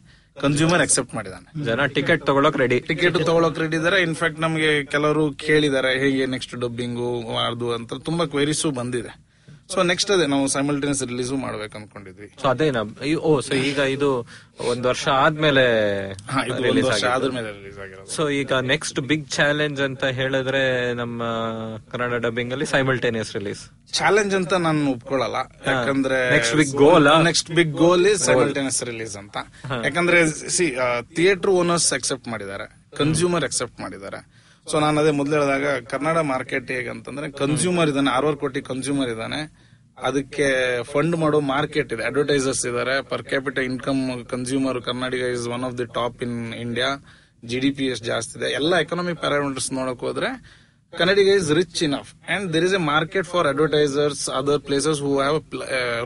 consumer 0.40 0.80
accept 0.80 1.14
ಮಾಡಿದಾನೆ. 1.14 1.64
ಜನ 1.64 1.84
ಟಿಕೆಟ್ 1.86 2.26
ತಗೊಳಕ್ 2.26 2.58
ರೆಡಿ 2.58 2.80
ಟಿಕೆಟ್ 2.80 3.16
ತಗೊಳಕ್ 3.26 3.58
ರೆಡಿ 3.58 3.76
ಇದಾರೆ. 3.76 4.02
ಇನ್ಫ್ಯಾಕ್ಟ್ 4.02 4.40
ನಮಗೆ 4.40 4.84
ಕೆಲವರು 4.84 5.32
ಕೇಳಿದ್ದಾರೆ 5.32 5.98
ಹೇಗೆ 5.98 6.26
ನೆಕ್ಸ್ಟ್ 6.26 6.54
ಡಬ್ಬಿಂಗು 6.56 7.10
ಮಾಡ್ದು 7.32 7.72
ಅಂತ. 7.72 7.92
ತುಂಬಾ 7.94 8.26
ಕ್ವೈರೀಸು 8.26 8.70
ಬಂದಿದೆ. 8.70 9.27
ಸೊ 9.70 9.82
ನೆಕ್ಸ್ಟ್ 9.82 10.10
ಅದೇ 10.10 10.26
ನಾವು 10.26 10.48
ಸೈಮಲ್ಟೇನಿಯಸ್ 10.48 11.02
ರಿಲೀಸ್ 11.02 11.32
ಮಾಡ್ಬೇಕು 11.38 11.78
ಅನ್ಕೊಂಡಿದ್ವಿ 11.78 12.28
ಸೊ 12.42 12.48
ಅದೇನಾ 12.48 12.80
ಈ- 13.04 13.16
ಓ 13.22 13.40
ಸೊ 13.40 13.54
ಈಗ 13.62 13.78
ಇದು 13.88 14.08
ಒಂದ್ 14.68 14.86
ವರ್ಷ 14.86 15.08
ಆದ್ಮೇಲೆ 15.16 15.64
ಸೊ 18.06 18.28
ಈಗ 18.30 18.52
ನೆಕ್ಸ್ಟ್ 18.66 19.00
ಬಿಗ್ 19.00 19.28
ಚಾಲೆಂಜ್ 19.30 19.80
ಅಂತ 19.80 20.04
ಹೇಳಿದ್ರೆ 20.12 20.62
ನಮ್ಮ 20.94 21.20
ಕನ್ನಡ 21.90 22.14
ಡಬ್ಬಿಂಗ್ 22.22 22.52
ಅಲ್ಲಿ 22.52 22.66
ಸೈಮಲ್ಟೇನಿಯಸ್ 22.66 23.34
ರಿಲೀಸ್ 23.34 23.62
ಚಾಲೆಂಜ್ 23.92 24.34
ಅಂತ 24.34 24.52
ನಾನು 24.58 24.90
ಒಪ್ಕೊಳ್ಳಲ್ಲ. 24.90 25.36
ಯಾಕಂದ್ರೆ 25.66 26.30
next 26.30 26.56
big 26.56 26.72
goal 26.76 27.08
next 27.24 27.50
big 27.50 27.72
goal 27.76 28.06
is 28.06 28.22
simultaneous 28.22 28.84
release 28.84 29.16
ಅಂತ. 29.16 29.36
ಯಾಕಂದ್ರೆ 29.84 30.18
ಸಿ 30.50 30.66
ಥಿಯೇಟರ್ 31.14 31.50
ಓನರ್ಸ್ 31.50 31.92
ಅಕ್ಸೆಪ್ಟ್ 31.92 32.28
ಮಾಡಿದ್ದಾರೆ. 32.28 32.66
ಕನ್ಸ್ಯೂಮರ್ 32.96 33.44
ಅಕ್ಸೆಪ್ಟ್ 33.44 33.80
ಮಾಡಿದ್ದಾರೆ. 33.80 34.20
ಸೊ 34.70 34.76
ನಾನು 34.84 34.96
ಅದೇ 35.02 35.12
ಮೊದಲು 35.18 35.34
ಹೇಳಿದಾಗ 35.38 35.66
ಕನ್ನಡ 35.92 36.18
ಮಾರ್ಕೆಟ್ 36.32 36.70
ಹೇಗಂತಂದ್ರೆ 36.76 37.26
ಕನ್ಸ್ಯೂಮರ್ 37.40 37.88
ಇದ್ದಾನೆ 37.92 38.10
ಆರ್ವರ್ 38.16 38.38
ಕೋಟಿ 38.42 38.60
ಕನ್ಸ್ಯೂಮರ್ 38.70 39.10
ಇದ್ದಾನೆ. 39.14 39.40
ಅದಕ್ಕೆ 40.08 40.48
ಫಂಡ್ 40.92 41.16
ಮಾಡೋ 41.22 41.38
ಮಾರ್ಕೆಟ್ 41.54 41.90
ಇದೆ. 41.94 42.02
ಅಡ್ವರ್ಟೈಸರ್ಸ್ 42.08 42.64
ಇದಾರೆ 42.70 42.94
per 43.10 43.24
capital 43.30 43.64
income 43.70 44.02
consumer 44.32 44.78
Karnataka 44.88 45.22
is 45.36 45.46
one 45.56 45.64
of 45.68 45.76
the 45.80 45.86
top 45.98 46.22
in 46.26 46.36
India 46.64 46.90
G 47.50 47.58
D 47.64 47.70
P 47.78 47.86
S 47.92 48.02
ಜಾಸ್ತಿ 48.10 48.34
ಇದೆ. 48.38 48.48
ಎಲ್ಲ 48.60 48.72
ಎಕನಾಮಿಕ್ 48.84 49.20
ಪ್ಯಾರಾಮೀಟರ್ಸ್ 49.24 49.70
ನೋಡಕ್ 49.78 50.02
ಹೋದ್ರೆ 50.08 50.30
Kannadiga 50.92 51.30
is 51.40 51.50
rich 51.58 51.80
enough 51.88 52.10
and 52.34 52.46
there 52.54 52.66
is 52.68 52.76
a 52.80 52.82
market 52.94 53.28
for 53.32 53.46
advertisers 53.52 54.24
other 54.40 54.60
places 54.68 55.00
who 55.06 55.12
have 55.20 55.38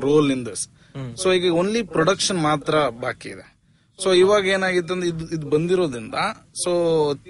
role 0.06 0.30
in 0.36 0.44
this 0.50 0.64
so 1.22 1.32
ಈಗ 1.36 1.52
only 1.62 1.82
production 1.96 2.40
ಮಾತ್ರ 2.50 2.74
ಬಾಕಿ 3.04 3.28
ಇದೆ. 3.34 3.46
So 4.02 4.08
ಇವಾಗ 4.22 4.44
ಏನಾಗಿತ್ತು 4.56 4.92
ಅಂದ್ರೆ 4.94 5.08
ಇದು 5.12 5.24
ಇದು 5.36 5.46
ಬಂದಿರೋದ್ರಿಂದ 5.54 6.18
so 6.62 6.72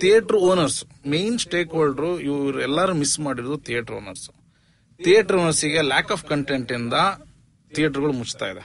theatre 0.03 0.39
owners 0.51 0.79
main 1.15 1.39
stakeholder 1.79 2.13
ಇವ್ರು 2.29 2.61
ಎಲ್ಲರೂ 2.69 2.95
ಮಿಸ್ 3.03 3.17
ಮಾಡಿರೋದು 3.27 3.59
ಥಿಯೇಟರ್ 3.69 3.97
ಓನರ್ಸ್ 4.01 4.27
ಥಿಯೇಟರ್ 5.01 5.39
ಓನರ್ಸಿಗೆ 5.43 5.81
ಲ್ಯಾಕ್ 5.93 6.11
ಆಫ್ 6.17 6.25
ಕಂಟೆಂಟ್ 6.33 6.73
ಇಂದ 6.79 6.97
ಥಿಯೇಟರ್ಗಳು 7.73 8.15
ಮುಚ್ತಾ 8.21 8.47
ಇದೆ. 8.53 8.65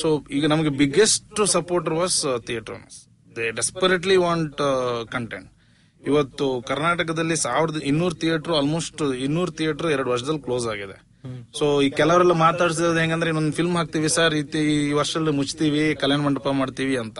ಸೊ 0.00 0.08
ಈಗ 0.36 0.44
ನಮಗೆ 0.52 0.70
biggest 0.80 1.40
supporter 1.56 1.96
was 2.02 2.18
theatre 2.48 2.74
owners 2.76 3.00
they 3.36 3.46
desperately 3.58 4.16
want 4.26 4.62
content 5.14 5.50
ಇವತ್ತು 6.02 6.46
ಕರ್ನಾಟಕದಲ್ಲಿ 6.70 7.36
ಸಾವಿರದ 7.44 7.78
ಇನ್ನೂರು 7.90 8.16
ಥಿಯೇಟರ್ 8.22 8.54
ಆಲ್ಮೋಸ್ಟ್ 8.60 9.02
ಇನ್ನೂರು 9.26 9.52
ಥಿಯೇಟರ್ 9.60 9.88
ಎರಡು 9.96 10.10
ವರ್ಷದಲ್ಲಿ 10.14 10.42
ಕ್ಲೋಸ್ 10.46 10.66
ಆಗಿದೆ. 10.72 10.96
ಸೊ 11.58 11.66
ಈ 11.82 11.90
ಕೆಲವರೆಲ್ಲ 11.90 12.34
ಮಾತಾಡ್ಸಿದ್ 12.46 12.98
ಹೆಂಗಂದ್ರೆ 13.02 13.28
ಇನ್ನೊಂದು 13.32 13.56
ಫಿಲ್ಮ್ 13.58 13.76
ಹಾಕ್ತಿವಿ 13.76 14.08
ಸರ್ 14.16 14.34
ಈ 14.34 14.92
ವರ್ಷದಲ್ಲಿ 15.00 15.32
ಮುಚ್ತೀವಿ 15.40 15.84
ಕಲ್ಯಾಣ 16.02 16.20
ಮಂಟಪ 16.20 16.48
ಮಾಡ್ತೀವಿ 16.60 16.96
ಅಂತ. 17.04 17.18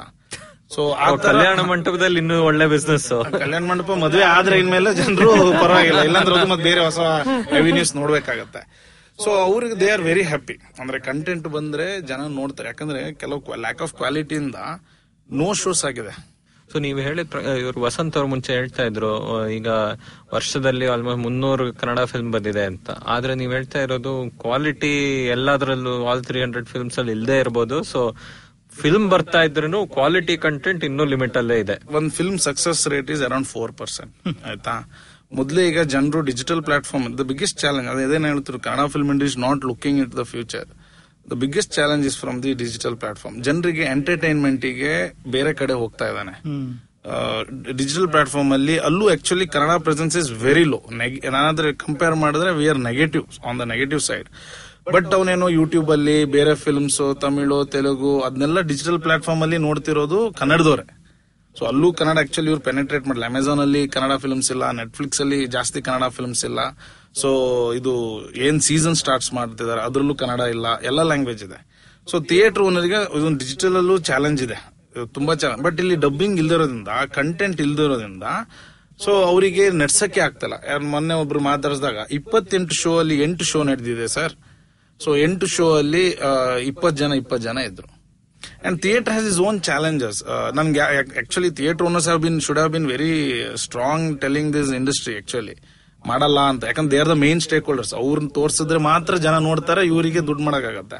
ಸೊ 0.74 0.82
ಆ 1.04 1.08
ಕಲ್ಯಾಣ 1.26 1.60
ಮಂಟಪದಲ್ಲಿ 1.60 2.18
ಇನ್ನು 2.18 2.36
ಒಳ್ಳೆ 2.44 2.66
ಬಿಸ್ನೆಸ್ 2.66 3.08
ಕಲ್ಯಾಣ 3.42 3.62
ಮಂಟಪ 3.70 3.92
ಮದುವೆ 4.04 4.24
ಆದ್ರೆ 4.36 4.58
ಇನ್ಮೇಲೆ 4.58 4.90
ಜನರು 4.94 5.30
ಪರವಾಗಿಲ್ಲ 5.62 6.00
ಇಲ್ಲಾಂದ್ರೆ 6.08 6.34
ಅದು 6.38 6.48
ಮತ್ತೆ 6.52 6.64
ಬೇರೆ 6.64 6.80
ಹೊಸ 6.84 6.98
ರೆವಿನ್ಯೂಸ್ 7.56 7.92
ನೋಡ್ಬೇಕಾಗತ್ತೆ. 7.96 8.62
ಸೊ 9.24 9.30
ಅವ್ರಿಗೆ 9.30 9.76
ದೇ 9.80 9.88
ಆರ್ 9.90 10.02
ವೆರಿ 10.10 10.22
ಹ್ಯಾಪಿ 10.22 10.56
ಅಂದ್ರೆ 10.80 10.98
ಕಂಟೆಂಟ್ 10.98 11.48
ಬಂದ್ರೆ 11.56 12.00
ಜನ 12.10 12.20
ನೋಡ್ತಾರೆ. 12.40 12.68
ಯಾಕಂದ್ರೆ 12.68 13.02
ಕೆಲವು 13.22 13.60
ಲ್ಯಾಕ್ 13.64 13.82
ಆಫ್ 13.82 13.94
ಕ್ವಾಲಿಟಿಯಿಂದ 14.00 14.60
ನೋ 15.30 15.48
ಶೋಸ್ 15.62 15.84
ಆಗಿದೆ. 15.90 16.14
ಸೊ 16.74 16.80
ನೀವು 16.84 17.00
ಹೇಳಿದ 17.06 17.24
ಇವರು 17.60 17.78
ವಸಂತ್ 17.82 18.16
ಅವ್ರ 18.18 18.26
ಮುಂಚೆ 18.30 18.50
ಹೇಳ್ತಾ 18.58 18.82
ಇದ್ರು 18.88 19.10
ಈಗ 19.56 19.68
ವರ್ಷದಲ್ಲಿ 20.32 20.86
ಆಲ್ಮೋಸ್ಟ್ 20.94 21.20
ಮುನ್ನೂರು 21.24 21.64
ಕನ್ನಡ 21.80 22.00
ಫಿಲ್ಮ್ 22.12 22.30
ಬಂದಿದೆ 22.36 22.64
ಅಂತ. 22.70 22.88
ಆದ್ರೆ 23.14 23.32
ನೀವು 23.40 23.52
ಹೇಳ್ತಾ 23.56 23.80
ಇರೋದು 23.86 24.12
ಕ್ವಾಲಿಟಿ 24.42 24.90
ಎಲ್ಲದರಲ್ಲೂ 25.34 25.92
ಆಲ್ 26.10 26.22
ತ್ರೀ 26.28 26.40
ಹಂಡ್ರೆಡ್ 26.44 26.68
ಫಿಲ್ಮ್ಸ್ 26.72 26.98
ಅಲ್ಲಿ 27.02 27.12
ಇಲ್ಲದೆ 27.16 27.36
ಇರಬಹುದು 27.42 27.76
ಸೊ 27.92 28.00
ಫಿಲ್ಮ್ 28.72 29.06
ಬರ್ತಾ 29.12 29.42
ಇದ್ರೂ 29.48 29.80
ಕ್ವಾಲಿಟಿ 29.96 30.36
ಕಂಟೆಂಟ್ 30.46 30.84
ಇನ್ನೂ 30.88 31.04
ಲಿಮಿಟ್ 31.12 31.36
ಅಲ್ಲೇ 31.42 31.58
ಇದೆ. 31.64 31.76
ಒಂದ್ 31.98 32.10
film 32.18 32.38
success 32.48 32.82
rate 32.94 33.12
is 33.16 33.22
around 33.28 33.48
four 33.54 33.74
percent 33.80 34.12
ಆಯ್ತಾ? 34.50 34.74
ಮೊದಲೇ 35.32 35.64
ಈಗ 35.70 35.82
ಜನರು 35.94 36.22
digital 36.30 36.62
platform 36.68 37.06
the 37.20 37.26
biggest 37.30 37.60
challenge 37.64 37.88
ಅದೇನ್ 38.06 38.26
ಹೇಳ್ತಾರೆ 38.32 38.60
Kannada 38.66 38.88
film 38.96 39.12
industry 39.14 39.42
not 39.46 39.64
looking 39.72 40.00
it 40.06 40.14
the 40.20 40.24
future 40.32 40.68
the 41.30 41.36
biggest 41.42 41.72
challenge 41.78 42.04
is 42.08 42.16
from 42.22 42.38
the 42.44 42.50
digital 42.62 42.96
platform 43.02 43.36
ಜನರಿಗೆ 43.46 43.84
ಎಂಟರ್ಟೈನ್ಮೆಂಟಿಗೆ 43.96 44.92
ಬೇರೆ 45.34 45.52
ಕಡೆ 45.60 45.74
ಹೋಗ್ತಾ 45.82 46.06
ಇದ್ದಾನೆ. 46.10 46.34
ಡಿಜಿಟಲ್ 47.80 48.08
ಪ್ಲಾಟ್ಫಾರ್ಮ್ 48.12 48.52
ಅಲ್ಲಿ 48.56 48.74
ಅಲ್ಲೂ 48.88 49.04
actually 49.14 49.46
Kannada 49.54 49.72
presence 49.86 50.16
is 50.20 50.30
very 50.44 50.64
low 50.72 50.78
ನಾನಾದ್ರೆ 51.34 51.70
compare 51.84 52.16
ಮಾಡಿದ್ರೆ 52.24 52.50
we 52.58 52.66
are 52.72 52.80
negative 52.88 53.24
on 53.48 53.58
the 53.62 53.66
negative 53.72 54.02
side 54.08 54.28
but 54.94 55.10
ಅವನೇನೋ 55.18 55.46
ಯೂಟ್ಯೂಬ್ 55.58 55.90
ಅಲ್ಲಿ 55.96 56.16
ಬೇರೆ 56.36 56.54
ಫಿಲ್ಮ್ಸ್ 56.64 57.00
ತಮಿಳು 57.24 57.58
ತೆಲುಗು 57.74 58.12
ಅದನ್ನೆಲ್ಲ 58.26 58.60
ಡಿಜಿಟಲ್ 58.72 58.98
ಪ್ಲಾಟ್ಫಾರ್ಮ್ 59.06 59.42
ಅಲ್ಲಿ 59.46 59.58
ನೋಡ್ತಿರೋದು 59.66 60.18
ಕನ್ನಡದವರೇ. 60.40 60.86
ಸೊ 61.56 61.62
ಅಲ್ಲೂ 61.70 61.88
ಕನ್ನಡ 61.98 62.18
ಆಕ್ಚುಲಿ 62.24 62.48
ಇವ್ರು 62.52 62.62
ಪೆನೆಟ್ರೇಟ್ 62.68 63.04
ಮಾಡಲ್ಲ 63.08 63.26
ಅಮೆಝಾನ್ 63.32 63.62
ಅಲ್ಲಿ 63.64 63.82
ಕನ್ನಡ 63.94 64.14
ಫಿಲ್ಮ್ಸ್ 64.24 64.50
ಇಲ್ಲ 64.54 64.64
ನೆಟ್ಫ್ಲಿಕ್ಸ್ 64.80 65.20
ಅಲ್ಲಿ 65.24 65.38
ಜಾಸ್ತಿ 65.56 65.80
ಕನ್ನಡ 65.88 66.06
ಫಿಲ್ಮ್ಸ್ 66.16 66.44
ಇಲ್ಲ. 66.50 66.60
ಸೊ 67.20 67.30
ಇದು 67.78 67.92
ಏನ್ 68.46 68.58
ಸೀಸನ್ 68.68 68.96
ಸ್ಟಾರ್ಟ್ಸ್ 69.02 69.30
ಮಾಡ್ತಿದ್ದಾರೆ, 69.38 69.80
ಅದ್ರಲ್ಲೂ 69.88 70.14
ಕನ್ನಡ 70.22 70.42
ಇಲ್ಲ, 70.54 70.66
ಎಲ್ಲ 70.90 71.00
ಲ್ಯಾಂಗ್ವೇಜ್ 71.10 71.42
ಇದೆ. 71.48 71.58
ಸೊ 72.10 72.16
ಥಿಯೇಟರ್ 72.30 72.62
ಓನರ್ಗೆ 72.68 73.00
ಇದೊಂದು 73.18 73.40
ಡಿಜಿಟಲ್ 73.42 73.76
ಅಲ್ಲೂ 73.80 73.96
ಚಾಲೆಂಜ್ 74.10 74.40
ಇದೆ. 74.46 74.58
ತುಂಬಾ 75.16 75.32
ಚಾಲೆಂಜ್ 75.42 75.62
ಬಟ್ 75.66 75.78
ಇಲ್ಲಿ 75.82 75.96
ಡಬ್ಬಿಂಗ್ 76.06 76.36
ಇಲ್ದಿರೋದ್ರಿಂದ 76.42 76.88
ಕಂಟೆಂಟ್ 77.18 77.60
ಇಲ್ದಿರೋದ್ರಿಂದ 77.66 78.26
ಸೊ 79.04 79.12
ಅವರಿಗೆ 79.30 79.64
ನಡ್ಸಕ್ಕೆ 79.82 80.20
ಆಗ್ತಲ್ಲ. 80.26 80.56
ಯಾರು 80.70 80.84
ಮೊನ್ನೆ 80.94 81.14
ಒಬ್ರು 81.22 81.40
ಮಾತಾಡಿಸಿದಾಗ, 81.50 81.98
ಇಪ್ಪತ್ತೆಂಟು 82.18 82.74
ಶೋ 82.82 82.92
ಅಲ್ಲಿ 83.02 83.16
ಎಂಟು 83.26 83.44
ಶೋ 83.50 83.60
ನಡೆದಿದೆ 83.70 84.06
ಸರ್ 84.16 84.34
ಸೊ 85.04 85.10
ಎಂಟು 85.26 85.46
ಶೋ 85.54 85.66
ಅಲ್ಲಿ 85.80 86.04
ಇಪ್ಪತ್ತು 86.70 86.98
ಜನ 87.02 87.12
ಇಪ್ಪತ್ತು 87.22 87.44
ಜನ 87.48 87.58
ಇದ್ರು. 87.70 87.88
And 88.66 88.78
theatre 88.84 89.12
has 89.14 89.28
its 89.32 89.40
own 89.46 89.58
challenges 89.68 90.20
ನನ್ಗೆ 90.58 90.82
actually 91.22 91.50
theatre 91.60 91.86
owners 91.88 92.08
been 92.26 92.38
should 92.46 92.60
been 92.74 92.86
very 92.94 93.14
strong 93.64 94.08
telling 94.24 94.50
this 94.58 94.70
industry 94.80 95.14
actually 95.22 95.56
ಮಾಡಲ್ಲ 96.10 96.40
ಅಂತ. 96.52 96.62
ಯಾಕಂದ್ರೆ 96.70 96.92
there 96.96 97.08
the 97.12 97.16
main 97.24 97.40
stake 97.46 97.66
holders 97.70 97.94
ಅವ್ರನ್ನ 98.02 98.30
ತೋರಿಸಿದ್ರೆ 98.38 98.80
ಮಾತ್ರ 98.90 99.16
ಜನ 99.26 99.36
ನೋಡ್ತಾರೆ 99.48 99.82
ಇವರಿಗೆ 99.92 100.20
ದುಡ್ಡು 100.28 100.44
ಮಾಡಕ್ಕಾಗತ್ತೆ. 100.48 100.98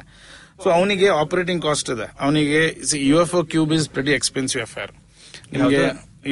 ಸೊ 0.63 0.67
ಅವನಿಗೆ 0.77 1.07
ಆಪರೇಟಿಂಗ್ 1.21 1.61
ಕಾಸ್ಟ್ 1.67 1.89
ಇದೆ. 1.95 2.07
ಅವನಿಗೆ 2.25 2.61
U 3.11 3.17
F 3.23 3.33
O 3.39 3.43
Qube 3.53 3.71
is 3.77 3.87
pretty 3.95 4.13
expensive 4.19 4.63
affair 4.67 4.91
ನಿಮಗೆ 5.53 5.81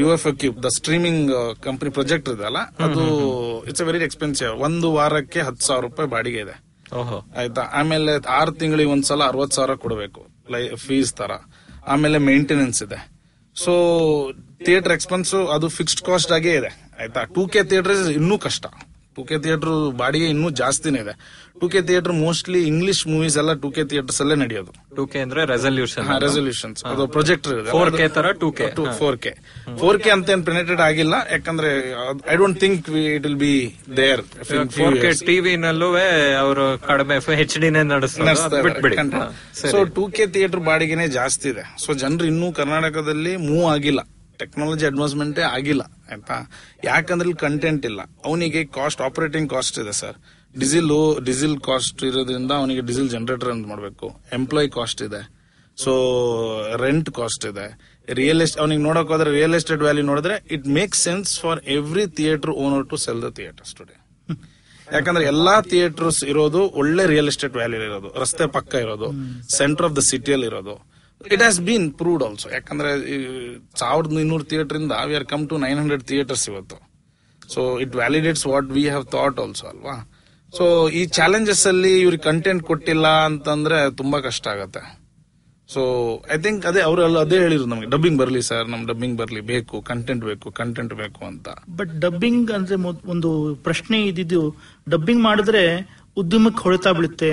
U 0.01 0.07
F 0.15 0.25
O 0.29 0.31
Qube 0.41 0.59
the 0.65 0.69
streaming 0.77 1.31
company 1.65 1.89
project 1.97 2.29
ಇದೆ 2.33 2.45
ಅಲ್ಲ? 2.49 2.59
ಅದು 2.85 3.03
ಇಟ್ಸ್ 3.69 3.83
ವೆರಿ 3.89 4.05
ಎಕ್ಸ್ಪೆನ್ಸಿವ್ 4.09 4.53
ಒಂದು 4.67 4.87
ವಾರಕ್ಕೆ 4.97 5.41
ಹತ್ತು 5.47 5.65
ಸಾವಿರ 5.67 5.83
ರೂಪಾಯಿ 5.87 6.09
ಬಾಡಿಗೆ 6.15 6.39
ಇದೆ. 6.45 6.55
ಆಯ್ತಾ? 7.41 7.63
ಆಮೇಲೆ 7.79 8.13
ಆರು 8.39 8.51
ತಿಂಗಳಿಗೆ 8.61 8.89
ಒಂದ್ಸಲ 8.95 9.23
ಅರವತ್ 9.31 9.55
ಸಾವಿರ 9.57 9.75
ಕೊಡಬೇಕು 9.83 10.21
ಫೀಸ್ 10.85 11.11
ತರ. 11.19 11.31
ಆಮೇಲೆ 11.93 12.17
ಮೇಂಟೆನೆನ್ಸ್ 12.31 12.79
ಇದೆ. 12.85 12.99
ಸೊ 13.55 13.73
ಥಿಯೇಟರ್ 14.65 14.93
ಎಕ್ಸ್ಪೆನ್ಸ್ 14.97 15.33
ಅದು 15.55 15.67
ಫಿಕ್ಸ್ಡ್ 15.77 16.03
ಕಾಸ್ಟ್ 16.09 16.33
ಆಗೇ 16.37 16.53
ಇದೆ. 16.61 16.71
ಆಯ್ತಾ? 17.03 17.23
ಟೂ 17.37 17.45
ಕೆ 17.53 17.63
ಥಿಯೇಟರ್ 17.71 17.95
ಇನ್ನೂ 18.19 18.37
ಕಷ್ಟ. 18.47 18.65
ಟೂ 19.15 19.23
ಕೆ 19.29 19.37
ಥಿಯೇಟರ್ 19.45 19.73
ಬಾಡಿಗೆ 19.99 20.27
ಇನ್ನೂ 20.33 20.47
ಜಾಸ್ತಿನೇ 20.59 20.99
ಇದೆ. 21.03 21.13
Two 21.59 21.65
K 21.73 21.79
theatre 21.87 22.13
mostly 22.21 22.59
English 22.69 23.01
movies 23.11 23.35
ಎಲ್ಲ 23.41 23.51
ಟೂ 23.63 23.69
ಕೆ 23.75 23.83
ಥಿಯೇಟರ್ಸ್ 23.91 24.19
ಅಲ್ಲೇ 24.23 24.35
ನಡೆಯೋದು. 24.41 24.71
ಟೂ 24.97 25.03
ಕೆ 25.11 25.19
ಅಂದ್ರೆ 25.25 25.41
ರೆಸಲ್ಯೂಷನ್ 25.51 26.07
ರೆಸಲ್ಯೂಷನ್ಸ್ 26.23 26.81
ಅದು 26.91 27.03
ಪ್ರೊಜೆಕ್ಟರ್ 27.15 27.59
ಫೋರ್ 27.73 27.91
ಕೆ 27.97 28.05
ತರ 28.15 28.25
2K. 28.41 28.69
Four 29.01 29.17
K 29.25 29.33
four 29.81 29.99
K 30.05 30.11
ಅಂತ 30.15 30.33
ಏನ್ 30.35 30.43
ಪ್ರಿನೆಟೆಡ್ 30.47 30.81
ಆಗಿಲ್ಲ. 30.87 31.13
ಯಾಕಂದ್ರೆ 31.35 31.69
I 32.33 32.37
don't 32.41 32.59
think 32.63 32.89
it 33.03 33.25
will 33.27 33.39
be 33.45 33.53
there 34.01 34.23
four 34.77 34.97
K 35.03 35.11
ಟಿವಿನಲ್ಲೂ 35.29 35.89
ಅವರು 36.43 36.65
ಕಡಿಮೆ 36.89 37.17
ಎಚ್ 37.45 37.57
ಡಿನೇ 37.65 37.83
ನಡೆಸ್ತಾರೆ 37.93 38.35
ಸೊ 39.61 39.77
ಟೂ 39.99 40.05
ಕೆ 40.17 40.25
ಥಿಯೇಟರ್ 40.37 40.63
ಬಾಡಿಗೆನೆ 40.71 41.07
ಜಾಸ್ತಿ 41.19 41.49
ಇದೆ. 41.53 41.65
ಸೊ 41.85 41.93
ಜನರು 42.03 42.27
ಇನ್ನೂ 42.33 42.49
ಕರ್ನಾಟಕದಲ್ಲಿ 42.61 43.35
ಮೂವ್ 43.49 43.67
ಆಗಿಲ್ಲ. 43.75 44.03
ಟೆಕ್ನಾಲಜಿ 44.43 44.85
ಅಡ್ವಾನ್ಸ್ಮೆಂಟೇ 44.91 45.43
ಆಗಿಲ್ಲ 45.55 45.83
ಆಯ್ತಾ? 46.11 46.37
ಯಾಕಂದ್ರೆ 46.83 47.27
ಇಲ್ಲಿ 47.29 47.41
ಕಂಟೆಂಟ್ 47.47 47.85
ಇಲ್ಲ. 47.89 48.01
ಅವನಿಗೆ 48.25 48.63
ಕಾಸ್ಟ್ 48.79 49.01
ಆಪರೇಟಿಂಗ್ 49.01 49.49
ಕಾಸ್ಟ್ 49.55 49.79
ಇದೆ 49.83 49.93
ಸರ್ 50.01 50.17
ಡೀಸೆಲ್ 50.61 50.91
ಡೀಸೆಲ್ 51.29 51.57
ಕಾಸ್ಟ್ 51.59 52.03
ಇರೋದ್ರಿಂದ 52.03 52.51
ಅವನಿಗೆ 52.61 52.81
ಡೀಸೆಲ್ 52.89 53.09
ಜನರೇಟರ್ 53.15 53.51
ಅಂತ 53.55 53.65
ಮಾಡಬೇಕು. 53.67 54.07
ಎಂಪ್ಲಾಯ್ 54.33 54.69
ಕಾಸ್ಟ್ 54.77 55.01
ಇದೆ. 55.01 55.21
ಸೊ 55.77 55.91
ರೆಂಟ್ 56.85 57.09
ಕಾಸ್ಟ್ 57.19 57.45
ಇದೆ. 57.51 57.67
ರಿಯಲ್ 58.19 58.41
ಎಸ್ಟೇಟ್ 58.41 58.61
ಅವನಿಗೆ 58.63 58.81
ನೋಡಕ್ 58.81 59.09
ಹೋದ್ರೆ 59.13 59.31
ರಿಯಲ್ 59.31 59.55
ಎಸ್ಟೇಟ್ 59.59 59.81
ವ್ಯಾಲ್ಯೂ 59.81 60.05
ನೋಡಿದ್ರೆ 60.05 60.35
it 60.55 60.65
make 60.77 60.95
sense 60.95 61.31
for 61.39 61.59
every 61.77 62.05
theatre 62.17 62.51
owner 62.63 62.85
to 62.89 62.97
sell 62.97 63.21
the 63.23 63.29
theatres 63.29 63.73
today 63.75 63.95
ಯಾಕಂದ್ರೆ 64.93 65.25
ಎಲ್ಲಾ 65.25 65.53
ಥಿಯೇಟರ್ಸ್ 65.61 66.23
ಇರೋದು 66.23 66.61
ಒಳ್ಳೆ 66.81 67.03
ರಿಯಲ್ 67.05 67.27
ಎಸ್ಟೇಟ್ 67.27 67.55
ವ್ಯಾಲ್ಯೂ 67.55 67.81
ಇರೋದು. 67.81 68.09
ರಸ್ತೆ 68.21 68.45
ಪಕ್ಕ 68.47 68.73
ಇರೋದು. 68.75 69.07
ಸೆಂಟರ್ 69.57 69.85
ಆಫ್ 69.85 69.95
ದ 69.95 70.01
ಸಿಟಿಯಲ್ಲಿ 70.11 70.45
ಇರೋದು. 70.45 70.75
It 71.31 71.41
has 71.43 71.59
been 71.67 71.85
proved 71.99 72.23
also 72.27 72.47
ಯಾಕಂದ್ರೆ 72.53 72.89
ಸಾವಿರದ 73.81 74.19
ಇನ್ನೂರು 74.23 74.45
ಥಿಯೇಟರ್ 74.51 74.77
ಇಂದ 74.81 74.95
we 75.09 75.15
are 75.19 75.27
come 75.33 75.43
to 75.51 75.57
nine 75.65 75.79
hundred 75.81 76.03
theatres 76.11 76.45
ಇವತ್ತು. 76.49 76.77
So 77.53 77.61
it 77.83 77.95
validates 78.01 78.45
what 78.53 78.67
we 78.75 78.83
have 78.93 79.05
thought 79.15 79.39
also 79.43 79.65
ಅಲ್ವಾ? 79.73 79.95
ಸೊ 80.53 80.65
ಈ 80.89 81.05
ಚಾಲೆಂಜಸ್ 81.19 81.63
ಅಲ್ಲಿ 81.67 81.93
ಇವ್ರಿಗೆ 82.01 82.23
ಕಂಟೆಂಟ್ 82.23 82.63
ಕೊಟ್ಟಿಲ್ಲ 82.63 83.07
ಅಂತಂದ್ರೆ 83.29 83.77
ತುಂಬಾ 84.01 84.19
ಕಷ್ಟ 84.27 84.47
ಆಗತ್ತೆ. 84.47 84.83
ಸೊ 85.69 85.81
ಐ 86.33 86.37
ಥಿಂಕ್ 86.45 86.63
ಅದೇ 86.69 86.81
ಅವರು 86.87 87.19
ಅದೇ 87.19 87.37
ಹೇಳಿದ್ರು 87.43 87.67
ನಮಗೆ 87.71 87.89
ಡಬ್ಬಿಂಗ್ 87.93 88.19
ಬರಲಿ 88.21 88.41
ಸರ್ 88.41 88.67
ನಮ್ 88.73 88.81
ಡಬ್ಬಿಂಗ್ 88.89 89.17
ಬರಲಿ 89.21 89.41
ಬೇಕು 89.53 89.75
ಕಂಟೆಂಟ್ 89.81 90.23
ಬೇಕು 90.29 90.47
ಕಂಟೆಂಟ್ 90.51 90.93
ಬೇಕು 90.93 91.21
ಅಂತ. 91.25 91.47
ಬಟ್ 91.79 91.93
ಡಬ್ಬಿಂಗ್ 92.05 92.51
ಅಂದ್ರೆ 92.57 92.75
ಒಂದು 93.13 93.55
ಪ್ರಶ್ನೆ 93.67 93.99
ಇದ್ದಿದ್ದು 94.09 94.41
ಡಬ್ಬಿಂಗ್ 94.89 95.23
ಮಾಡಿದ್ರೆ 95.23 95.63
ಉದ್ಯಮಕ್ಕೆ 96.21 96.61
ಹೊಳಿತಾ 96.63 96.91
ಬೀಳುತ್ತೆ 96.91 97.31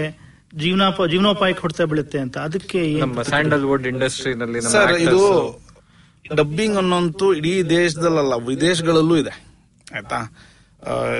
ಜೀವನ 0.55 0.83
ಜೀವನೋಪಾಯಕ್ಕೆ 1.11 1.61
ಕೊಡ್ತಾ 1.61 1.85
ಬೀಳುತ್ತೆ 1.85 2.19
ಅಂತ. 2.19 2.39
ಅದಕ್ಕೆ 2.39 3.01
ಸ್ಯಾಂಡಲ್ವುಡ್ 3.23 3.87
ಇಂಡಸ್ಟ್ರಿನಲ್ಲಿ 3.87 4.59
ನಮ್ಮ 4.59 4.69
ಸರ್ 4.69 4.93
ಇದು 5.01 5.21
ಡಬ್ಬಿಂಗ್ 6.37 6.77
ಅನ್ನೋಂತೂ 6.77 7.35
ಇಡೀ 7.35 7.63
ದೇಶದಲ್ಲ 7.63 8.35
ವಿದೇಶಗಳಲ್ಲೂ 8.47 9.17
ಇದೆ 9.17 9.35
ಆಯ್ತಾ? 9.95 10.21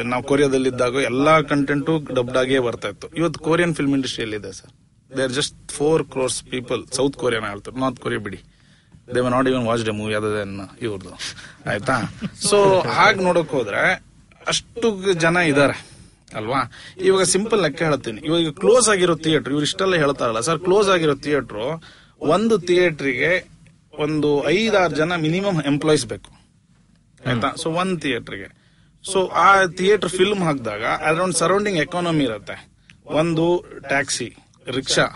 ನಾವು 0.05 0.23
ಕೊರಿಯಾದಲ್ಲಿದ್ದಾಗ 0.23 0.95
ಎಲ್ಲಾ 0.95 1.41
ಕಂಟೆಂಟು 1.41 1.99
ಡಬ್ಡ್ 2.15 2.37
ಆಗೇ 2.37 2.59
ಬರ್ತಾ 2.59 2.89
ಇತ್ತು. 2.89 3.09
ಇವತ್ತು 3.09 3.41
ಕೊರಿಯನ್ 3.41 3.75
ಫಿಲ್ಮ್ 3.75 3.95
ಇಂಡಸ್ಟ್ರಿಯಲ್ಲಿ 3.95 4.37
ಇದೆ 4.37 4.53
sir. 4.53 4.73
They 5.17 5.23
are 5.23 5.33
just 5.33 5.73
four 5.73 6.05
crores 6.05 6.43
people 6.45 6.87
South 6.93 7.17
Korean 7.17 7.45
ಹೇಳ್ತಾರೆ 7.45 7.81
ನಾರ್ತ್ 7.81 8.01
ಕೊರಿಯಾ 8.01 8.21
ಬಿಡಿ. 8.21 8.41
They 9.15 9.21
not 9.29 9.49
even 9.49 9.67
watch 9.67 9.85
the 9.85 9.91
movie 9.91 10.15
ಅದೇ 10.15 10.43
ಇವ್ರದ್ದು 10.83 11.13
ಆಯ್ತಾ? 11.71 11.97
ಸೊ 12.43 12.81
ಹಾಗೆ 12.81 13.25
ನೋಡಕ್ 13.25 13.49
ಹೋದ್ರೆ 13.49 14.03
ಅಷ್ಟು 14.47 15.13
ಜನ 15.13 15.37
ಇದಾರೆ. 15.37 15.90
ಅಲ್ವಾ? 16.39 16.61
ಇವಾಗ 17.07 17.25
ಸಿಂಪಲ್ 17.35 17.61
ಲೆಕ್ಕ 17.67 17.81
ಹೇಳ್ತೀನಿ 17.89 18.21
ಇವಾಗ 18.29 18.53
ಕ್ಲೋಸ್ 18.63 18.89
ಆಗಿರೋ 18.95 19.15
ಥಿಯೇಟರ್ 19.27 19.53
ಇವ್ರು 19.55 19.67
ಇಷ್ಟೆಲ್ಲ 19.71 19.95
ಹೇಳ್ತಾರಲ್ಲ. 20.05 20.41
ಸರ್ 20.49 20.61
ಕ್ಲೋಸ್ 20.67 20.89
ಆಗಿರೋ 20.95 21.15
ಥಿಯೇಟರ್ 21.27 21.63
ಒಂದು 22.35 22.57
ಥಿಯೇಟ್ರಿಗೆ 22.69 23.33
ಒಂದು 24.05 24.31
ಐದಾರು 24.57 24.95
ಜನ 25.01 25.13
ಮಿನಿಮಮ್ 25.27 25.59
ಎಂಪ್ಲಾಯೀಸ್ 25.73 26.07
ಬೇಕು. 26.13 26.31
ಆಯ್ತಾ? 27.29 27.49
ಸೊ 27.63 27.69
ಒಂದ್ 27.83 27.97
ಥಿಯೇಟ್ರಿಗೆ 28.05 28.49
ಸೊ 29.05 29.19
ಆ 29.45 29.49
ಥಿಯೇಟರ್ 29.81 30.13
ಫಿಲ್ಮ್ 30.19 30.43
ಹಾಕಿದಾಗ 30.47 30.85
ಅರೌಂಡ್ 31.09 31.37
ಸರೌಂಡಿಂಗ್ 31.41 31.79
ಎಕಾನಮಿ 31.87 32.25
ಇರುತ್ತೆ. 32.29 32.57
ಒಂದು 33.21 33.47
ಟ್ಯಾಕ್ಸಿ 33.93 34.29
ರಿಕ್ಷಾ 34.77 35.07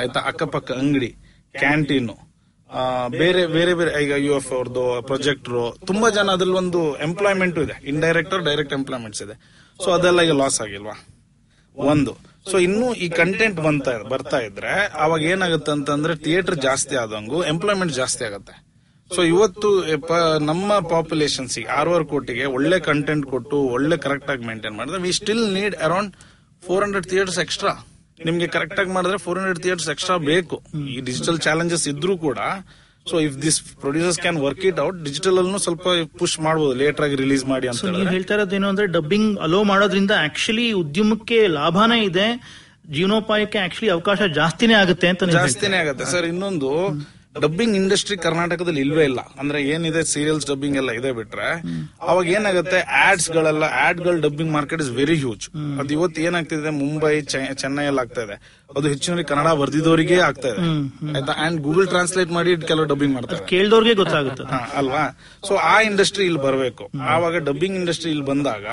ಆಯ್ತಾ? 0.00 0.20
ಅಕ್ಕಪಕ್ಕ 0.30 0.70
ಅಂಗಡಿ 0.82 1.10
ಕ್ಯಾಂಟೀನು 1.62 2.16
ಬೇರೆ 3.20 3.42
ಬೇರೆ 3.54 3.72
ಬೇರೆ, 3.78 3.90
ಈಗ 4.04 4.12
ಯು 4.26 4.32
ಎಫ್ 4.36 4.50
ಅವ್ರದ್ದು 4.56 4.84
ಪ್ರೊಜೆಕ್ಟ್ರು 5.08 5.64
ತುಂಬಾ 5.88 6.08
ಜನ 6.18 6.28
ಅದ್ರಲ್ಲಿ 6.36 6.56
ಒಂದು 6.60 6.80
ಎಂಪ್ಲಾಯ್ಮೆಂಟ್ 7.06 7.58
ಇದೆ. 7.64 7.74
ಇನ್ಡೈರೆಕ್ಟ್ 7.92 8.34
ಡೈರೆಕ್ಟ್ 8.48 8.74
ಎಂಪ್ಲಾಯ್ಮೆಂಟ್ಸ್ 8.78 9.22
ಇದೆ. 9.26 9.34
ಸೊ 9.80 9.88
ಅದೆಲ್ಲ 9.96 10.20
ಈಗ 10.26 10.34
ಲಾಸ್ 10.42 10.58
ಆಗಿಲ್ವಾ? 10.64 10.96
ಒಂದು. 11.76 12.12
ಸೊ 12.50 12.56
ಇನ್ನು 12.66 12.86
ಈ 13.04 13.06
ಕಂಟೆಂಟ್ 13.20 13.58
ಬಂತ, 13.66 13.88
ಬರ್ತಾ 14.12 14.38
ಇದ್ರೆ, 14.48 14.72
ಅವಾಗ 15.04 15.22
ಏನಾಗುತ್ತೆ 15.32 15.72
ಅಂತಂದ್ರೆ 15.76 16.14
ಥಿಯೇಟರ್ 16.26 16.56
ಜಾಸ್ತಿ 16.66 16.96
ಆದಂಗು 17.02 17.38
ಎಂಪ್ಲಾಯ್ಮೆಂಟ್ 17.52 17.94
ಜಾಸ್ತಿ 18.00 18.22
ಆಗುತ್ತೆ. 18.28 18.54
ಸೊ 19.10 19.22
ಇವತ್ತು 19.32 19.68
ನಮ್ಮ 20.50 20.78
ಪಾಪ್ಯುಲೇಷನ್ಸ್ 20.94 21.56
ಆರ್ವರ್ 21.78 22.04
ಕೋಟಿಗೆ 22.12 22.44
ಒಳ್ಳೆ 22.56 22.78
ಕಂಟೆಂಟ್ 22.90 23.26
ಕೊಟ್ಟು, 23.32 23.58
ಒಳ್ಳೆ 23.76 23.96
ಕರೆಕ್ಟ್ 24.04 24.30
ಆಗಿ 24.34 24.44
ಮೇಂಟೈನ್ 24.50 24.76
ಮಾಡಿದ್ರೆ 24.80 25.00
we 25.06 25.12
still 25.20 25.44
need 25.58 25.76
around 25.88 26.12
four 26.66 26.84
hundred 26.84 27.08
theatres 27.12 27.40
extra 27.44 27.74
ನಿಮ್ಗೆ 28.26 28.46
ಕರೆಕ್ಟ್ 28.54 28.78
ಆಗಿ 28.80 28.92
ಮಾಡಿದ್ರೆ 28.96 29.18
ಫೋರ್ 29.18 29.38
ಹಂಡ್ರೆಡ್ 29.38 29.60
ಥಿಯೇಟರ್ಸ್ 29.64 29.90
ಎಕ್ಸ್ಟ್ರಾ 29.94 30.16
ಬೇಕು. 30.32 30.56
ಈ 30.94 30.96
ಡಿಜಿಟಲ್ 31.08 31.38
ಚಾಲೆಂಜಸ್ 31.46 31.86
ಇದ್ರೂ 31.92 32.14
ಕೂಡ 32.26 32.38
so 33.06 33.16
if 33.26 33.36
this 33.44 33.58
producers 33.82 34.18
can 34.24 34.38
work 34.44 34.64
it 34.70 34.80
out 34.84 34.98
digital 35.06 35.38
ಅಲ್ಲೂ 35.42 35.60
ಸ್ವಲ್ಪ 35.66 35.86
ಪುಷ್ 36.20 36.36
ಮಾಡಬಹುದು 36.46 36.74
ಲೇಟರ್ 36.82 37.04
ಆಗಿ 37.06 37.16
ರಿಲೀಸ್ 37.22 37.44
ಮಾಡಿ 37.52 37.68
ಅಂತ 37.70 37.92
ನೀವು 37.96 38.12
ಹೇಳ್ತಾ 38.16 38.34
ಇರೋದೇನು 38.38 38.68
ಅಂದ್ರೆ 38.72 38.86
ಡಬ್ಬಿಂಗ್ 38.96 39.30
ಅಲೋ 39.46 39.60
ಮಾಡೋದ್ರಿಂದ 39.72 40.12
ಆಕ್ಚುಲಿ 40.26 40.66
ಉದ್ಯಮಕ್ಕೆ 40.82 41.40
ಲಾಭನೇ 41.58 41.98
ಇದೆ 42.10 42.28
ಜೀವನೋಪಾಯಕ್ಕೆ 42.94 43.58
ಆಕ್ಚುಲಿ 43.64 43.90
ಅವಕಾಶ 43.96 44.22
ಜಾಸ್ತಿನೇ 44.38 44.76
ಆಗುತ್ತೆ 44.82 45.08
ಅಂತ 45.12 45.24
ಜಾಸ್ತಿನೇ 45.40 45.76
ಆಗುತ್ತೆ. 45.82 46.06
ಸರ್ 46.12 46.26
ಇನ್ನೊಂದು 46.30 46.70
ಡಬ್ಬಿಂಗ್ 47.42 47.74
ಇಂಡಸ್ಟ್ರಿ 47.80 48.16
ಕರ್ನಾಟಕದಲ್ಲಿ 48.24 48.80
ಇಲ್ವೇ 48.86 49.04
ಇಲ್ಲ. 49.10 49.20
ಅಂದ್ರೆ 49.40 49.58
ಏನಿದೆ 49.74 50.00
ಸೀರಿಯಲ್ಸ್ 50.10 50.46
ಡಬ್ಬಿಂಗ್ 50.50 50.76
ಎಲ್ಲ 50.80 50.90
ಇದೆ 50.98 51.10
ಬಿಟ್ರೆ 51.18 51.46
ಅವಾಗ 52.08 52.24
ಏನಾಗುತ್ತೆ 52.38 52.78
ಆಡ್ಸ್ 53.04 53.28
ಗಳೆಲ್ಲ 53.36 53.64
ಆಡ್ಗಳ 53.84 54.14
dubbing 54.26 54.52
market 54.56 54.82
is 54.84 54.90
very 54.98 55.16
huge 55.22 55.46
ಅದು 55.80 55.92
ಇವತ್ತು 55.98 56.20
ಏನಾಗ್ತಿದೆ 56.28 56.72
ಮುಂಬೈ 56.82 57.14
ಚೆನ್ನೈಯಲ್ಲಿ 57.62 58.02
ಆಗ್ತಾ 58.04 58.24
ಇದೆ. 58.26 58.36
ಅದು 58.76 58.86
ಹೆಚ್ಚಿನ 58.92 59.22
ಕನ್ನಡ 59.30 59.48
ಬರ್ದಿದವರಿಗೆ 59.62 60.18
ಆಗ್ತಾ 60.28 60.48
ಇದೆ. 60.48 60.66
ಆಯ್ತಾ? 61.14 61.32
ಅಂಡ್ 61.44 61.60
ಗೂಗಲ್ 61.66 61.88
ಟ್ರಾನ್ಸ್ಲೇಟ್ 61.94 62.32
ಮಾಡಿ 62.38 62.50
ಕೆಲವು 62.70 62.86
ಡಬ್ಬಿಂಗ್ 62.92 63.14
ಮಾಡ್ತಾರೆ. 63.14 63.44
ಕೇಳಿದವ್ರಿಗೆ 63.52 63.94
ಗೊತ್ತಾಗುತ್ತೆ. 64.02 64.44
ಅಲ್ವಾ? 64.80 65.04
ಸೊ 65.48 65.54
ಆ 65.72 65.80
ಇಂಡಸ್ಟ್ರಿ 65.90 66.26
ಇಲ್ಲಿ 66.30 66.42
ಬರಬೇಕು. 66.48 66.84
ಆವಾಗ 67.14 67.36
ಡಬ್ಬಿಂಗ್ 67.50 67.78
ಇಂಡಸ್ಟ್ರಿ 67.82 68.10
ಇಲ್ಲಿ 68.10 68.26
ಬಂದಾಗ 68.32 68.66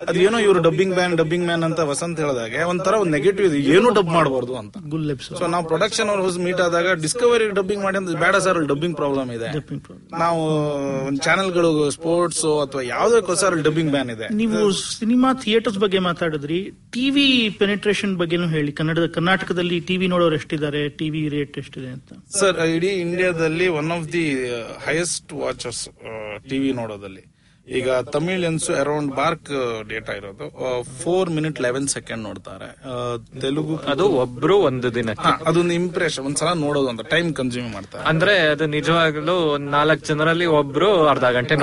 ಅದೇನೋ 0.00 0.38
ಇವರು 0.38 0.60
ಡಬ್ಬಿಂಗ್ 0.66 0.94
ಮ್ಯಾನ್ 0.98 1.14
ಡಬ್ಬಿಂಗ್ 1.20 1.44
ಮ್ಯಾನ್ 1.46 1.64
ಅಂತ 1.66 1.80
ವಸಂತ 1.88 2.20
ಹೇಳಿದಾಗ 2.20 2.54
ಒಂಥರ 2.68 2.92
ಒಂದು 3.02 3.12
ನೆಗೆಟಿವ್ 3.16 3.46
ಇದೆ. 3.48 3.58
ಏನು 3.74 3.88
ಡಬ್ 3.98 4.10
ಮಾಡಬಾರ್ದು 4.18 4.54
ಅಂತ. 4.60 4.74
ಸೊ 5.40 5.46
ನಾವು 5.54 5.64
ಪ್ರೊಡಕ್ಷನ್ 5.70 6.08
ಅವ್ರ 6.12 6.20
ಹೊಸ 6.26 6.38
ಮೀಟ್ 6.46 6.60
ಆದಾಗ 6.66 6.92
ಡಿಸ್ಕವರಿ 7.02 7.48
ಡಬ್ಬಿಂಗ್ 7.58 7.82
ಮಾಡಿ 7.86 7.98
ಅಂದ್ರೆ 8.00 8.20
ಬೇಡ 8.24 8.36
ಸರ್ 8.46 8.60
ಡಬ್ಬಿಂಗ್ 8.70 8.96
ಪ್ರಾಬ್ಲಮ್ 9.00 9.30
ಇದೆ. 9.38 9.48
ನಾವು 10.22 10.40
ಒಂದು 11.08 11.20
ಚಾನೆಲ್ಗಳು 11.26 11.72
ಸ್ಪೋರ್ಟ್ಸ್ 11.98 12.46
ಅಥವಾ 12.66 12.82
ಯಾವ್ದೇ 12.94 13.20
ಸರ್ 13.42 13.56
ಡಬ್ಬಿಂಗ್ 13.66 13.92
ಬ್ಯಾನ್ 13.96 14.10
ಇದೆ. 14.16 14.28
ನೀವು 14.42 14.58
ಸಿನಿಮಾ 15.00 15.32
ಥಿಯೇಟರ್ಸ್ 15.44 15.78
ಬಗ್ಗೆ 15.84 15.98
ಮಾತಾಡಿದ್ರಿ. 16.08 16.60
ಟಿವಿ 16.96 17.26
ಪೆನಿಟ್ರೇಷನ್ 17.58 18.14
ಬಗ್ಗೆನೂ 18.22 18.48
ಹೇಳಿ. 18.56 18.72
ಕನ್ನಡದ 18.80 19.08
ಕರ್ನಾಟಕದಲ್ಲಿ 19.40 19.80
ಟಿವಿ 19.80 20.06
ನೋಡೋರು 20.06 20.34
ಎಷ್ಟಿದ್ದಾರೆ? 20.34 20.88
ಟಿವಿ 20.88 21.28
ರೇಟ್ 21.28 21.58
ಎಷ್ಟಿದೆ 21.58 21.86
ಅಂತ. 21.86 22.12
ಸರ್ 22.36 22.60
ಇಡೀ 22.60 22.86
ಇಂಡಿಯಾದಲ್ಲಿ 22.86 23.68
one 23.68 23.90
of 23.90 24.12
the 24.12 24.24
highest 24.86 25.32
watchers 25.32 25.88
TV 26.48 26.72
ನೋಡೋದಲ್ಲಿ. 26.72 27.22
ಈಗ 27.68 27.90
ತಮಿಳಿಯನ್ಸ್ 27.90 28.70
ಅರೌಂಡ್ 28.70 29.14
ಬಾರ್ಕ್ 29.14 29.50
ಡೇಟಾ 29.88 30.12
ಇರೋದು. 30.12 30.46
ಫೋರ್ 31.02 31.30
ಮಿನಿಟ್ 31.30 31.60
ಲೆವೆನ್ 31.60 31.88
ಸೆಕೆಂಡ್ 31.88 32.22
ನೋಡ್ತಾರೆ. 32.22 32.68
ಆ, 32.88 33.16
ತೆಲುಗು 33.40 33.76
ಅದು 33.76 34.08
ಒಬ್ರು 34.08 34.56
ಒಂದು 34.58 34.94
ದಿನ 34.94 35.10
ಅದೊಂದು 35.46 35.74
ಇಂಪ್ರೆಷನ್ 35.74 36.24
ಒಂದ್ಸಲ 36.24 36.52
ನೋಡೋದು 36.52 36.88
ಅಂತ. 36.88 37.00
ಟೈಮ್ 37.00 37.34
ಕನ್ಸ್ಯೂಮ್ 37.34 37.70
ಮಾಡ್ತಾರೆ. 37.70 38.04
ಅಂದ್ರೆ 38.04 38.38
ಅದು 38.38 38.66
ನಿಜವಾಗ್ಲೂ 38.66 39.56
ನಾಲ್ಕು 39.56 40.06
ಜನರಲ್ಲಿ 40.06 40.46
ಒಬ್ರು 40.46 41.06
ಅರ್ಧ 41.06 41.24
ಗಂಟೆ 41.24 41.56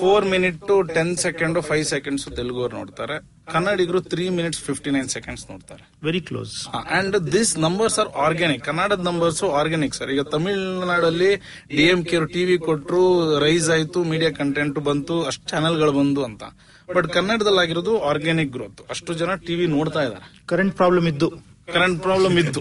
four 0.00 0.24
minute 0.24 0.60
to 0.68 0.82
ten 0.82 1.16
second 1.16 1.62
five 1.62 1.84
seconds 1.84 2.28
Telugu 2.36 2.60
ಅವ್ರು 2.60 2.76
ನೋಡ್ತಾರೆ. 2.76 3.35
ಕನ್ನಡಿಗರು 3.54 4.00
three 4.12 4.24
minutes 4.28 4.60
fifty 4.60 4.90
nine 4.90 5.08
seconds 5.08 5.44
ನೋಡ್ತಾರೆ 5.50 5.82
very 6.04 6.20
close 6.20 6.54
and 6.98 7.16
this 7.32 7.52
numbers 7.58 7.98
are 8.02 8.10
organic 8.26 8.64
ಕನ್ನಡದ 8.64 9.00
ನಂಬರ್ಸ್ 9.00 9.42
ಆರ್ಗ್ಯಾನಿಕ್ 9.60 9.94
ಸರ್ 9.94 10.10
ಈಗ 10.10 10.22
ತಮಿಳುನಾಡಲ್ಲಿ 10.34 11.30
ಡಿ 11.76 11.84
ಎಂ 11.94 12.02
ಕೆ 12.04 12.20
ಟಿವಿ 12.34 12.58
ಕೊಟ್ಟರು 12.58 13.02
ರೈಸ್ 13.38 13.70
ಆಯ್ತು 13.70 14.04
ಮೀಡಿಯಾ 14.04 14.30
ಕಂಟೆಂಟ್ 14.30 14.78
ಬಂತು 14.88 15.16
ಅಷ್ಟು 15.22 15.44
ಚಾನೆಲ್ಗಳು 15.50 15.92
ಬಂದು 15.92 16.24
ಅಂತ. 16.24 16.42
ಬಟ್ 16.88 17.06
ಕನ್ನಡದಲ್ಲಿ 17.06 17.60
ಆಗಿರೋದು 17.64 17.92
ಆರ್ಗ್ಯಾನಿಕ್ 18.10 18.52
ಗ್ರೋತ್ 18.52 18.80
ಅಷ್ಟು 18.90 19.14
ಜನ 19.14 19.34
ಟಿವಿ 19.46 19.66
ನೋಡ್ತಾ 19.66 20.02
ಇದ್ದಾರೆ. 20.02 20.26
ಕರೆಂಟ್ 20.46 20.76
ಪ್ರಾಬ್ಲಮ್ 20.76 21.06
ಇದ್ದು. 21.06 21.28
ಕರೆಂಟ್ 21.74 21.98
ಪ್ರಾಬ್ಲಮ್ 22.06 22.36
ಇತ್ತು 22.42 22.60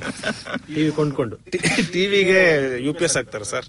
ಟಿವಿ 0.75 0.89
ಕೊಂಡ್ಕೊಂಡು. 0.99 1.35
ಟಿವಿಗೆ 1.93 2.41
ಯು 2.85 2.91
ಪಿ 2.99 3.03
ಎಸ್ 3.07 3.17
ಆಗ್ತಾರೆ 3.19 3.45
ಸರ್. 3.51 3.67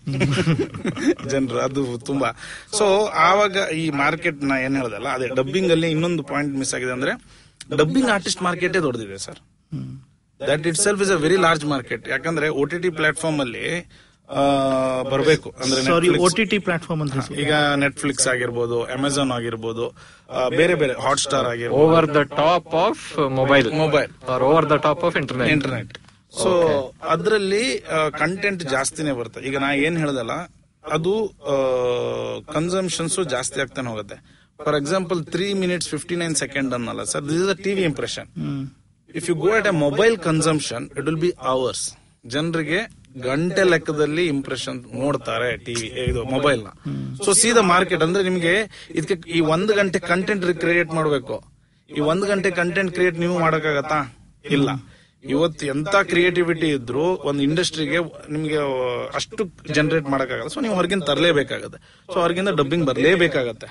ಜನರು 1.33 1.59
ಅದು 1.67 1.83
ತುಂಬಾ. 2.11 2.29
ಸೊ 2.79 2.87
ಆವಾಗ 3.29 3.57
ಈ 3.83 3.85
ಮಾರ್ಕೆಟ್ನ 4.03 4.53
ಏನ್ 4.67 4.77
ಹೇಳ್ದಲ್ಲ 4.81 5.09
ಅದೇ 5.17 5.29
ಡಬ್ಬಿಂಗ್ 5.41 5.71
ಅಲ್ಲಿ 5.77 5.91
ಇನ್ನೊಂದು 5.97 6.25
ಪಾಯಿಂಟ್ 6.33 6.55
ಮಿಸ್ 6.63 6.73
ಆಗಿದೆ 6.79 6.93
ಅಂದ್ರೆ 6.97 7.15
ಡಬ್ಬಿಂಗ್ 7.83 8.11
ಆರ್ಟಿಸ್ಟ್ 8.17 8.43
ಮಾರ್ಕೆಟೇ 8.49 8.83
ದೊಡ್ಡದಿದೆ 8.87 9.19
sir. 9.27 9.41
That 10.41 10.67
it 10.71 10.81
self 10.87 11.03
is 11.07 11.13
a 11.17 11.21
very 11.27 11.39
large 11.47 11.65
market 11.75 12.05
ಯಾಕಂದ್ರೆ 12.15 12.49
ಒ 12.61 12.65
ಟಿ 12.73 12.79
ಟಿ 12.87 12.93
ಪ್ಲಾಟ್ಫಾರ್ಮ್ 13.01 13.41
ಅಲ್ಲಿ 13.47 13.67
ಬರಬೇಕು. 15.13 15.49
ಅಂದ್ರೆ 15.63 15.81
sorry 15.89 16.09
Netflix- 16.09 16.33
O 16.33 16.37
T 16.39 16.45
T 16.53 16.59
platform 16.67 17.03
ಅಂತ. 17.05 17.25
ಈಗ 17.43 17.53
ನೆಟ್ಫ್ಲಿಕ್ಸ್ 17.85 18.27
ಆಗಿರ್ಬೋದು 18.33 18.79
ಅಮೆಝಾನ್ 18.97 19.33
ಆಗಿರ್ಬೋದು 19.39 19.85
ಬೇರೆ 20.59 20.75
ಬೇರೆ 20.81 20.95
ಹಾಟ್ 21.05 21.23
ಸ್ಟಾರ್ 21.27 21.49
ಆಗಿರ್ಬೋದು. 21.53 21.83
Over 21.85 22.09
the 22.17 22.23
top 22.41 22.75
of 22.87 23.05
mobile 23.41 23.69
mobile 23.83 24.11
over 24.49 24.69
the 24.73 24.79
top 24.87 25.05
of 25.09 25.19
internet 25.23 25.53
internet 25.57 25.93
so 26.43 26.51
ಅದರಲ್ಲಿ 27.15 27.65
ಕಂಟೆಂಟ್ 28.23 28.63
ಜಾಸ್ತಿನೇ 28.75 29.13
ಬರುತ್ತೆ. 29.21 29.43
ಈಗ 29.51 29.57
ನಾ 29.65 29.69
ಏನ್ 29.89 29.99
ಹೇಳ್ದಲ್ಲ 30.05 30.35
ಅದು 30.85 31.15
ಕನ್ಸಂಪ್ಷನ್ಸ್ 32.57 33.17
ಜಾಸ್ತಿ 33.35 33.61
ಆಗ್ತಾನೆ 33.65 33.89
ಹೋಗುತ್ತೆ. 33.93 34.17
For 34.65 34.77
example 34.81 35.19
three 35.33 35.47
minutes 35.63 35.89
fifty 35.95 36.17
nine 36.21 36.37
second 36.43 36.71
ಅನ್ನಲ್ಲ 36.77 37.03
sir 37.13 37.25
this 37.31 37.41
is 37.45 37.51
a 37.55 37.59
TV 37.67 37.83
impression 37.91 38.29
if 39.21 39.27
you 39.31 39.35
go 39.47 39.51
at 39.59 39.69
a 39.73 39.75
mobile 39.87 40.15
consumption 40.29 40.85
it 40.99 41.05
will 41.09 41.21
be 41.27 41.33
hours 41.55 41.85
ಜನರಿಗೆ 42.35 42.81
ಗಂಟೆ 43.23 43.63
ಲೆಕ್ಕದಲ್ಲಿ 43.63 44.27
ಇಂಪ್ರೆಷನ್ 44.27 44.85
ನೋಡ್ತಾರೆ 44.95 45.57
ಟಿವಿ 45.57 45.87
ಇದು 45.87 46.25
ಮೊಬೈಲ್ನ. 46.25 46.67
ಸೊ 47.25 47.33
ಸೀದಾ 47.33 47.61
ಮಾರ್ಕೆಟ್ 47.61 48.03
ಅಂದ್ರೆ 48.03 48.25
ನಿಮ್ಗೆ 48.25 48.85
ಇದಕ್ಕೆ 48.91 49.31
ಈ 49.31 49.41
ಒಂದ್ 49.41 49.73
ಗಂಟೆ 49.73 49.99
ಕಂಟೆಂಟ್ 49.99 50.55
ಕ್ರಿಯೇಟ್ 50.55 50.91
ಮಾಡಬೇಕು. 50.91 51.45
ಈ 51.97 52.01
ಒಂದ್ 52.01 52.27
ಗಂಟೆ 52.27 52.51
ಕಂಟೆಂಟ್ 52.51 52.93
ಕ್ರಿಯೇಟ್ 52.93 53.19
ನೀವು 53.19 53.39
ಮಾಡಕ್ಕಾಗತ್ತಾ? 53.39 54.17
ಇಲ್ಲ. 54.51 54.69
ಇವತ್ತು 55.29 55.67
ಎಂತ 55.67 55.97
ಕ್ರಿಯೇಟಿವಿಟಿ 55.97 56.69
ಇದ್ರು 56.69 57.03
ಒಂದು 57.03 57.43
ಇಂಡಸ್ಟ್ರಿಗೆ 57.43 57.99
ನಿಮ್ಗೆ 58.33 58.59
ಅಷ್ಟು 59.15 59.51
ಜನರೇಟ್ 59.73 60.05
ಮಾಡಕ್ಕಾಗಲ್ಲ. 60.05 60.49
ಸೊ 60.49 60.61
ನೀವು 60.61 60.75
ಹೊರಗಿಂದ 60.75 61.03
ತರಲೇಬೇಕಾಗತ್ತೆ. 61.03 62.07
ಸೊ 62.15 62.21
ಹೊರಗಿಂದ 62.21 62.49
ಡಬ್ಬಿಂಗ್ 62.49 62.87
ಬರಲೇಬೇಕಾಗತ್ತೆ. 62.87 63.67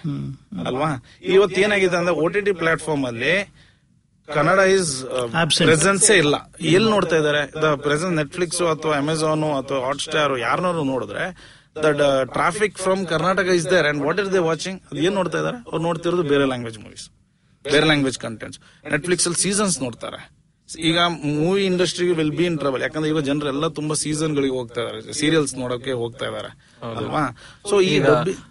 ಅಲ್ವಾ? 0.65 1.05
ಇವತ್ತು 1.23 1.62
ಏನಾಗಿದೆ 1.62 1.97
ಅಂದ್ರೆ 1.97 2.15
ಓ 2.15 2.29
ಪ್ಲಾಟ್ಫಾರ್ಮ್ 2.53 3.05
ಅಲ್ಲಿ 3.05 3.53
ಕನ್ನಡ 4.33 4.59
ಇಸ್. 4.59 4.91
ಪ್ರೆಸೆನ್ಸ್ 5.65 6.11
ಇಲ್ಲ. 6.11 6.35
ಎಲ್ಲಿ 6.61 6.89
ನೋಡ್ತಾ 6.89 7.15
ಇದಾರೆ 7.17 7.61
ದ 7.61 7.75
ಪ್ರೆಸೆಂಟ್ 7.75 8.15
ನೆಟ್ಫ್ಲಿಕ್ಸ್ 8.15 8.61
ಅಥವಾ 8.61 8.97
ಅಮೆಝಾನ್ 8.97 9.43
ಅಥವಾ 9.43 9.85
ಹಾಟ್ 9.85 9.99
ಸ್ಟಾರ್ 9.99 10.39
ಯಾರನ್ನಾರು 10.39 10.83
ನೋಡಿದ್ರೆ 10.83 11.25
that 11.83 12.31
traffic 12.33 12.77
from 12.77 13.07
Karnataka 13.07 13.45
is 13.45 13.69
there 13.69 13.88
and 13.88 14.03
what 14.03 14.19
is 14.19 14.33
they 14.33 14.38
watching 14.38 14.81
ಅದು 14.91 15.01
ಏನ್ 15.01 15.13
ನೋಡ್ತಾ 15.13 15.39
ಇದಾರೆ 15.39 15.57
ಅವ್ರು 15.57 15.83
ನೋಡ್ತಿರೋದು 15.83 16.23
ಬೇರೆ 16.23 16.45
ಲ್ಯಾಂಗ್ವೇಜ್ 16.45 16.79
ಮೂವೀಸ್ 16.79 17.09
ಬೇರೆ 17.63 17.85
ಲ್ಯಾಂಗ್ವೇಜ್ 17.85 18.19
ಕಂಟೆಂಟ್ಸ್ 18.19 18.59
ನೆಟ್ಫ್ಲಿಕ್ಸ್ 18.91 19.27
ಅಲ್ಲಿ 19.27 19.41
ಸೀಸನ್ಸ್ 19.41 19.81
ನೋಡ್ತಾರೆ. 19.81 20.19
ಈಗ 20.69 20.99
movie 21.23 21.65
industry 21.65 22.13
will 22.13 22.31
be 22.31 22.45
in 22.45 22.57
trouble 22.59 22.81
ಯಾಕಂದ್ರೆ 22.81 23.11
ಈಗ 23.11 23.19
ಜನರೆಲ್ಲ 23.19 23.67
ತುಂಬಾ 23.67 23.95
ಸೀಸನ್ 23.95 24.35
ಗಳಿಗೆ 24.35 24.53
ಹೋಗ್ತಾ 24.53 24.81
ಇದಾರೆ 24.81 25.13
ಸೀರಿಯಲ್ಸ್ 25.13 25.55
ನೋಡೋಕೆ 25.55 25.91
ಹೋಗ್ತಾ 25.91 26.25
ಇದಾರೆ 26.25 26.51
ಅಲ್ವಾ? 26.95 27.38
ಸೊ 27.69 27.81
ಈಗ 27.81 28.05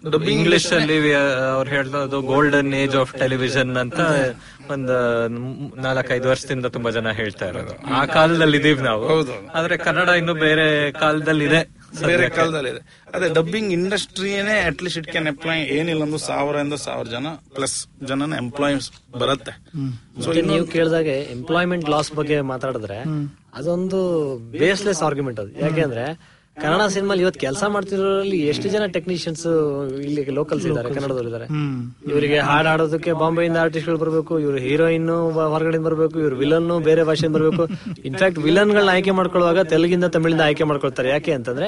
ಡಬ್ಬಿಂಗ್ 0.09 0.39
ಇಂಗ್ಲಿಷ್ 0.39 0.73
ಅಲ್ಲಿ 0.73 1.13
ಅವ್ರು 1.13 1.69
ಹೇಳ್ತಾ 1.69 2.05
ಗೋಲ್ಡನ್ 2.05 2.73
ಏಜ್ 2.73 2.95
ಆಫ್ 2.95 3.13
ಟೆಲಿವಿಷನ್ 3.13 3.77
ಅಂತ 3.77 3.99
ಒಂದು 4.71 5.27
ನಾಲ್ಕೈದು 5.81 6.29
ವರ್ಷದಿಂದ 6.29 6.65
ತುಂಬಾ 6.65 6.91
ಜನ 6.91 7.11
ಹೇಳ್ತಾ 7.11 7.47
ಇರೋದು. 7.47 7.93
ಆ 7.93 8.05
ಕಾಲದಲ್ಲಿ 8.05 8.57
ಇದೀವಿ 8.57 8.81
ನಾವು. 8.81 9.07
ಹೌದು. 9.07 9.51
ಆದ್ರೆ 9.51 9.77
ಕನ್ನಡ 9.77 10.09
ಇನ್ನು 10.09 10.33
ಬೇರೆ 10.33 10.91
ಕಾಲದಲ್ಲಿ 10.91 11.45
ಇದೆ 11.45 11.85
ಬೇರೆ 12.05 12.29
ಕಾಲದಲ್ಲಿ 12.29 12.69
ಇದೆ 12.69 12.79
ಅದೇ 13.13 13.33
dubbing 13.33 13.73
ಇಂಡಸ್ಟ್ರಿಯೇ 13.73 14.39
at least 14.39 14.97
it 14.97 15.07
can 15.07 15.27
employ 15.27 15.59
ಏನಿಲ್ಲ 15.59 16.01
ಒಂದು 16.01 16.17
ಇಂದ 16.59 16.73
ಸಾವಿರ 16.73 17.07
ಜನ 17.07 17.27
ಪ್ಲಸ್ 17.27 17.87
ಜನನ 18.05 18.33
ಎಂಪ್ಲಾಯ್ಸ್ 18.33 18.91
ಬರುತ್ತೆ. 19.19 19.51
ನೀವು 20.41 20.67
ಕೇಳಿದಾಗ 20.67 21.05
ಎಂಪ್ಲಾಯ್ಮೆಂಟ್ 21.05 21.89
ಲಾಸ್ 21.89 22.13
ಬಗ್ಗೆ 22.13 22.41
ಮಾತಾಡಿದ್ರೆ 22.41 22.99
ಅದೊಂದು 23.53 24.37
ಬೇಸ್ಲೆಸ್ 24.37 25.03
ಆರ್ಗ್ಯುಮೆಂಟ್ 25.03 25.39
ಅದು. 25.39 25.59
ಯಾಕೆಂದ್ರೆ 25.59 26.34
ಕನ್ನಡ 26.63 26.83
ಸಿನಿಮಾ 26.93 27.13
ಇವತ್ತು 27.21 27.39
ಕೆಲಸ 27.43 27.63
ಮಾಡ್ತಿರೋರಲ್ಲಿ 27.73 28.37
ಎಷ್ಟು 28.51 28.67
ಜನ 28.73 28.83
ಟೆಕ್ನಿಷಿಯನ್ಸ್ 28.95 29.43
ಇಲ್ಲಿ 30.05 30.21
ಲೋಕಲ್ಸ್ 30.37 30.65
ಇದ್ದಾರೆ 30.69 30.89
ಕನ್ನಡದವ್ರು 30.97 31.29
ಇದ್ದಾರೆ? 31.31 31.47
ಇವರಿಗೆ 32.11 32.37
ಹಾಡ್ 32.49 32.67
ಆಡೋದಕ್ಕೆ 32.73 33.11
ಬಾಂಬೆಯಿಂದ 33.21 33.57
ಆರ್ಟಿಸ್ಟ್ಗಳು 33.63 33.99
ಬರಬೇಕು 34.03 34.33
ಇವ್ರು 34.43 34.59
ಹೀರೋಯಿನ್ 34.65 35.09
ಹೊರಗಡೆ 35.53 35.79
ಬರಬೇಕು 35.87 36.17
ಇವ್ರು 36.23 36.37
ವಿಲನ್ 36.41 36.69
ಬೇರೆ 36.87 37.03
ಭಾಷೆಯಿಂದ 37.09 37.33
ಬರಬೇಕು. 37.37 37.65
ಇನ್ಫ್ಯಾಕ್ಟ್ 38.09 38.39
ವಿಲನ್ 38.47 38.71
ಗಳನ್ನ 38.75 38.93
ಆಯ್ಕೆ 38.95 39.13
ಮಾಡ್ಕೊಳ್ಳುವಾಗ 39.19 39.63
ತೆಲುಗಿಂದ 39.73 40.09
ತಮಿಳಿಂದ 40.15 40.43
ಆಯ್ಕೆ 40.47 40.67
ಮಾಡ್ಕೊಳ್ತಾರೆ. 40.71 41.09
ಯಾಕೆ 41.15 41.33
ಅಂತಂದ್ರೆ 41.37 41.67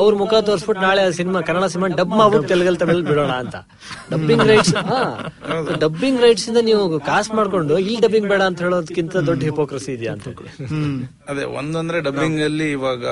ಅವ್ರ 0.00 0.12
ಮುಖ 0.22 0.32
ತೋರಿಸ್ಬಿಟ್ಟು 0.50 0.84
ನಾಳೆ 0.86 1.02
ಆ 1.06 1.10
ಸಿನಿಮಾ 1.20 1.40
ಕನ್ನಡ 1.48 1.68
ಸಿನಿಮಾ 1.74 1.88
ಡಬ್ 2.02 2.14
ಮಾಡ್ಬಿಟ್ಟು 2.20 2.50
ತೆಲುಗಲ್ಲಿ 2.52 2.82
ತಮಿಳ್ 2.84 3.02
ಬಿಡೋಣ 3.10 3.32
ಅಂತ. 3.44 3.56
ಡಬ್ಬಿಂಗ್ 4.12 4.46
ರೈಟ್ಸ್ 4.52 4.74
ಡಬ್ಬಿಂಗ್ 5.84 6.20
ರೈಟ್ಸ್ 6.26 6.46
ಇಂದ 6.52 6.62
ನೀವು 6.70 6.84
ಕಾಸ್ಟ್ 7.10 7.34
ಮಾಡ್ಕೊಂಡು 7.40 7.74
ಇಲ್ಲಿ 7.86 7.98
ಡಬ್ಬಿಂಗ್ 8.06 8.28
ಬೇಡ 8.34 8.42
ಅಂತ 8.50 8.60
ಹೇಳೋದಕ್ಕಿಂತ 8.66 9.16
ದೊಡ್ಡ 9.30 9.40
ಹಿಪೋಕ್ರಸಿ 9.50 9.90
ಇದೆಯಾ 9.98 10.14
ಅಂತ 10.16 10.28
ಅದೇ 11.32 11.44
ಒಂದಂದ್ರೆ 11.60 12.00
ಡಬ್ಬಿಂಗ್ 12.08 12.40
ಅಲ್ಲಿ 12.50 12.68
ಇವಾಗ 12.78 13.04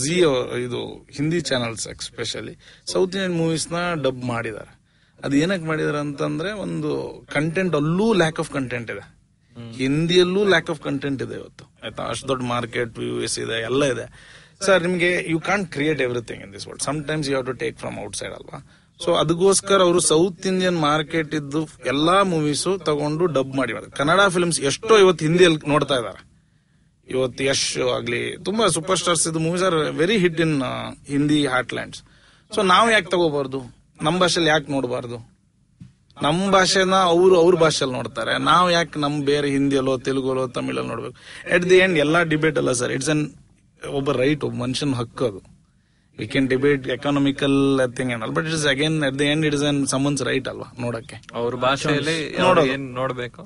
ಜಿ 0.00 0.16
ಇದು 0.66 0.80
Hindi 1.16 1.40
channels 1.40 1.88
especially 1.88 2.54
south 2.92 3.14
Indian 3.14 3.36
ಮೂವೀಸ್ನ 3.42 3.78
dub 4.02 4.22
ಮಾಡಿದ್ದಾರೆ. 4.24 4.72
ಅದು 5.24 5.36
ಏನಕ್ಕೆ 5.36 5.66
ಮಾಡಿದಾರೆ 5.66 5.98
ಅಂತಂದ್ರೆ 5.98 6.52
ಒಂದು 6.52 6.90
ಕಂಟೆಂಟ್ 7.34 7.74
ಅಲ್ಲೂ 7.74 8.12
ಲ್ಯಾಕ್ 8.12 8.38
ಆಫ್ 8.40 8.50
ಕಂಟೆಂಟ್ 8.50 8.90
ಇದೆ. 8.94 9.04
ಹಿಂದಿಯಲ್ಲೂ 9.76 10.44
ಲ್ಯಾಕ್ 10.44 10.70
ಆಫ್ 10.70 10.80
ಕಂಟೆಂಟ್ 10.80 11.22
ಇದೆ 11.22 11.34
ಇವತ್ತು. 11.34 11.64
ಆಯ್ತಾ? 11.84 12.02
ಅಷ್ಟು 12.02 12.28
ದೊಡ್ಡ 12.28 12.42
ಮಾರ್ಕೆಟ್ 12.42 12.98
ಯು 12.98 13.22
ಎಸ್ 13.22 13.38
ಇದೆ, 13.38 13.56
ಎಲ್ಲ 13.70 13.84
ಇದೆ. 13.84 14.06
ಸರ್ 14.66 14.82
ನಿಮಗೆ 14.82 15.10
you 15.30 15.40
can't 15.40 15.72
create 15.72 16.00
everything 16.00 16.42
in 16.46 16.52
this 16.52 16.66
world 16.66 16.82
sometimes 17.04 17.28
you 17.28 17.34
have 17.34 17.46
to 17.46 17.52
take 17.52 17.78
from 17.78 17.98
outside 18.16 18.34
ಅಲ್ವಾ? 18.34 18.58
ಸೊ 19.04 19.10
ಅದಕ್ಕೋಸ್ಕರ 19.14 19.78
ಅವರು 19.80 20.00
ಸೌತ್ 20.00 20.46
ಇಂಡಿಯನ್ 20.46 20.78
ಮಾರ್ಕೆಟ್ 20.78 21.34
ಇದ್ದು 21.34 21.68
ಎಲ್ಲಾ 21.86 22.22
ಮೂವೀಸು 22.22 22.78
ತಗೊಂಡು 22.78 23.26
ಡಬ್ 23.26 23.54
ಮಾಡಿ. 23.56 23.72
ಕನ್ನಡ 24.00 24.26
ಫಿಲ್ಮ್ಸ್ 24.28 24.60
ಎಷ್ಟೋ 24.60 24.98
ಇವತ್ತು 24.98 25.24
ಹಿಂದಿಯಲ್ಲಿ 25.24 25.60
ನೋಡ್ತಾ 25.68 25.94
ಇದ್ದಾರೆ. 25.94 26.29
ಇವತ್ತು 27.10 27.44
ಯಶ್ 27.44 27.66
ಆಗ್ಲಿ 27.96 28.22
ತುಂಬಾ 28.46 28.64
ಸೂಪರ್ 28.76 28.98
ಸ್ಟಾರ್ಸ್ 29.02 29.26
ಇದು 29.28 29.40
movies 29.46 29.64
are 29.68 29.78
very 30.00 30.16
hit 30.24 30.40
in 30.46 30.56
Hindi 31.14 31.40
heartlands 31.54 32.00
so 32.54 32.60
ನಾವು 32.72 32.86
ಯಾಕೆ 32.94 33.08
ತಗೋಬಾರ್ದು? 33.10 33.58
ನಮ್ಮ 34.06 34.16
ಭಾಷೆಲಿ 34.22 34.50
ಯಾಕೆ 34.54 34.68
ನೋಡಬಾರ್ದು? 34.74 35.18
ನಮ್ಮ 36.26 36.40
ಭಾಷೆನ 36.54 36.94
ಅವರು 37.12 37.34
ಅವ್ರ 37.42 37.54
ಭಾಷೆಲಿ 37.64 37.92
ನೋಡ್ತಾರೆ. 37.98 38.32
ನಾವು 38.50 38.66
ಯಾಕೆ 38.70 39.00
ನಮ್ 39.04 39.14
ಬೇರೆ 39.28 39.48
ಹಿಂದಿಯಲ್ಲೋ 39.56 39.94
ತೆಲುಗುಲೋ 40.06 40.44
ತಮಿಳಲ್ಲಿ 40.56 40.90
ನೋಡ್ಬೇಕು? 40.92 41.16
ಎಟ್ 41.54 41.64
ದಿ 41.70 41.78
ಎಂಡ್ 41.84 41.98
ಎಲ್ಲಾ 42.04 42.20
ಡಿಬೇಟ್ 42.32 42.58
ಅಲ್ಲ 42.62 42.72
ಸರ್. 42.80 42.92
ಇಟ್ಸ್ 42.96 43.10
ಅನ್ 43.14 43.22
ಒಬ್ಬ 43.98 44.12
ರೈಟ್ 44.22 44.42
ಒಬ್ಬ 44.48 44.56
ಮನುಷ್ಯನ 44.64 44.96
ಹಕ್ಕು 45.00 45.24
ಅದು. 45.30 45.40
We 46.18 46.26
can 46.32 46.48
debate 46.52 46.84
economical 46.96 47.58
thing 47.96 48.10
ಏನಲ್ಲ 48.14 48.32
but 48.38 48.46
it's 48.50 48.66
again 48.74 48.96
at 49.08 49.18
the 49.18 49.28
end 49.34 49.46
it's 49.50 49.64
an 49.70 49.80
someone's 49.94 50.22
right 50.30 50.48
ಅಲ್ವಾ 50.52 50.68
ನೋಡಕ್ಕೆ? 50.84 51.18
ಅವ್ರ 51.40 51.54
ಭಾಷೆಯಲ್ಲಿ 51.66 52.18
ನೋಡ್ಬೇಕು? 52.98 53.42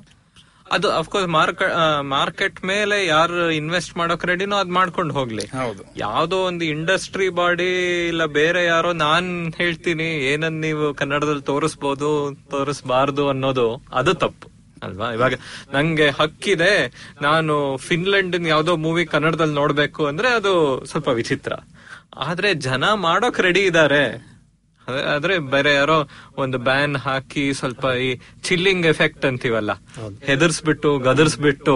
ಅದು 0.71 0.91
ಅಫ್ಕೋರ್ಸ್ 0.91 1.29
ಮಾರ್ಕೆಟ್ 1.29 2.01
ಮಾರ್ಕೆಟ್ 2.01 2.65
ಮೇಲೆ 2.65 3.05
ಯಾರು 3.05 3.51
ಇನ್ವೆಸ್ಟ್ 3.51 3.97
ಮಾಡೋಕ್ 3.97 4.25
ರೆಡಿನೋ 4.25 4.55
ಅದ್ 4.55 4.69
ಮಾಡ್ಕೊಂಡು 4.69 5.13
ಹೋಗ್ಲಿ. 5.13 5.45
ಹೌದು. 5.45 5.83
ಯಾವ್ದೋ 5.97 6.37
ಒಂದು 6.37 6.65
ಇಂಡಸ್ಟ್ರಿ 6.65 7.29
ಬಾಡಿ 7.29 8.07
ಇಲ್ಲ 8.07 8.25
ಬೇರೆ 8.25 8.65
ಯಾರೋ 8.65 8.93
ನಾನ್ 8.93 9.53
ಹೇಳ್ತೀನಿ 9.53 10.03
ಏನನ್ 10.03 10.61
ನೀವು 10.61 10.93
ಕನ್ನಡದಲ್ಲಿ 10.93 11.41
ತೋರಿಸ್ಬೋದು 11.41 12.37
ತೋರಿಸ್ಬಾರ್ದು 12.49 13.29
ಅನ್ನೋದು 13.29 13.83
ಅದು 13.93 14.13
ತಪ್ಪು 14.13 14.51
ಅಲ್ವಾ? 14.83 15.11
ಇವಾಗ 15.11 15.33
ನಂಗೆ 15.73 16.09
ಹಕ್ಕಿದೆ 16.09 16.93
ನಾನು 17.21 17.77
ಫಿನ್ಲೆಂಡ್ 17.77 18.47
ಯಾವ್ದೋ 18.47 18.75
ಮೂವಿ 18.75 19.05
ಕನ್ನಡದಲ್ಲಿ 19.05 19.55
ನೋಡ್ಬೇಕು 19.55 20.05
ಅಂದ್ರೆ 20.05 20.27
ಅದು 20.27 20.85
ಸ್ವಲ್ಪ 20.85 21.07
ವಿಚಿತ್ರ. 21.07 21.53
ಆದ್ರೆ 22.17 22.53
ಜನ 22.53 22.93
ಮಾಡೋಕ್ 22.93 23.39
ರೆಡಿ 23.39 23.59
ಇದಾರೆ. 23.59 24.05
ಅದೇ- 24.05 24.34
ಆದ್ರೆ 25.11 25.35
ಬೇರೆ 25.51 25.71
ಯಾರೋ 25.73 25.97
ಒಂದು 26.37 26.57
ಬ್ಯಾನ್ 26.65 26.95
ಹಾಕಿ 27.03 27.45
ಸ್ವಲ್ಪ 27.53 27.85
ಈ 28.01 28.09
ಚಿಲ್ಲಿಂಗ್ 28.43 28.85
ಎಫೆಕ್ಟ್ 28.87 29.25
ಅಂತೀವಲ್ಲ 29.25 29.71
ಹೆದರ್ಸ್ಬಿಟ್ಟು 30.29 30.91
ಗದರ್ಸ್ಬಿಟ್ಟು 31.07 31.75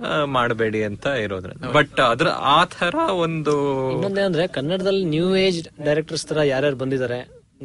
ಆ, 0.00 0.10
ಮಾಡಬೇಡಿ 0.30 0.80
ಅಂತ 0.84 1.06
ಇರೋದ್ರ 1.22 1.52
ಬಟ್ 1.72 2.00
ಅದ್ರ 2.04 2.26
ಆ 2.50 2.58
ತರ 2.74 2.94
ಒಂದು 3.22 3.54
ಇನ್ನೊಂದೇನಂದ್ರೆ 3.94 4.44
ಕನ್ನಡದಲ್ಲಿ 4.48 5.04
ನ್ಯೂ 5.08 5.28
ಏಜ್ 5.38 5.58
ಡೈರೆಕ್ಟರ್ಸ್ 5.84 6.24
ತರ 6.26 6.42
ಯಾರ್ಯಾರು 6.46 6.76
ಬಂದಿದ್ದಾರೆ 6.76 7.18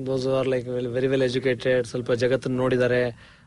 those 0.05 0.25
are 0.37 0.47
like 0.47 0.65
very 0.93 1.07
well 1.07 1.25
educated 1.27 1.87
ಸ್ವಲ್ಪ 1.87 2.11
ಜಗತ್ತನ್ನು 2.21 2.57
ನೋಡಿದ್ದಾರೆ 2.57 3.01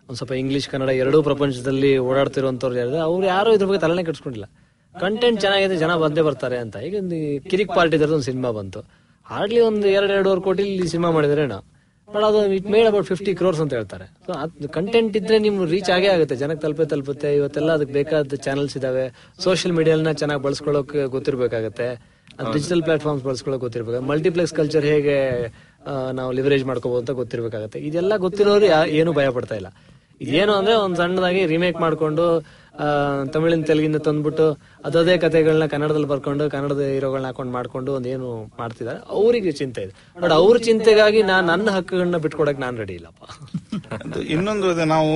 ಒಂದ್ 0.09 0.19
ಸ್ವಲ್ಪ 0.19 0.35
ಇಂಗ್ಲಿಷ್ 0.35 0.69
ಕನ್ನಡ 0.69 0.91
ಎರಡೂ 0.99 1.21
ಪ್ರಪಂಚದಲ್ಲಿ 1.23 1.91
ಓಡಾಡ್ತಿರೋಂಥವ್ರು 2.05 2.79
ಯಾರಿದ್ದಾರೆ 2.79 3.05
ಅವ್ರು 3.05 3.27
ಯಾರು 3.27 3.55
ಇದ್ರ 3.55 3.67
ಬಗ್ಗೆ 3.67 3.81
ತಲೆನೇ 3.81 4.05
ಕೆಡ್ಸ್ಕೊಂಡಿಲ್ಲ. 4.05 4.47
ಕಂಟೆಂಟ್ 4.95 5.41
ಚೆನ್ನಾಗಿದೆ 5.41 5.77
ಜನ 5.77 5.95
ಬಂದೇ 6.03 6.23
ಬರ್ತಾರೆ 6.23 6.57
ಅಂತ. 6.59 6.77
ಈಗ 6.87 6.95
ಒಂದು 7.01 7.17
ಕಿರಿಕ್ 7.51 7.73
ಪಾರ್ಟಿ 7.75 7.97
ಒಂದು 8.11 8.23
ಸಿನಿಮಾ 8.23 8.51
ಬಂತು. 8.53 8.81
ಹಾರ್ಡ್ಲಿ 9.31 9.61
ಒಂದು 9.71 9.87
ಎರಡು 9.97 10.13
ಎರಡೂವರೆ 10.19 10.43
ಕೋಟಿ 10.49 10.65
ಸಿನಿಮಾ 10.93 11.11
ಮಾಡಿದ್ರೆ 11.17 11.47
ಬಟ್ 12.09 12.25
ಅದು 12.27 12.41
it 12.57 12.67
made 12.73 12.87
about 12.89 13.07
fifty 13.11 13.31
crores 13.39 13.61
ಅಂತ 13.63 13.73
ಹೇಳ್ತಾರೆ. 13.77 14.05
ಸೊ 14.27 14.33
ಅದು 14.43 14.69
ಕಂಟೆಂಟ್ 14.77 15.15
ಇದ್ರೆ 15.21 15.37
ನಿಮ್ 15.47 15.57
ರೀಚ್ 15.73 15.89
ಆಗೇ 15.95 16.09
ಆಗುತ್ತೆ. 16.13 16.35
ಜನಕ್ಕೆ 16.43 16.63
ತಲುಪೆ 16.65 16.85
ತಲುಪುತ್ತೆ. 16.93 17.31
ಇವತ್ತೆಲ್ಲ 17.39 17.71
ಅದಕ್ಕೆ 17.79 17.95
ಬೇಕಾದ 17.97 18.37
ಚಾನಲ್ಸ್ 18.47 18.75
ಇದಾವೆ. 18.81 19.07
ಸೋಷಿಯಲ್ 19.45 19.75
ಮೀಡಿಯಾನ 19.79 20.13
ಚೆನ್ನಾಗಿ 20.21 20.43
ಬಳಸ್ಕೊಳ್ಳೋಕೆ 20.47 21.03
ಗೊತ್ತಿರ್ಬೇಕಾಗತ್ತೆ. 21.15 21.89
ಡಿಜಿಟಲ್ 22.55 22.83
ಪ್ಲಾಟ್ಫಾರ್ಮ್ಸ್ 22.87 23.25
ಬಳಸ್ಕೊಳ್ಳೋಕೆ 23.27 23.65
ಗೊತ್ತಿರ್ಬೇಕು 23.67 24.05
ಮಲ್ಟಿಪ್ಲೆಕ್ಸ್ 24.13 24.55
ಕಲ್ಚರ್ 24.61 24.87
ಹೇಗೆ 24.93 25.17
ನಾವು 26.19 26.31
ಲಿವರೇಜ್ 26.39 26.65
ಮಾಡ್ಕೋಬಹುದು 26.71 27.03
ಅಂತ 27.05 27.15
ಗೊತ್ತಿರ್ಬೇಕಾಗತ್ತೆ. 27.23 27.81
ಇದೆಲ್ಲ 27.89 28.13
ಗೊತ್ತಿರೋರು 28.27 28.69
ಏನು 29.01 29.13
ಭಯ 29.19 29.29
ಪಡ್ತಾ 29.39 29.57
ಇಲ್ಲ. 29.61 29.71
ಇದೇನು 30.25 30.53
ಅಂದ್ರೆ 30.59 30.75
ಒಂದು 30.85 30.97
ಸಣ್ಣದಾಗಿ 31.03 31.41
ರಿಮೇಕ್ 31.55 31.79
ಮಾಡ್ಕೊಂಡು 31.85 32.27
ತಮಿಳಿನ 33.35 33.65
ತೆಲುಗಿನ 33.69 33.99
ತಂದ್ಬಿಟ್ಟು 34.07 34.47
ಅದೇ 34.87 35.15
ಕಥೆಗಳನ್ನ 35.25 35.67
ಕನ್ನಡದಲ್ಲಿ 35.75 36.09
ಬರ್ಕೊಂಡು 36.13 36.45
ಕನ್ನಡದ 36.55 36.83
ಹೀರೋಗಳನ್ನ 36.95 37.29
ಹಾಕೊಂಡು 37.31 37.53
ಮಾಡ್ಕೊಂಡು 37.57 37.91
ಒಂದೇನು 37.99 38.15
ಏನು 38.17 38.29
ಮಾಡ್ತಿದ್ದಾರೆ. 38.61 39.01
ಅವರಿಗೆ 39.17 39.53
ಚಿಂತೆ 39.61 39.83
ಇದೆ. 39.87 39.95
ಬಟ್ 40.23 40.35
ಅವ್ರ 40.41 40.57
ಚಿಂತೆಗಾಗಿ 40.69 41.21
ನಾನು 41.31 41.45
ನನ್ನ 41.53 41.69
ಹಕ್ಕುಗಳನ್ನ 41.77 42.19
ಬಿಟ್ಕೊಡಕ್ 42.27 42.61
ನಾನ್ 42.65 42.77
ರೆಡಿ 42.83 42.95
ಇಲ್ಲಪ್ಪ. 42.99 43.25
ಅದು 44.01 44.23
ಇನ್ನೊಂದು 44.35 44.67
ಇದೆ, 44.75 44.85
ನಾವು 44.95 45.13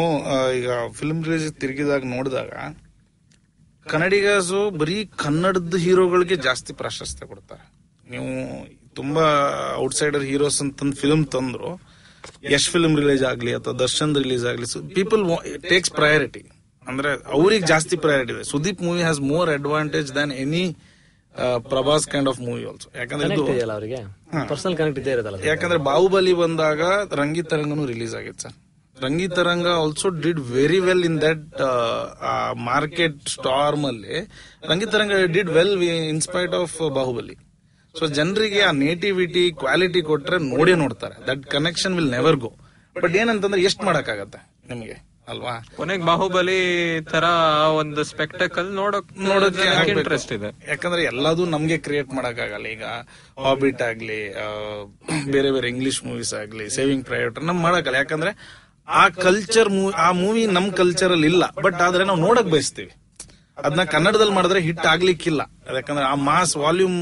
ಈಗ 0.58 0.70
ಫಿಲ್ಮ್ 1.00 1.22
ರಿಲೀಸ್ 1.28 1.48
ತಿರುಗಿದಾಗ 1.64 2.02
ನೋಡಿದಾಗ 2.16 2.52
ಕನ್ನಡಿಗಾಸು 3.86 4.62
ಬರೀ 4.80 4.96
ಕನ್ನಡದ 5.24 5.76
ಹೀರೋಗಳಿಗೆ 5.84 6.36
ಜಾಸ್ತಿ 6.46 6.72
ಪ್ರಾಶಸ್ತ್ಯ 6.80 7.26
ಕೊಡ್ತಾರೆ. 7.32 7.64
ನೀವು 8.12 8.30
ತುಂಬಾ 9.00 9.26
ಔಟ್ಸೈಡರ್ 9.84 10.24
ಹೀರೋಸ್ 10.30 10.60
ಅಂತ 10.64 10.94
ಫಿಲ್ಮ್ 11.02 11.24
ತಂದ್ರು, 11.34 11.70
ಯಶ್ 12.54 12.68
ಫಿಲ್ಮ್ 12.72 12.96
ರಿಲೀಸ್ 13.02 13.24
ಆಗ್ಲಿ 13.32 13.52
ಅಥವಾ 13.58 13.74
ದರ್ಶನ್ 13.84 14.10
ರಿಲೀಸ್ 14.22 14.44
ಆಗ್ಲಿ 14.50 14.66
ಪೀಪಲ್ 14.98 15.22
ಟೇಕ್ಸ್ 15.72 15.92
ಪ್ರಯಾರಿಟಿ 16.00 16.42
ಅಂದ್ರೆ 16.90 17.10
ಅವ್ರಿಗೆ 17.36 17.64
ಜಾಸ್ತಿ 17.72 17.96
ಪ್ರಯಾರಿಟಿ 18.04 18.32
ಇದೆ. 18.36 18.44
Sudeep 18.52 18.80
movie 18.86 19.02
has 19.06 19.20
more 19.32 19.50
advantage 19.58 20.10
than 20.20 20.32
any 20.44 20.64
Prabhas 21.72 22.04
kind 22.12 22.28
of 22.30 22.38
movie 22.46 22.62
also 22.70 22.88
ಯಾಕಂದ್ರೆ 23.00 23.26
ಇದು 23.34 23.44
ಅವರಿಗೆ? 23.76 24.00
ಪರ್ಸನಲ್ 24.52 24.76
ಕನೆಕ್ಟ್ 24.80 24.98
ಇದ್ದೇ 25.02 25.44
ಯಾಕಂದ್ರೆ 25.50 25.78
ಬಾಹುಬಲಿ 25.90 26.32
ಬಂದಾಗ 26.42 26.80
ರಂಗಿತರಂಗನು 27.20 27.84
ರಿಲೀಸ್ 27.92 28.14
ಆಗಿತ್ತು 28.20 28.42
sir. 28.46 28.56
Rangitaranga 28.96 29.68
also 29.82 30.08
did 30.24 30.40
very 30.56 30.80
well 30.86 31.04
in 31.10 31.18
that 31.26 31.44
market 32.70 33.20
storm 33.34 33.84
ಅಲ್ಲಿ. 33.90 34.16
Rangitaranga 34.70 35.12
did 35.36 35.52
well 35.58 35.76
in spite 36.14 36.56
of 36.62 36.74
Baahubali. 36.98 37.36
So 37.94 38.06
ಜನರಿಗೆ 38.18 38.60
ಆ 38.70 38.72
ನೇಟಿವಿಟಿ 38.84 39.44
ಕ್ವಾಲಿಟಿ 39.62 40.02
ಕೊಟ್ರೆ 40.10 40.38
ನೋಡೇ 40.54 40.74
ನೋಡ್ತಾರೆ. 40.82 41.16
That 41.28 41.44
connection 41.54 41.94
will 41.98 42.12
never 42.16 42.38
go 42.44 42.50
but 42.96 43.14
ಏನಂತಂದ್ರೆ 43.22 43.62
ಎಷ್ಟು 43.68 43.82
ಮಾಡಕ್ಕಾಗತ್ತೆ 43.88 44.40
ನಿಮಗೆ? 44.72 44.96
ಅಲ್ವಾ? 45.28 45.64
ಕೊನೆಗೆ 45.76 46.04
ಬಾಹುಬಲಿ 46.04 47.00
ತರ 47.00 47.24
ಒಂದು 47.72 48.04
ಸ್ಪೆಕ್ಟಕಲ್ 48.04 48.72
ನೋಡಕ್ 48.72 49.18
ನೋಡೋಕೆ. 49.18 49.90
ಇಂಟ್ರೆಸ್ಟ್ 49.90 50.32
ಇದೆ. 50.32 50.48
ಯಾಕಂದ್ರೆ 50.68 51.02
ಎಲ್ಲದೂ 51.02 51.44
ನಮ್ಗೆ 51.44 51.78
ಕ್ರಿಯೇಟ್ 51.78 52.08
ಮಾಡಕ್ಕಾಗಲ್ಲ. 52.14 52.66
ಈಗ 52.66 52.84
ಹಾಬಿಟ್ 53.44 53.82
ಆಗ್ಲಿ 53.82 54.28
ಬೇರೆ 55.30 55.50
ಬೇರೆ 55.50 55.68
ಇಂಗ್ಲಿಷ್ 55.68 56.04
ಮೂವೀಸ್ 56.04 56.34
ಆಗ್ಲಿ 56.34 56.70
ಸೇವಿಂಗ್ 56.70 57.04
ಪ್ರೈವೇಟ್ 57.04 57.44
ನಮ್ 57.44 57.60
ಮಾಡಕ್ಕಲ್ಲ 57.60 57.96
ಯಾಕಂದ್ರೆ 57.96 58.32
ಆ 58.88 59.08
ಕಲ್ಚರ್ 59.08 59.70
ಆ 59.96 60.12
ಮೂವಿ 60.12 60.46
ನಮ್ 60.46 60.72
ಕಲ್ಚರ್ 60.72 61.12
ಅಲ್ಲಿ 61.12 61.26
ಇಲ್ಲ. 61.26 61.44
ಬಟ್ 61.62 61.74
ಆದ್ರೆ 61.74 62.04
ನಾವು 62.04 62.20
ನೋಡಕ್ 62.20 62.46
ಬಯಸ್ತೀವಿ. 62.46 62.92
ಅದನ್ನ 63.58 63.82
ಕನ್ನಡದಲ್ಲಿ 63.84 64.32
ಮಾಡಿದ್ರೆ 64.32 64.60
ಹಿಟ್ 64.60 64.86
ಆಗ್ಲಿಕ್ಕಿಲ್ಲ. 64.86 65.42
ಯಾಕಂದ್ರೆ 65.74 66.04
ಆ 66.06 66.14
ಮಾಸ್ 66.14 66.56
ವಾಲ್ಯೂಮ್ 66.56 66.98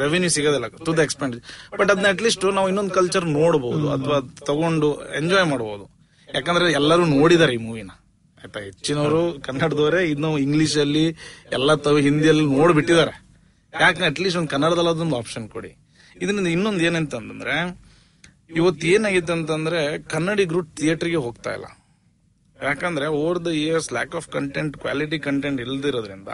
ರೆವಿನ್ಯೂ 0.00 0.30
ಸಿಗೋದಿಲ್ಲ. 0.30 0.68
ಟು 0.68 0.96
ದ 0.96 0.98
ಎಕ್ಸ್ಪೆಂಡ್ 0.98 1.36
ಬಟ್ 1.78 1.90
ಅದನ್ನ 1.90 2.08
ಅಟ್ಲೀಸ್ಟ್ 2.08 2.44
ನಾವು 2.44 2.68
ಇನ್ನೊಂದು 2.68 2.94
ಕಲ್ಚರ್ 2.94 3.26
ನೋಡಬಹುದು 3.26 3.92
ಅಥವಾ 3.92 4.20
ತಗೊಂಡು 4.46 4.90
ಎಂಜಾಯ್ 5.16 5.46
ಮಾಡಬಹುದು 5.46 5.99
ಯಾಕಂದ್ರೆ 6.34 6.72
ಎಲ್ಲರೂ 6.72 7.04
ನೋಡಿದಾರೆ 7.04 7.54
ಈ 7.54 7.56
ಮೂವಿನ. 7.56 7.90
ಆಯ್ತಾ, 8.44 8.60
ಹೆಚ್ಚಿನವರು 8.60 9.40
ಕನ್ನಡದವರೇ, 9.40 10.04
ಇನ್ನು 10.04 10.38
ಇಂಗ್ಲಿಷ್ 10.38 10.78
ಅಲ್ಲಿ 10.78 11.16
ಎಲ್ಲ 11.52 11.74
ತವ 11.74 11.98
ಹಿಂದಿಯಲ್ಲಿ 11.98 12.44
ನೋಡ್ಬಿಟ್ಟಿದ್ದಾರೆ 12.44 13.26
ಯಾಕಂದ್ರೆ 13.80 14.06
ಅಟ್ಲೀಸ್ಟ್ 14.06 14.38
ಒಂದು 14.38 14.48
ಕನ್ನಡದಲ್ಲಿ 14.48 14.90
ಅದೊಂದು 14.90 15.16
ಆಪ್ಷನ್ 15.16 15.48
ಕೊಡಿ. 15.48 15.76
ಇದರಿಂದ 16.22 16.46
ಇನ್ನೊಂದು 16.46 16.84
ಏನಂತಂದ್ರೆ, 16.84 17.78
ಇವತ್ತು 18.56 18.86
ಏನಾಗಿದೆ 18.86 19.32
ಅಂತಂದ್ರೆ 19.32 20.02
ಕನ್ನಡಿಗರು 20.02 20.62
ಥಿಯೇಟರ್ಗೆ 20.62 21.16
ಹೋಗ್ತಾ 21.16 21.52
ಇಲ್ಲ. 21.52 21.64
ಯಾಕಂದ್ರೆ 22.62 23.06
over 23.06 23.44
the 23.44 23.46
years 23.46 23.92
lack 23.92 24.14
of 24.14 24.28
content 24.28 24.76
quality 24.76 25.18
content 25.18 25.60
ಇಲ್ದಿರೋದ್ರಿಂದ 25.60 26.28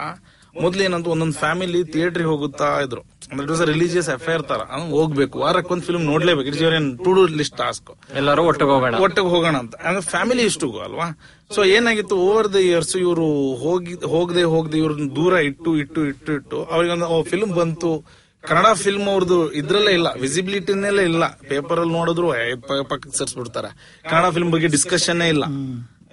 ಮೊದ್ಲು 0.62 0.82
ಏನಂತ 0.82 1.06
ಒಂದೊಂದು 1.06 1.34
ಫ್ಯಾಮಿಲಿ 1.34 1.84
ಥಿಯೇಟರ್ 1.84 2.22
ಹೋಗುತ್ತಾ 2.22 2.80
ಇದ್ರು. 2.80 3.00
ಅಂದ್ರೆ 3.00 3.44
ಇಟ್ 3.44 3.50
ವಾಸ್ 3.50 3.62
ರಿಲಿಜಿಯಸ್ 3.62 4.08
ಅಫೇರ್ 4.08 4.42
ತರ. 4.42 4.60
ಹೋಗ್ಬೇಕು. 4.96 5.38
ವಾರಕ್ಕೆ 5.38 5.72
ಒಂದ್ 5.74 5.82
film 5.82 6.04
ನೋಡ್ಲೇಬೇಕು. 6.04 6.46
It's 6.48 6.62
your 6.62 7.04
to 7.04 7.12
do 7.12 7.26
list 7.26 7.56
task 7.58 7.90
ಎಲ್ಲರೂ 8.16 8.42
ಒಟ್ಟಿಗೆ 8.42 8.70
ಹೋಗೋಣ 8.70 8.94
ಒಟ್ಟಿಗೆ 8.94 9.26
ಹೋಗೋಣ 9.26 9.56
ಅಂತ. 9.56 9.74
ಅಂದ್ರೆ 9.76 10.02
ಫ್ಯಾಮಿಲಿ 10.02 10.42
ಇಷ್ಟು 10.42 10.68
ಅಲ್ವಾ? 10.78 11.18
ಸೊ 11.54 11.64
ಏನಾಗಿತ್ತು? 11.64 12.16
ಓವರ್ 12.16 12.52
ದ 12.52 12.56
ಇಯರ್ಸ್ 12.56 12.96
ಇವರು 12.96 13.26
ಹೋಗಿ 13.64 13.94
ಹೋಗದೆ 13.94 14.42
ಹೋಗದೆ 14.42 14.78
ಇವ್ರನ್ನ 14.78 15.08
ದೂರ 15.16 15.32
ಇಟ್ಟು 15.32 15.76
ಇಟ್ಟು 15.76 16.04
ಇಟ್ಟು 16.04 16.32
ಇಟ್ಟು 16.32 16.64
ಅವ್ರಿಗೊಂದು 16.64 17.22
ಫಿಲ್ಮ್ 17.22 17.52
ಬಂತು. 17.52 18.04
ಕನ್ನಡ 18.48 18.66
ಫಿಲ್ಮ್ 18.72 19.08
ಅವ್ರದ್ದು 19.08 19.52
ಇದ್ರಲ್ಲೇ 19.52 19.92
ಇಲ್ಲ. 19.92 20.08
ವಿಸಿಬಿಲಿಟಿನಲ್ಲೇ 20.20 21.02
ಇಲ್ಲ. 21.02 21.24
ಪೇಪರ್ 21.48 21.80
ಅಲ್ಲಿ 21.80 21.94
ನೋಡಿದ್ರು 21.94 22.28
ಪಕ್ಕಕ್ಕೆ 22.62 23.18
ಸರ್ಸ್ಬಿಡ್ತಾರೆ. 23.18 23.70
ಕನ್ನಡ 24.10 24.28
ಫಿಲ್ಮ್ 24.32 24.50
ಬಗ್ಗೆ 24.52 24.66
ಡಿಸ್ಕಷನ್ 24.66 25.22
ಇಲ್ಲ. 25.22 25.44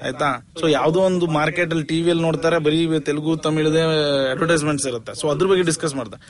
ಆಯ್ತಾ? 0.02 0.30
ಸೊ 0.60 0.66
ಯಾವ್ದೋ 0.78 1.00
ಒಂದು 1.10 1.26
ಮಾರ್ಕೆಟ್ 1.38 1.72
ಅಲ್ಲಿ 1.74 1.88
ಟಿವಿಯಲ್ಲಿ 1.92 2.24
ನೋಡ್ತಾರೆ, 2.28 2.58
ಬರೀ 2.68 2.80
ತೆಲುಗು, 3.10 3.34
ತಮಿಳದೇ 3.46 3.84
ಅಡ್ವರ್ಟೈಸ್ಮೆಂಟ್ಸ್ 4.34 4.88
ಇರುತ್ತೆ. 4.92 5.14
ಸೊ 5.20 5.28
ಅದ್ರ 5.34 5.48
ಬಗ್ಗೆ 5.52 5.66
ಡಿಸ್ಕಸ್ 5.72 5.96
ಮಾಡ್ತಾರೆ 6.00 6.24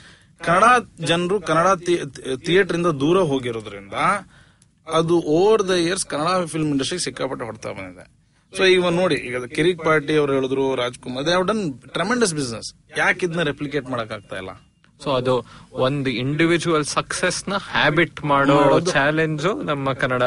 ಕನ್ನಡ 0.46 0.64
ಜನರು 1.10 1.36
ಕನ್ನಡ 1.48 1.68
ಥಿಯೇಟರ್ 2.46 2.76
ಇಂದ 2.80 2.92
ದೂರ 3.04 3.18
ಹೋಗಿರೋದ್ರಿಂದ 3.32 3.96
ಅದು 4.86 5.14
over 5.38 5.64
the 5.70 5.76
years 5.86 6.06
Kannada 6.12 6.46
film 6.52 6.70
industry 6.74 6.98
ಸಿಕ್ಕಾಪಟ್ಟೆ 7.06 7.44
ಹೊಡ್ತಾ 7.50 7.70
ಬಂದಿದೆ. 7.78 8.04
ಸೊ 8.52 8.62
ಈಗ 8.72 8.90
ನೋಡಿ, 9.00 9.16
ಈಗ 9.28 9.36
ಕಿರಿಕ್ 9.56 9.80
ಪಾರ್ಟಿ 9.86 10.14
ಅವ್ರು 10.20 10.32
ಹೇಳಿದ್ರು, 10.36 10.64
Rajkumar 10.82 11.24
they 11.28 11.34
done 11.50 11.62
tremendous 11.96 12.34
business 12.38 12.68
ಯಾಕೆ 13.00 13.26
ಇದನ್ನ 13.26 13.44
ರೆಪ್ಲಿಕೇಟ್ 13.50 13.88
ಮಾಡಕ್ 13.92 14.12
ಆಗ್ತಾ 14.16 14.36
ಇಲ್ಲ? 14.42 14.52
ಸೊ 15.04 15.10
ಅದು 15.20 15.34
ಒಂದು 15.86 16.10
ಇಂಡಿವಿಜುವಲ್ 16.24 16.84
ಸಕ್ಸಸ್ನ 16.96 17.54
ಹ್ಯಾಬಿಟ್ 17.70 18.20
ಮಾಡೋ 18.32 18.56
ಚಾಲೆಂಜ್ 18.92 19.46
ನಮ್ಮ 19.70 19.92
ಕನ್ನಡ 20.02 20.24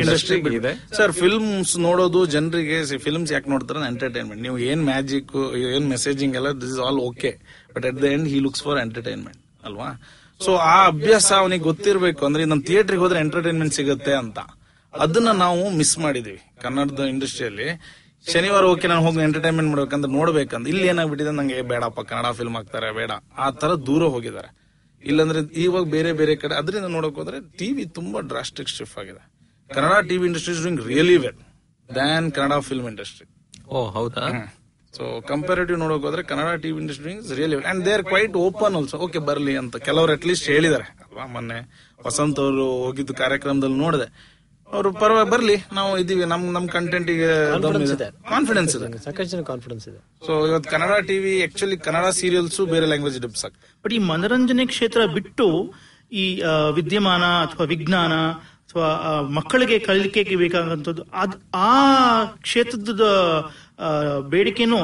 ಇಂಡಸ್ಟ್ರಿ 0.00 0.38
ಇದೆ. 0.60 0.72
ಸರ್ 0.98 1.12
ಫಿಲ್ಮ್ಸ್ 1.20 1.74
ನೋಡೋದು 1.86 2.20
ಜನರಿಗೆ 2.34 2.78
ಫಿಲ್ಮ್ಸ್ 3.06 3.32
ಯಾಕೆ 3.32 3.50
ನೋಡ್ತಾರೆ? 3.50 3.86
ಎಂಟರ್ಟೈನ್ಮೆಂಟ್ 3.92 4.42
ನೀವು 4.46 4.58
ಏನ್ 4.70 4.82
ಮ್ಯಾಜಿಕ್ 4.84 5.32
ಏನ್ 5.76 5.88
ಮೆಸೇಜಿಂಗ್ 5.94 6.36
ಎಲ್ಲ 6.40 6.52
this 6.62 6.72
is 6.76 6.80
all 6.86 7.00
okay 7.10 7.32
but 7.74 7.86
at 7.90 7.98
the 8.02 8.08
end 8.16 8.28
he 8.28 8.40
looks 8.46 8.62
for 8.62 8.80
entertainment 8.86 9.40
ಅಲ್ವಾ? 9.68 9.88
ಸೊ 10.40 10.50
ಆ 10.72 10.76
ಅಭ್ಯಾಸ 10.86 11.28
ಅವನಿಗೆ 11.32 11.64
ಗೊತ್ತಿರಬೇಕು 11.70 12.22
ಅಂದ್ರೆ 12.26 12.44
ನಮ್ಮ 12.44 12.62
ಥಿಯೇಟರ್ಗೆ 12.68 13.02
ಹೋದ್ರೆ 13.04 13.20
ಎಂಟರ್ಟೈನ್ಮೆಂಟ್ 13.20 13.74
ಸಿಗುತ್ತೆ 13.74 14.12
ಅಂತ. 14.22 14.38
ಅದನ್ನ 14.94 15.30
ನಾವು 15.44 15.62
ಮಿಸ್ 15.70 15.96
ಮಾಡಿದೀವಿ 16.04 16.40
ಕನ್ನಡದ 16.62 17.02
ಇಂಡಸ್ಟ್ರಿಯಲ್ಲಿ 17.14 17.68
ಶನಿವಾರ 18.26 18.64
ಓಕೆ 18.72 18.86
ನಾನು 18.88 19.02
ಹೋಗಿ 19.06 19.20
ಎಂಟರ್ಟೈನ್ಮೆಂಟ್ 19.26 19.70
ಮಾಡ್ಬೇಕಂತ 19.72 20.06
ನೋಡ್ಬೇಕಂದ್ರೆ 20.16 20.70
ಇಲ್ಲಿ 20.72 20.84
ಏನಾಗ್ಬಿಟ್ಟಿದೆ 20.92 21.32
ನಂಗೆ 21.38 21.58
ಬೇಡಪ್ಪ 21.72 22.00
ಕನ್ನಡ 22.10 22.30
ಫಿಲ್ಮ್ 22.38 22.56
ಹಾಕ್ತಾರೆ 22.56 22.88
ಬೇಡ. 22.98 23.12
ಆ 23.44 23.46
ತರ 23.60 23.70
ದೂರ 23.88 24.02
ಹೋಗಿದ್ದಾರೆ. 24.14 24.50
ಇಲ್ಲಾಂದ್ರೆ 25.02 25.40
ಇವಾಗ 25.64 25.84
ಬೇರೆ 25.96 26.10
ಬೇರೆ 26.12 26.32
ಕಡೆ 26.36 26.54
ಅದರಿಂದ 26.54 26.88
ನೋಡಕ್ 26.96 27.18
ಹೋದ್ರೆ 27.20 27.38
ಟಿವಿ 27.58 27.84
ತುಂಬಾ 27.98 28.20
ಡ್ರಾಸ್ಟಿಕ್ 28.32 28.70
ಶಿಫ್ಟ್ 28.76 28.98
ಆಗಿದೆ. 29.02 29.22
Kannada 29.70 29.92
TV 30.08 30.24
industry 30.30 30.54
doing 30.58 30.82
really 30.90 31.16
well 31.24 31.38
than 31.88 32.26
Kannada 32.32 32.58
film 32.68 32.88
industry 32.92 33.26
ಓ 33.68 33.80
ಹೌದಾ? 33.96 34.24
ಸೊ 34.94 35.04
ಕಂಪೇರಿಟಿವ್ 35.30 35.78
ನೋಡಕ್ 35.78 36.04
ಹೋದ್ರೆ 36.08 36.22
Kannada 36.30 36.48
TV 36.62 36.78
industry 36.82 37.12
really 37.38 37.54
well 37.56 37.68
and 37.72 37.82
they 37.86 37.92
are 37.98 38.04
quite 38.10 38.36
open 38.46 38.76
also 38.80 38.98
okay 39.06 39.20
ಬರ್ಲಿ 39.28 39.54
ಅಂತ 39.56 39.76
ಕೆಲವರು 39.88 40.12
ಅಟ್ 40.12 40.26
ಲೀಸ್ಟ್ 40.30 40.48
ಹೇಳಿದ್ದಾರೆ. 40.54 40.86
ಅಲ್ವಾ 41.04 41.26
ಮೊನ್ನೆ 41.26 41.58
ವಸಂತ್ 42.06 42.40
ಅವರು 42.44 42.66
ಹೋಗಿದ್ದು 42.84 43.14
ಕಾರ್ಯಕ್ರಮದಲ್ಲಿ 43.14 43.78
ನೋಡಿದೆ. 43.84 44.08
ಅವರು 44.72 44.92
ಪರವಾಗಿ 44.92 45.30
ಬರ್ಲಿ 45.30 45.56
ನಾವು 45.72 45.98
ಇದೀವಿ 45.98 46.24
ನಮ್ 46.24 46.52
ನಮ್ 46.52 46.68
ಕಂಟೆಂಟ್ಗೆ. 46.68 47.28
ಕಾನ್ಫಿಡೆನ್ಸ್ 48.28 48.76
ಇದೆ. 48.76 48.98
ಸಾಕಷ್ಟು 48.98 49.36
ಜನ 49.36 49.42
ಕಾನ್ಫಿಡೆನ್ಸ್ 49.42 49.88
ಇದೆ. 49.88 49.98
ಸೊ 50.26 50.46
ಇವತ್ತು 50.46 50.70
Kannada 50.70 50.98
TV 51.06 51.42
actually 51.42 51.76
Kannada 51.76 52.08
serials 52.08 52.60
ಬೇರೆ 52.60 52.86
ಲ್ಯಾಂಗ್ವೇಜ್ 52.86 53.20
ಡಿಪ್ಸ್ 53.20 53.44
ಆಗ್ತದೆ 53.44 53.74
ಬಟ್ 53.84 53.92
ಈ 53.92 53.98
ಮನರಂಜನೆ 53.98 54.66
ಕ್ಷೇತ್ರ 54.66 55.06
ಬಿಟ್ಟು 55.06 55.74
ಈ 56.12 56.42
ವಿದ್ಯಮಾನ 56.74 57.22
ಅಥವಾ 57.22 57.66
ವಿಜ್ಞಾನ 57.66 58.12
ಅಥವಾ 58.62 58.88
ಮಕ್ಕಳಿಗೆ 59.22 59.78
ಕಲಿಕೆಗೆ 59.78 60.36
ಬೇಕಾದಂಥದ್ದು 60.36 61.02
ಅದ್ 61.02 61.36
ಆ 61.54 62.24
ಕ್ಷೇತ್ರದ 62.24 63.06
ಬೇಡಿಕೆನೂ 64.28 64.80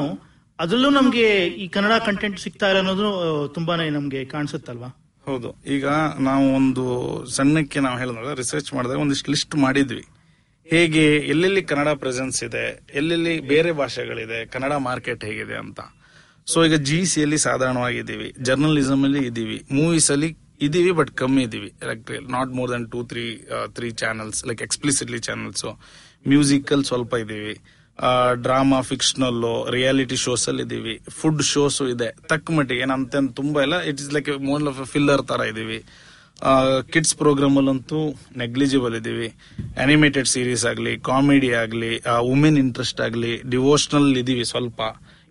ಅದರಲ್ಲೂ 0.59 0.89
ನಮ್ಗೆ 0.89 1.47
ಈ 1.47 1.67
ಕನ್ನಡ 1.67 1.91
ಕಂಟೆಂಟ್ 2.05 2.39
ಸಿಗ್ತಾ 2.39 2.67
ಇಲ್ಲ 2.67 2.79
ಅನ್ನೋದು 2.79 3.09
ತುಂಬಾನೇ 3.47 3.89
ನಮ್ಗೆ 3.89 4.25
ಕಾಣಿಸುತ್ತಲ್ವಾ? 4.25 4.89
ಹೌದು. 5.27 5.49
ಈಗ 5.75 5.87
ನಾವು 6.27 6.45
ಒಂದು 6.59 6.83
ಸಣ್ಣಕ್ಕೆ 7.37 7.79
ನಾವು 7.85 7.97
ಹೇಳಿದಾಗ 8.01 8.33
ರಿಸರ್ಚ್ 8.41 8.69
ಮಾಡಿದಾಗ 8.75 8.99
ಒಂದಿಷ್ಟು 9.05 9.31
ಲಿಸ್ಟ್ 9.33 9.55
ಮಾಡಿದ್ವಿ. 9.65 10.05
ಹೇಗೆ, 10.67 11.03
ಎಲ್ಲೆಲ್ಲಿ 11.33 11.61
ಕನ್ನಡ 11.61 11.89
ಪ್ರೆಸೆನ್ಸ್ 12.03 12.39
ಇದೆ, 12.47 12.65
ಎಲ್ಲೆಲ್ಲಿ 12.99 13.33
ಬೇರೆ 13.51 13.71
ಭಾಷೆಗಳಿದೆ, 13.81 14.39
ಕನ್ನಡ 14.53 14.73
ಮಾರ್ಕೆಟ್ 14.89 15.23
ಹೇಗಿದೆ 15.29 15.55
ಅಂತ. 15.63 15.79
ಸೊ 16.47 16.57
ಈಗ 16.67 16.75
ಜಿ 16.89 16.99
ಸಿ 17.11 17.19
ಅಲ್ಲಿ 17.25 17.39
ಸಾಧಾರಣವಾಗಿದ್ದೀವಿ. 17.47 18.27
ಜರ್ನಲಿಸಮ್ 18.47 19.03
ಅಲ್ಲಿ 19.07 19.21
ಇದ್ದೀವಿ. 19.29 19.57
ಮೂವೀಸ್ 19.77 20.09
ಅಲ್ಲಿ 20.15 20.29
ಇದೀವಿ 20.67 20.91
ಬಟ್ 20.99 21.11
ಕಮ್ಮಿ 21.21 21.41
ಇದೀವಿ 21.47 21.69
like 21.89 22.11
not 22.35 22.51
more 22.59 22.69
than 22.71 22.85
two 22.93 22.99
three 23.11 23.25
three 23.77 23.89
channels 24.01 24.39
like 24.49 24.61
explicitly 24.67 25.19
channels 25.27 25.65
musical 26.27 26.83
ಸ್ವಲ್ಪ 26.83 27.13
ಇದೀವಿ 27.23 27.55
ಡ್ರಾಮಾ 28.45 28.79
ಫಿಕ್ಷನಲ್ 28.89 29.39
ರಿಯಾಲಿಟಿ 29.75 30.17
ಶೋಸ್ 30.25 30.43
ಅಲ್ಲಿ 30.49 30.63
ಇದೀವಿ. 30.67 30.95
ಫುಡ್ 31.19 31.41
ಶೋಸ್ 31.53 31.79
ಇದೆ. 31.93 32.09
ತಕ್ಕ 32.31 32.51
ಮಟ್ಟಿಗೆ 32.57 32.81
ಏನಂತ 32.85 33.15
ತುಂಬಾ 33.39 33.61
ಇಲ್ಲ. 33.67 33.77
It 33.91 34.01
is 34.03 34.11
like 34.17 34.29
more 34.49 34.65
of 34.71 34.81
filler 34.93 35.23
ತರ 35.31 35.47
ಇದೀವಿ. 35.53 35.79
ಕಿಡ್ಸ್ 36.93 37.13
ಪ್ರೋಗ್ರಾಮ್ 37.21 37.55
ಅಲ್ಲಂತೂ 37.59 37.99
ನೆಗ್ಲಿಜಿಬಲ್ 38.41 38.95
ಇದೀವಿ. 38.99 39.29
ಅನಿಮೇಟೆಡ್ 39.83 40.27
ಸೀರೀಸ್ 40.33 40.65
ಆಗಲಿ 40.71 40.93
ಕಾಮಿಡಿ 41.09 41.49
ಆಗಲಿ 41.61 41.91
ವುಮೆನ್ 42.29 42.59
ಇಂಟ್ರೆಸ್ಟ್ 42.63 42.99
ಆಗಲಿ 43.05 43.31
ಡಿವೋಷನಲ್ 43.55 44.09
ಇದೀವಿ 44.23 44.45
ಸ್ವಲ್ಪ. 44.51 44.81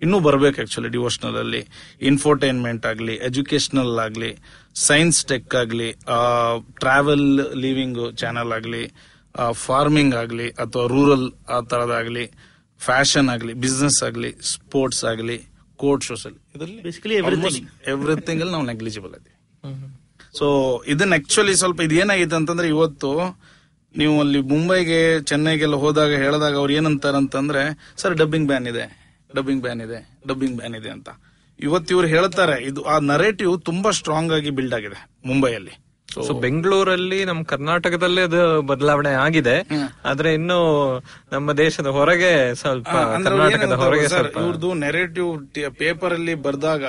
ಇನ್ನೂ 0.05 0.17
ಬರ್ಬೇಕು 0.27 0.59
ಆಕ್ಚುಲಿ 0.63 0.91
ಡಿವೋಷನಲ್ 0.97 1.39
ಅಲ್ಲಿ. 1.43 1.61
ಇನ್ಫೋಟೈನ್ಮೆಂಟ್ 2.11 2.87
ಆಗಲಿ 2.93 3.15
ಎಜುಕೇಶನಲ್ 3.29 3.95
ಆಗಲಿ 4.07 4.31
ಸೈನ್ಸ್ 4.89 5.21
ಟೆಕ್ 5.31 5.55
ಆಗಲಿ 5.63 5.89
ಟ್ರಾವೆಲ್ 6.83 7.29
ಲಿವಿಂಗ್ 7.65 8.03
ಚಾನಲ್ 8.23 8.53
ಆಗಲಿ 8.59 8.83
ಫಾರ್ಮಿಂಗ್ 9.65 10.15
ಆಗಲಿ, 10.23 10.49
ಅಥವಾ 10.65 10.85
ರೂರಲ್ 10.93 11.27
ಆ 11.55 11.61
ತರದಾಗ್ಲಿ 11.71 12.27
ಫ್ಯಾಷನ್ 12.81 13.29
ಆಗಲಿ 13.29 13.55
ಬಿಸ್ನೆಸ್ 13.57 14.05
ಆಗಲಿ 14.05 14.31
ಸ್ಪೋರ್ಟ್ಸ್ 14.45 15.05
ಆಗಲಿ 15.05 15.37
ಕೋರ್ಟ್ 15.79 16.05
ಶೋಸ್ 16.05 16.27
ಅಲ್ಲಿ. 16.27 16.41
ಎವ್ರಿಥಿಂಗ್ 17.87 18.41
ಅಲ್ಲಿ 18.43 18.53
ನಾವು 18.53 18.67
ನೆಗ್ಲಿಜಿಬಲ್ 18.67 19.15
ಇದೀವಿ 19.15 19.35
ಸೊ 20.35 20.47
ಇದನ್ನ 20.87 21.15
ಆಕ್ಚುಲಿ 21.15 21.55
ಸ್ವಲ್ಪ 21.57 21.81
ಇದೇನಾಗಿದೆ 21.81 22.37
ಅಂತಂದ್ರೆ 22.37 22.69
ಇವತ್ತು 22.69 23.11
ನೀವು 23.95 24.21
ಅಲ್ಲಿ 24.21 24.41
ಮುಂಬೈಗೆ 24.43 24.99
ಚೆನ್ನೈಗೆಲ್ಲ 25.21 25.75
ಹೋದಾಗ 25.75 26.11
ಹೇಳಿದಾಗ 26.17 26.55
ಅವ್ರು 26.55 26.73
ಏನಂತಾರೆ 26.73 27.17
ಅಂತಂದ್ರೆ 27.17 27.63
ಸರ್ 27.97 28.15
ಡಬ್ಬಿಂಗ್ 28.15 28.49
ಬ್ಯಾನ್ 28.49 28.67
ಇದೆ 28.67 28.85
ಡಬ್ಬಿಂಗ್ 29.37 29.63
ಬ್ಯಾನ್ 29.63 29.81
ಇದೆ 29.81 29.99
ಡಬ್ಬಿಂಗ್ 30.27 30.57
ಬ್ಯಾನ್ 30.57 30.75
ಇದೆ 30.75 30.91
ಅಂತ. 30.91 31.09
ಇವತ್ತು 31.61 31.95
ಇವ್ರು 31.95 32.09
ಹೇಳ್ತಾರೆ 32.09 32.63
ಇದು 32.65 32.83
ಆ 32.85 32.99
ನರೇಟಿವ್ 33.05 33.61
ತುಂಬಾ 33.61 33.91
ಸ್ಟ್ರಾಂಗ್ 33.91 34.33
ಆಗಿ 34.33 34.51
ಬಿಲ್ಡ್ 34.51 34.75
ಆಗಿದೆ 34.75 34.99
ಮುಂಬೈಯಲ್ಲಿ. 35.27 35.75
ಸೊ 36.09 36.35
ಬೆಂಗಳೂರಲ್ಲಿ 36.35 37.25
ನಮ್ಮ 37.25 37.43
ಕರ್ನಾಟಕದಲ್ಲಿ 37.43 38.21
ಅದು 38.21 38.63
ಬದಲಾವಣೆ 38.63 39.09
ಆಗಿದೆ. 39.09 39.57
ಆದ್ರೆ 40.05 40.35
ಇನ್ನು 40.35 40.59
ನಮ್ಮ 41.33 41.53
ದೇಶದ 41.53 41.87
ಹೊರಗೆ 41.87 42.55
ಸ್ವಲ್ಪ 42.55 42.89
ಕರ್ನಾಟಕದ 42.89 43.73
ಹೊರಗೆ 43.73 44.07
ಇವ್ರದ್ದು 44.45 44.75
ನೆರೇಟಿವ್ 44.75 45.31
ಪೇಪರ್ 45.79 46.13
ಅಲ್ಲಿ 46.13 46.35
ಬರ್ದಾಗ 46.35 46.85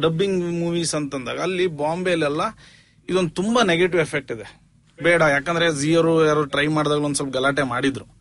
ಡಬ್ಬಿಂಗ್ 0.00 0.60
ಮೂವೀಸ್ 0.60 0.94
ಅಂತಂದಾಗ 0.94 1.40
ಅಲ್ಲಿ 1.40 1.66
ಬಾಂಬೆಲೆಲ್ಲ 1.66 2.42
ಇದೊಂದು 3.08 3.30
ತುಂಬಾ 3.30 3.62
ನೆಗೆಟಿವ್ 3.62 4.02
ಎಫೆಕ್ಟ್ 4.02 4.32
ಇದೆ. 4.32 4.46
ಬೇಡ 5.02 5.22
ಯಾಕಂದ್ರೆ 5.22 5.72
ಜಿಯರು 5.72 6.26
ಯಾರು 6.26 6.44
ಟ್ರೈ 6.44 6.66
ಮಾಡಿದಾಗ 6.66 6.98
ಒಂದ್ 6.98 7.16
ಸ್ವಲ್ಪ 7.16 7.36
ಗಲಾಟೆ 7.36 7.62
ಮಾಡಿದ್ರು. 7.62 8.19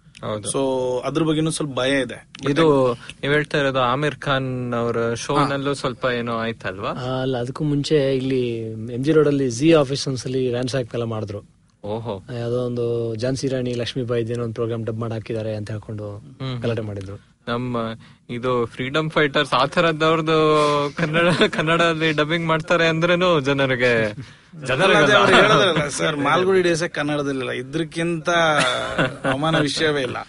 ಸೊ 0.51 0.89
ಅದ್ರ 0.99 1.24
ಬಗ್ಗೆನೂ 1.24 1.51
ಸ್ವಲ್ಪ 1.51 1.80
ಭಯ 1.80 2.01
ಇದೆ. 2.01 2.28
ಇದು 2.49 2.93
ನೀವ್ 3.22 3.34
ಹೇಳ್ತಾ 3.34 3.57
ಇರೋದು 3.57 3.80
ಆಮಿರ್ 3.80 4.15
ಖಾನ್ 4.15 4.74
ಅವರ 4.74 5.13
ಶೋ 5.13 5.38
ನಲ್ಲೂ 5.38 5.74
ಸ್ವಲ್ಪ 5.74 6.05
ಏನೋ 6.05 6.38
ಆಯ್ತಲ್ವಾ? 6.38 6.91
ಅಲ್ಲ 7.22 7.38
ಅದಕ್ಕೂ 7.38 7.63
ಮುಂಚೆ 7.63 8.15
ಇಲ್ಲಿ 8.15 8.57
ಎಂ 8.93 9.03
ಜಿ 9.03 9.11
ರೋಡ್ 9.11 9.28
ಅಲ್ಲಿ 9.28 9.51
ಜಿ 9.51 9.74
ಆಫೀಸ್ 9.74 10.26
ಅಲ್ಲಿ 10.26 10.51
ರ್ಯಾನ್ಸಾಕ್ 10.51 10.93
ಎಲ್ಲ 10.93 11.03
ಮಾಡಿದ್ರು. 11.03 11.59
ಓಹೋ. 11.84 12.24
ಯಾವ್ದೋ 12.39 12.65
ಒಂದು 12.65 13.15
ಝಾನ್ಸಿ 13.15 13.47
ರಾಣಿ 13.47 13.74
ಲಕ್ಷ್ಮೀಬಾಯಿ 13.74 14.24
ಏನೋ 14.24 14.43
ಒಂದು 14.43 14.53
ಪ್ರೋಗ್ರಾಮ್ 14.53 14.86
ಡಬ್ 14.86 14.99
ಮಾಡಿ 14.99 15.13
ಹಾಕಿದ್ದಾರೆ 15.13 15.55
ಅಂತ 15.55 15.72
ಹೇಳ್ಕೊಂಡು 15.72 16.24
ಗಲಾಟೆ 16.61 16.82
ಮಾಡಿದ್ರು. 16.82 17.15
ನಮ್ಮ 17.47 17.77
ಇದು 18.37 18.51
ಫ್ರೀಡಮ್ 18.73 19.09
ಫೈಟರ್ಸ್ 19.15 19.53
ಆ 19.59 19.61
ತರದವ್ರದ್ದು 19.75 20.37
ಕನ್ನಡ 20.99 21.27
ಕನ್ನಡದಲ್ಲಿ 21.55 22.09
ಡಬ್ಬಿಂಗ್ 22.19 22.47
ಮಾಡ್ತಾರೆ 22.51 22.85
ಅಂದ್ರೇನು 22.93 23.29
ಜನರಿಗೆ? 23.47 23.93
ಸರ್ 25.99 26.17
ಮಾಲ್ಗುಡಿ 26.27 26.61
ಡೇಸ್ 26.67 26.83
ಕನ್ನಡದಲ್ಲಿಲ್ಲ. 26.97 27.53
ಇದ್ರಕ್ಕಿಂತ 27.63 28.29
ಅವಮಾನ 29.31 29.55
ವಿಷಯವೇ 29.67 30.03
ಇಲ್ಲ. 30.09 30.19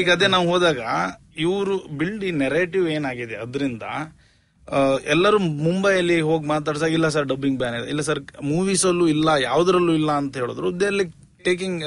ಈಗ 0.00 0.08
ಅದೇ 0.16 0.26
ನಾವು 0.34 0.46
ಹೋದಾಗ 0.52 0.80
ಇವರು 1.46 1.76
ಬಿಲ್ಡ್ 2.00 2.24
ಈ 2.30 2.32
ನೆರೇಟಿವ್ 2.44 2.86
ಏನಾಗಿದೆ? 2.96 3.36
ಅದರಿಂದ 3.44 3.84
ಎಲ್ಲರೂ 5.14 5.38
ಮುಂಬೈಯಲ್ಲಿ 5.66 6.18
ಹೋಗಿ 6.28 6.46
ಮಾತಾಡ್ಸಾಗ 6.54 6.92
ಇಲ್ಲ 6.98 7.08
ಸರ್ 7.14 7.26
ಡಬ್ಬಿಂಗ್ 7.30 7.58
ಬ್ಯಾನ್ 7.62 7.76
ಇದೆ. 7.78 7.88
ಇಲ್ಲ 7.92 8.02
ಸರ್ 8.08 8.20
ಮೂವೀಸ್ 8.52 8.84
ಅಲ್ಲೂ 8.90 9.06
ಇಲ್ಲ 9.14 9.28
ಯಾವ್ದ್ರಲ್ಲೂ 9.48 9.94
ಇಲ್ಲ 10.00 10.10
ಅಂತ 10.22 10.36
ಹೇಳಿದ್ರು. 10.42 10.70
ಟೇಕಿಂಗ್ 11.48 11.82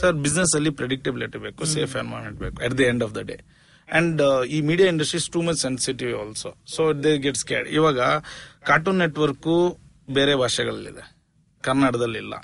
ಸರ್ 0.00 0.14
ಬಿಸ್ನೆಸ್ 0.24 0.52
ಅಲ್ಲಿ 0.58 0.70
ಪ್ರೆಡಿಕ್ಟಬಿಲಿಟಿ 0.78 1.38
ಬೇಕು 1.44 1.64
ಸೇಫ್ 1.76 1.94
ಎನ್ವೈರ್ಮೆಂಟ್ 2.02 2.38
ಬೇಕು 2.44 2.58
at 2.66 2.74
the 2.78 2.86
end 2.92 3.04
of 3.06 3.14
the 3.18 3.22
day 3.30 3.36
and 3.92 4.44
ಈ 4.44 4.60
media 4.60 4.88
industries 4.88 5.30
too 5.30 5.42
much 5.42 5.56
sensitive 5.56 6.20
also 6.20 6.54
so 6.66 6.92
they 6.92 7.18
gets 7.18 7.46
ಕೇಡ್ 7.46 7.68
ಇವಾಗ 7.68 8.00
ಕಾರ್ಟೂನ್ 8.66 8.98
ನೆಟ್ವರ್ಕು 8.98 9.78
ಬೇರೆ 10.10 10.34
ಭಾಷೆಗಳಲ್ಲಿದೆ. 10.34 11.16
ಕನ್ನಡದಲ್ಲಿಲ್ಲ 11.60 12.34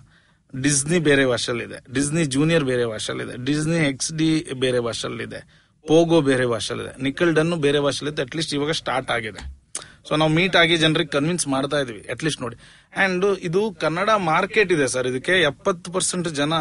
ಡಿಸ್ನಿ 0.63 0.99
ಬೇರೆ 0.99 1.27
ಭಾಷೆಯಲ್ಲಿದೆ. 1.27 1.95
ಡಿಸ್ನಿ 1.95 2.25
ಜೂನಿಯರ್ 2.25 2.65
ಬೇರೆ 2.65 2.87
ಭಾಷೆಯಲ್ಲಿದೆ. 2.87 3.45
ಡಿಸ್ನಿ 3.45 3.77
ಎಕ್ಸ್ 3.77 4.13
ಡಿ 4.13 4.53
ಬೇರೆ 4.53 4.81
ಭಾಷೆಯಲ್ಲಿದೆ. 4.81 5.65
ಪೋಗೋ 5.89 6.21
ಬೇರೆ 6.21 6.47
ಭಾಷೆಯಲ್ಲಿದೆ. 6.47 7.03
ನಿಕಲ್ 7.03 7.35
ಡನ್ನು 7.35 7.57
ಬೇರೆ 7.57 7.81
ಭಾಷೆಯಲ್ಲಿದೆ. 7.81 8.23
ಅಟ್ಲೀಸ್ಟ್ 8.23 8.55
ಇವಾಗ 8.55 8.71
ಸ್ಟಾರ್ಟ್ 8.71 9.11
ಆಗಿದೆ. 9.11 9.65
ಸೊ 10.09 10.17
ನಾವು 10.17 10.31
ಮೀಟ್ 10.31 10.57
ಆಗಿ 10.57 10.77
ಜನರಿಗೆ 10.77 11.11
ಕನ್ವಿನ್ಸ್ 11.11 11.49
ಮಾಡ್ತಾ 11.49 11.81
ಇದೀವಿ 11.81 12.07
ಅಟ್ಲೀಸ್ಟ್ 12.11 12.43
ನೋಡಿ. 12.43 12.57
ಅಂಡ್ 12.97 13.37
ಇದು 13.41 13.77
ಕನ್ನಡ 13.81 14.11
ಮಾರ್ಕೆಟ್ 14.11 14.73
ಇದೆ 14.73 14.89
ಸರ್. 14.89 15.07
ಇದಕ್ಕೆ 15.07 15.33
ಎಪ್ಪತ್ತು 15.33 15.93
ಪರ್ಸೆಂಟ್ 15.93 16.29
ಜನ 16.29 16.53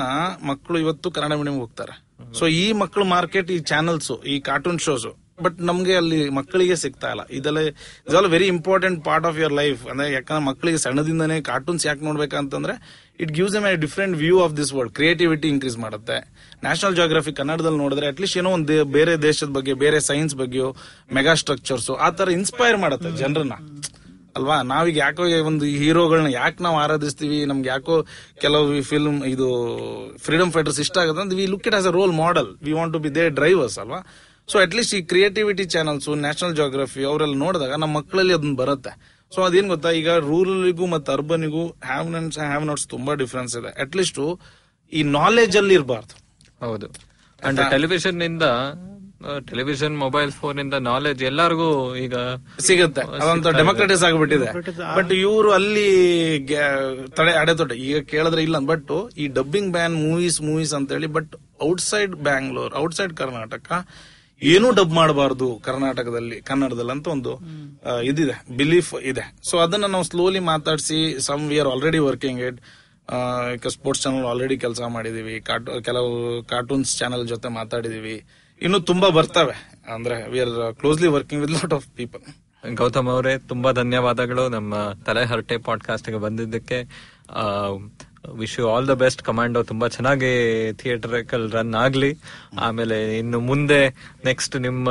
ಮಕ್ಕಳು 0.44 0.80
ಇವತ್ತು 0.80 1.12
ಕನ್ನಡ 1.12 1.38
ಮೀಡಿಯಂ 1.38 1.60
ಹೋಗ್ತಾರೆ. 1.60 2.03
ಸೊ 2.40 2.46
ಈ 2.62 2.66
ಮಕ್ಕಳು 2.84 3.06
ಮಾರ್ಕೆಟ್, 3.18 3.50
ಈ 3.58 3.60
ಚಾನಲ್ಸ್ 3.74 4.14
ಈ 4.34 4.38
ಕಾರ್ಟೂನ್ 4.50 4.80
ಶೋಸ್ 4.86 5.06
ಬಟ್ 5.46 5.58
ನಮ್ಗೆ 5.68 5.94
ಅಲ್ಲಿ 6.00 6.18
ಮಕ್ಕಳಿಗೆ 6.38 6.76
ಸಿಗ್ತಾ 6.82 7.08
ಇಲ್ಲ. 7.14 7.24
ಇದೆಲ್ಲ 7.38 7.60
is 8.08 8.16
all 8.18 8.28
very 8.34 8.48
important 8.56 8.98
part 9.08 9.26
of 9.30 9.38
your 9.42 9.56
life 9.60 9.82
ಅಂದ್ರೆ 9.92 10.06
ಯಾಕಂದ್ರೆ 10.16 10.44
ಮಕ್ಕಳಿಗೆ 10.50 10.80
ಸಣ್ಣದಿಂದನೇ 10.84 11.38
ಕಾರ್ಟೂನ್ಸ್ 11.50 11.84
ಯಾಕೆ 11.88 12.06
ನೋಡ್ಬೇಕಂತಂದ್ರೆ 12.08 12.76
it 13.24 13.32
gives 13.38 13.56
um 13.60 13.66
a 13.72 13.74
different 13.86 14.16
view 14.24 14.36
of 14.46 14.54
this 14.60 14.72
world 14.76 14.94
creativity 15.00 15.50
increase 15.54 15.78
ಮಾಡುತ್ತೆ. 15.86 16.18
ನ್ಯಾಷನಲ್ 16.66 16.96
ಜಿಯೋಗ್ರಫಿ 17.00 17.34
ಕನ್ನಡದಲ್ಲಿ 17.40 17.82
ನೋಡಿದ್ರೆ 17.84 18.08
ಅಟ್ಲೀಸ್ಟ್ 18.14 18.38
ಏನೋ 18.42 18.52
ಒಂದು 18.60 18.78
ಬೇರೆ 18.98 19.16
ದೇಶದ 19.28 19.52
ಬಗ್ಗೆ, 19.58 19.76
ಬೇರೆ 19.86 20.02
ಸೈನ್ಸ್ 20.10 20.36
ಬಗ್ಗೆಯೋ 20.44 20.70
ಮೆಗಾ 21.18 21.36
ಸ್ಟ್ರಕ್ಚರ್ಸ್ 21.44 21.90
ಆ 22.08 22.12
ತರ 22.20 22.30
ಇನ್ಸ್ಪೈರ್ 22.40 22.80
ಮಾಡುತ್ತೆ 22.86 23.12
ಜನರನ್ನ. 23.24 23.58
ಅಲ್ವಾ? 24.36 24.62
ನಾವೀಗ 24.62 24.98
ಯಾಕೋ 24.98 25.24
ಒಂದು 25.24 25.66
ಹೀರೋಗಳನ್ನ 25.66 26.28
ಯಾಕೆ 26.28 26.64
ನಾವು 26.64 26.78
ಆರಾಧಿಸ್ತೀವಿ? 26.78 27.46
ನಮ್ಗೆ 27.46 27.70
ಯಾಕೋ 27.70 28.06
ಕೆಲವು 28.42 28.82
ಫಿಲ್ಮ್ 28.82 29.24
ಇದು 29.24 29.48
ಫ್ರೀಡಮ್ 30.18 30.52
ಫೈಟರ್ಸ್ 30.52 30.80
ಇಷ್ಟ 30.80 30.98
ಆಗುತ್ತೆ 30.98 31.22
ಅಂದ್ರೆ 31.22 31.40
we 31.40 31.46
look 31.46 31.68
it 31.68 31.76
as 31.76 31.88
a 31.88 31.92
role 31.92 32.12
model 32.12 32.48
we 32.64 32.72
want 32.72 32.94
to 32.94 33.00
be 33.00 33.16
they 33.16 33.30
drivers 33.30 33.80
ಅಲ್ವಾ? 33.80 34.00
ಸೊ 34.52 34.60
ಅಟ್ಲೀಸ್ಟ್ 34.60 34.96
ಈ 34.96 35.02
ಕ್ರಿಯೇಟಿವಿಟಿ 35.02 35.64
ಚಾನಲ್ಸ್ 35.64 36.10
ನ್ಯಾಷನಲ್ 36.10 36.56
ಜೋಗ್ರಫಿ 36.56 37.04
ಅವರೆಲ್ಲ 37.04 37.36
ನೋಡಿದಾಗ 37.36 37.74
ನಮ್ಮ 37.74 37.98
ಮಕ್ಕಳಲ್ಲಿ 37.98 38.34
ಅದನ್ನ 38.34 38.56
ಬರುತ್ತೆ. 38.56 39.24
ಸೊ 39.36 39.42
ಅದೇನ್ 39.42 39.68
ಗೊತ್ತಾ? 39.68 39.92
ಈಗ 39.92 40.12
ರೂರಲ್ಗೂ 40.12 40.86
ಮತ್ತೆ 40.86 41.12
ಅರ್ಬನ್ಗೂ 41.12 41.68
ಹ್ಯಾವ್ 41.68 42.12
ನಟ್ಸ್ 42.12 42.40
ಹ್ಯಾವ್ 42.40 42.66
ನಾಟ್ಸ್ 42.66 42.88
ತುಂಬಾ 42.88 43.14
ಡಿಫ್ರೆನ್ಸ್ 43.14 43.58
ಇದೆ. 43.58 43.82
ಅಟ್ಲೀಸ್ಟ್ 43.82 44.40
ಈ 44.94 45.04
ನಾಲೆಜ್ 45.04 45.58
ಅಲ್ಲಿ 45.58 45.74
ಇರಬಾರ್ದು. 45.74 46.16
ಹೌದು. 46.66 46.88
ಅಂಡ್ 47.46 47.60
ಟೆಲಿವಿಷನ್ 47.70 48.22
ಇಂದ 48.22 48.44
ಟೆಲಿವಿಷನ್ 49.50 49.96
ಮೊಬೈಲ್ 50.04 50.32
ಫೋನ್ 50.40 50.58
ಇಂದ 50.64 50.76
ನಾಲೆಜ್ 50.90 51.22
ಎಲ್ಲರಿಗೂ 51.30 51.70
ಈಗ 52.04 52.16
ಸಿಗುತ್ತೆ. 52.68 53.04
ಅದಂತ 53.24 53.54
ಡೆಮೋಕ್ರಟೈಸ್ 53.60 54.04
ಆಗಿಬಿಟ್ಟಿದೆ 54.08 54.50
ಬಟ್ 54.98 55.12
ಇವರು 55.24 55.52
ಅಲ್ಲಿ 55.58 55.88
ತಡೆ 56.52 56.56
ತಡೆ 57.18 57.34
ಅಡೆತೊಡೆ 57.42 57.78
ಈಗ 57.88 58.00
ಕೇಳಿದ್ರೆ 58.14 58.44
ಇಲ್ಲ 58.48 58.60
ಬಟ್ 58.74 58.94
ಈ 59.24 59.28
ಡಬ್ಬಿಂಗ್ 59.40 59.72
ಬ್ಯಾನ್ 59.78 59.96
ಮೂವೀಸ್ 60.08 60.40
ಮೂವೀಸ್ 60.50 60.74
ಅಂತ 60.80 60.92
ಹೇಳಿ 60.98 61.12
but 61.18 61.34
outside 61.70 62.16
Bangalore 62.30 62.74
outside 62.84 63.16
Karnataka 63.22 63.72
ಏನೂ 64.42 64.70
ಡಬ್ 64.78 64.94
ಮಾಡಬಾರ್ದು 65.00 65.48
ಕರ್ನಾಟಕದಲ್ಲಿ 65.68 66.38
ಕನ್ನಡದಲ್ಲಿ 66.48 66.94
ಅಂತ 66.96 67.08
ಒಂದು 67.16 67.34
ಇದಿದೆ 68.10 68.36
ಬಿಲೀಫ್ 68.62 68.90
ಇದೆ. 69.12 69.24
ಸೊ 69.50 69.56
ಅದನ್ನ 69.66 69.86
ನಾವು 69.94 70.06
ಸ್ಲೋಲಿ 70.10 70.42
ಮಾತಾಡಿಸಿ 70.54 70.98
some 71.28 71.44
we 71.52 71.58
are 71.64 71.70
already 71.74 72.00
working 72.08 72.42
it 72.48 72.60
ಈಗ 73.56 73.70
ಸ್ಪೋರ್ಟ್ಸ್ 73.76 74.02
ಚಾನಲ್ 74.04 74.28
ಆಲ್ರೆಡಿ 74.32 74.58
ಕೆಲಸ 74.64 74.82
ಮಾಡಿದೀವಿ 74.96 75.36
ಕೆಲವು 75.88 76.12
ಕಾರ್ಟೂನ್ಸ್ 76.52 76.92
ಚಾನೆಲ್ 77.02 77.24
ಜೊತೆ 77.32 77.48
ಮಾತಾಡಿದೀವಿ. 77.60 78.18
ಇನ್ನು 78.64 78.80
ತುಂಬಾ 78.80 79.10
ಬರ್ತವೆ. 79.10 79.70
ಅಂದ್ರೆ 79.94 80.30
we 80.30 80.40
are 80.40 80.76
closely 80.76 81.08
working 81.08 81.44
with 81.44 81.54
lot 81.54 81.74
of 81.74 81.88
people 81.96 82.22
Gautam 82.76 83.08
ಅವರೇ, 83.08 83.38
ತುಂಬಾ 83.38 83.72
ಧನ್ಯವಾದಗಳು 83.72 84.50
ನಮ್ಮ 84.50 84.76
ತಲೆ 85.06 85.26
ಹರಟೆ 85.26 85.58
ಪಾಡ್ಕಾಸ್ಟ್ಗೆ 85.58 86.18
ಬಂದಿದ್ದಕ್ಕೆ. 86.18 86.84
Wish 88.34 88.60
you 88.60 88.70
all 88.70 88.88
the 88.88 88.90
best 88.90 89.22
Commando 89.22 89.64
ತುಂಬಾ 89.64 89.88
ಚೆನ್ನಾಗಿ 89.88 90.74
ಥಿಯೇಟರ್ 90.74 91.54
ರನ್ 91.54 91.76
ಆಗ್ಲಿ. 91.76 92.18
ಆಮೇಲೆ 92.60 93.18
ಇನ್ನು 93.18 93.40
ಮುಂದೆ 93.40 93.90
ನೆಕ್ಸ್ಟ್ 94.26 94.62
ನಿಮ್ಮ 94.62 94.90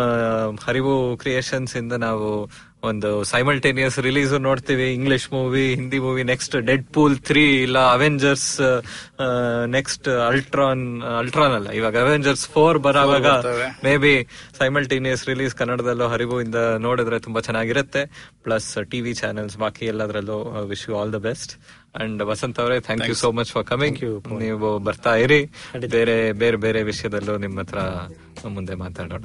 ಹರಿವು 0.64 1.16
ಕ್ರಿಯೇಷನ್ಸ್ 1.16 1.76
ಇಂದ 1.76 1.92
ನಾವು 1.92 2.50
ಒಂದು 2.82 3.24
ಸೈಮಲ್ಟೇನಿಯಸ್ 3.24 3.98
ರಿಲೀಸ್ 3.98 4.32
ನೋಡ್ತೀವಿ 4.40 4.92
English 4.92 5.26
movie 5.32 5.74
Hindi 5.74 5.98
movie 5.98 6.22
next 6.22 6.54
Deadpool 6.92 7.18
three 7.18 7.62
ಇಲ್ಲ 7.62 7.78
ಅವೆಂಜರ್ಸ್ 7.92 8.48
ನೆಕ್ಸ್ಟ್ 9.66 10.08
ಅಲ್ಟ್ರಾನ್ 10.26 10.82
ಅಲ್ಟ್ರಾನ್ 11.18 11.54
ಅಲ್ಲ 11.54 11.70
ಇವಾಗ 11.70 11.96
ಅವೆಂಜರ್ಸ್ 11.96 12.48
ಫೋರ್ 12.48 12.78
ಬರೋವಾಗ. 12.78 13.26
ಮೇ 13.84 13.96
ಬಿ 13.96 14.14
ಸೈಮಲ್ಟೇನಿಯಸ್ 14.58 15.28
ರಿಲೀಸ್ 15.28 15.54
ಕನ್ನಡದಲ್ಲೂ 15.54 16.08
ಹರಿವು 16.08 16.40
ಇಂದ 16.40 16.54
ನೋಡಿದ್ರೆ 16.78 17.18
ತುಂಬಾ 17.18 17.40
ಚೆನ್ನಾಗಿರುತ್ತೆ 17.40 18.02
ಪ್ಲಸ್ 18.42 18.78
ಟಿವಿ 18.90 19.14
ಚಾನೆಲ್ಸ್ 19.14 19.56
ಬಾಕಿ 19.56 19.86
ಎಲ್ಲದರಲ್ಲೂ 19.86 20.38
wish 20.64 20.88
you 20.90 20.96
all 20.98 21.12
the 21.12 21.20
best 21.28 21.54
and 21.94 22.22
Vasanth 22.22 22.60
ಅವರೇ 22.60 22.80
thank 22.80 23.08
you 23.08 23.14
so 23.14 23.32
much 23.32 23.52
for 23.52 23.64
coming 23.64 23.98
ನೀವು 24.38 24.78
ಬರ್ತಾ 24.78 25.14
ಇರಿ. 25.14 25.50
ಬೇರೆ 25.88 26.32
ಬೇರೆ 26.32 26.56
ಬೇರೆ 26.56 26.82
ವಿಷಯದಲ್ಲೂ 26.82 27.38
ನಿಮ್ಮ 27.38 27.60
ಹತ್ರ 27.60 27.78
ಮುಂದೆ 28.48 28.74
ಮಾತಾಡೋಣ. 28.74 29.20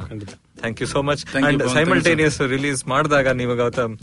Thank 0.60 0.82
you 0.82 0.88
so 0.88 1.02
much 1.02 1.26
Thank 1.26 1.36
you, 1.36 1.48
and. 1.48 1.70
Simultaneous 1.70 2.42
release 2.42 2.88
ಮಾಡಿದಾಗ 2.88 3.28
ನೀವು 3.28 3.56
ಗೌತಮ್ 3.56 3.98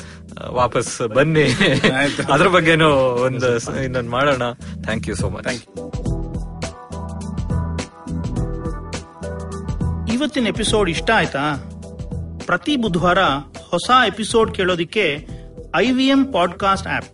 ವಾಪಸ್ 0.50 1.08
ಬನ್ನಿ. 1.08 1.44
ಅದ್ರ 2.32 2.48
ಬಗ್ಗೆನೂ 2.48 2.88
ಒಂದು 3.26 3.82
ಇನ್ನೊಂದು 3.84 4.10
ಮಾಡೋಣ. 4.10 4.52
ಥ್ಯಾಂಕ್ 4.82 5.08
ಯು 5.08 5.14
ಸೋ 5.14 5.28
ಮಚ್ 5.28 5.46
ಇವತ್ತಿನ 10.14 10.46
ಎಪಿಸೋಡ್ 10.46 10.90
ಇಷ್ಟ 10.90 11.10
ಆಯ್ತಾ? 11.14 11.44
ಪ್ರತಿ 12.46 12.76
ಬುಧವಾರ 12.76 13.18
ಹೊಸ 13.70 13.90
episode 14.06 14.54
ಕೇಳೋದಿಕ್ಕೆ 14.54 15.28
IVM 15.76 15.96
V 15.96 16.04
M 16.04 16.32
podcast 16.32 16.86
app 16.86 17.13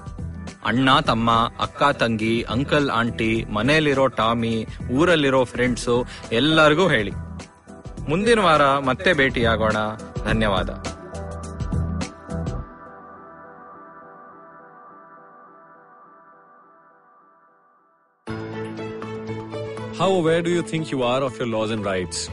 ಅಣ್ಣ 0.69 0.89
ತಮ್ಮ 1.09 1.29
ಅಕ್ಕ 1.65 1.83
ತಂಗಿ 2.01 2.35
ಅಂಕಲ್ 2.55 2.89
ಆಂಟಿ 2.99 3.31
ಮನೆಯಲ್ಲಿರೋ 3.57 4.05
ಟಾಮಿ 4.19 4.55
ಊರಲ್ಲಿರೋ 4.99 5.41
ಫ್ರೆಂಡ್ಸು 5.53 5.95
ಎಲ್ಲರಿಗೂ 6.39 6.87
ಹೇಳಿ 6.95 7.13
ಮುಂದಿನ 8.11 8.39
ವಾರ 8.47 8.63
ಮತ್ತೆ 8.89 9.11
ಭೇಟಿಯಾಗೋಣ 9.19 9.77
ಧನ್ಯವಾದ 10.29 10.69
How 19.93 20.11
aware 20.11 20.41
do 20.41 20.49
you 20.49 20.63
think 20.63 20.89
you 20.89 21.03
are 21.03 21.21
of 21.21 21.37
your 21.37 21.47
laws 21.47 21.71
and 21.71 21.85
rights? 21.85 22.29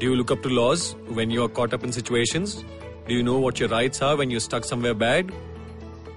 Do 0.00 0.06
you 0.06 0.16
look 0.16 0.30
up 0.30 0.42
to 0.42 0.48
laws 0.50 0.96
when 1.08 1.30
you 1.30 1.42
are 1.44 1.48
caught 1.48 1.74
up 1.74 1.84
in 1.84 1.92
situations? 1.92 2.64
Do 3.08 3.14
you 3.14 3.22
know 3.22 3.38
what 3.38 3.60
your 3.60 3.68
rights 3.68 4.00
are 4.00 4.16
when 4.16 4.30
you're 4.30 4.40
stuck 4.40 4.64
somewhere 4.64 4.94
bad? 4.94 5.30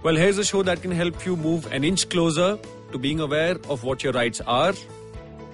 Well, 0.03 0.15
here's 0.15 0.37
a 0.37 0.43
show 0.43 0.63
that 0.63 0.81
can 0.81 0.91
help 0.91 1.25
you 1.25 1.35
move 1.35 1.71
an 1.71 1.83
inch 1.83 2.07
closer 2.09 2.59
to 2.91 2.97
being 2.97 3.19
aware 3.19 3.55
of 3.67 3.83
what 3.83 4.03
your 4.03 4.13
rights 4.13 4.41
are. 4.41 4.73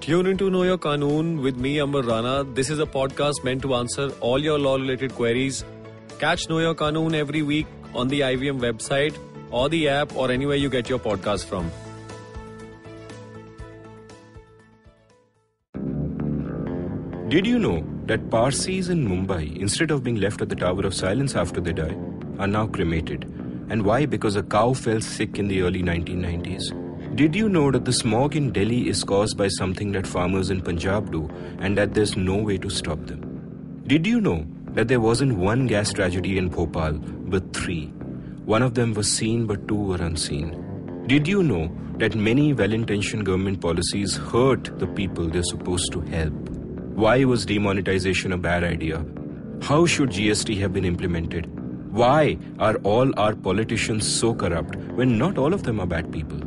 Tune 0.02 0.28
into 0.28 0.50
Know 0.50 0.64
Your 0.64 0.78
Kanoon 0.78 1.42
with 1.42 1.56
me, 1.56 1.80
Amber 1.80 2.02
Rana. 2.02 2.44
This 2.44 2.70
is 2.70 2.80
a 2.80 2.86
podcast 2.86 3.44
meant 3.44 3.62
to 3.62 3.74
answer 3.76 4.10
all 4.20 4.38
your 4.38 4.60
law 4.60 4.76
related 4.76 5.16
queries. 5.16 5.64
Catch 6.20 6.50
Know 6.50 6.60
Your 6.60 6.76
Kanoon 6.76 7.16
every 7.16 7.42
week 7.42 7.68
on 7.96 8.10
the 8.10 8.20
IVM 8.20 8.60
website 8.60 9.18
or 9.50 9.70
the 9.70 9.88
app 9.88 10.14
or 10.16 10.30
anywhere 10.30 10.58
you 10.58 10.70
get 10.70 10.90
your 10.90 11.00
podcast 11.00 11.46
from. 11.46 11.72
Did 17.30 17.48
you 17.48 17.58
know 17.58 17.84
that 18.06 18.30
Parsis 18.30 18.90
in 18.90 19.08
Mumbai, 19.08 19.58
instead 19.58 19.90
of 19.90 20.04
being 20.04 20.18
left 20.18 20.42
at 20.42 20.50
the 20.50 20.56
Tower 20.56 20.86
of 20.86 20.94
Silence 20.94 21.34
after 21.34 21.62
they 21.62 21.74
die, 21.74 21.96
are 22.38 22.48
now 22.48 22.68
cremated? 22.68 23.43
And 23.70 23.84
why? 23.84 24.06
Because 24.06 24.36
a 24.36 24.44
cow 24.44 24.74
fell 24.74 25.02
sick 25.02 25.40
in 25.40 25.48
the 25.48 25.62
early 25.62 25.82
1990s. 25.82 27.16
Did 27.16 27.36
you 27.36 27.48
know 27.48 27.70
that 27.70 27.86
the 27.86 27.94
smog 27.94 28.36
in 28.36 28.52
Delhi 28.52 28.90
is 28.90 29.04
caused 29.04 29.38
by 29.38 29.48
something 29.48 29.92
that 29.92 30.08
farmers 30.08 30.50
in 30.50 30.62
Punjab 30.62 31.12
do 31.12 31.30
and 31.60 31.78
that 31.78 31.94
there's 31.94 32.18
no 32.18 32.38
way 32.38 32.58
to 32.58 32.70
stop 32.70 33.06
them? 33.06 33.84
Did 33.86 34.08
you 34.08 34.20
know 34.20 34.48
that 34.70 34.88
there 34.88 35.00
wasn't 35.00 35.38
one 35.38 35.68
gas 35.68 35.94
tragedy 35.94 36.38
in 36.40 36.50
Bhopal, 36.50 36.94
but 36.94 37.54
three? 37.54 37.88
One 38.46 38.64
of 38.64 38.74
them 38.74 38.94
was 38.94 39.12
seen, 39.12 39.46
but 39.46 39.68
two 39.68 39.76
were 39.76 40.02
unseen. 40.02 41.04
Did 41.06 41.28
you 41.28 41.44
know 41.44 41.72
that 41.98 42.16
many 42.16 42.52
well 42.54 42.74
intentioned 42.74 43.26
government 43.28 43.62
policies 43.62 44.18
hurt 44.18 44.80
the 44.80 44.88
people 44.88 45.28
they're 45.28 45.44
supposed 45.44 45.92
to 45.92 46.02
help? 46.02 46.34
Why 46.96 47.24
was 47.26 47.46
demonetization 47.46 48.34
a 48.34 48.38
bad 48.38 48.64
idea? 48.64 49.06
How 49.62 49.86
should 49.86 50.10
GST 50.10 50.60
have 50.60 50.74
been 50.74 50.86
implemented? 50.86 51.48
Why 51.94 52.40
are 52.58 52.78
all 52.78 53.12
our 53.20 53.36
politicians 53.36 54.12
so 54.12 54.34
corrupt 54.34 54.76
when 55.00 55.16
not 55.16 55.38
all 55.38 55.54
of 55.54 55.62
them 55.62 55.80
are 55.80 55.86
bad 55.86 56.12
people? 56.12 56.40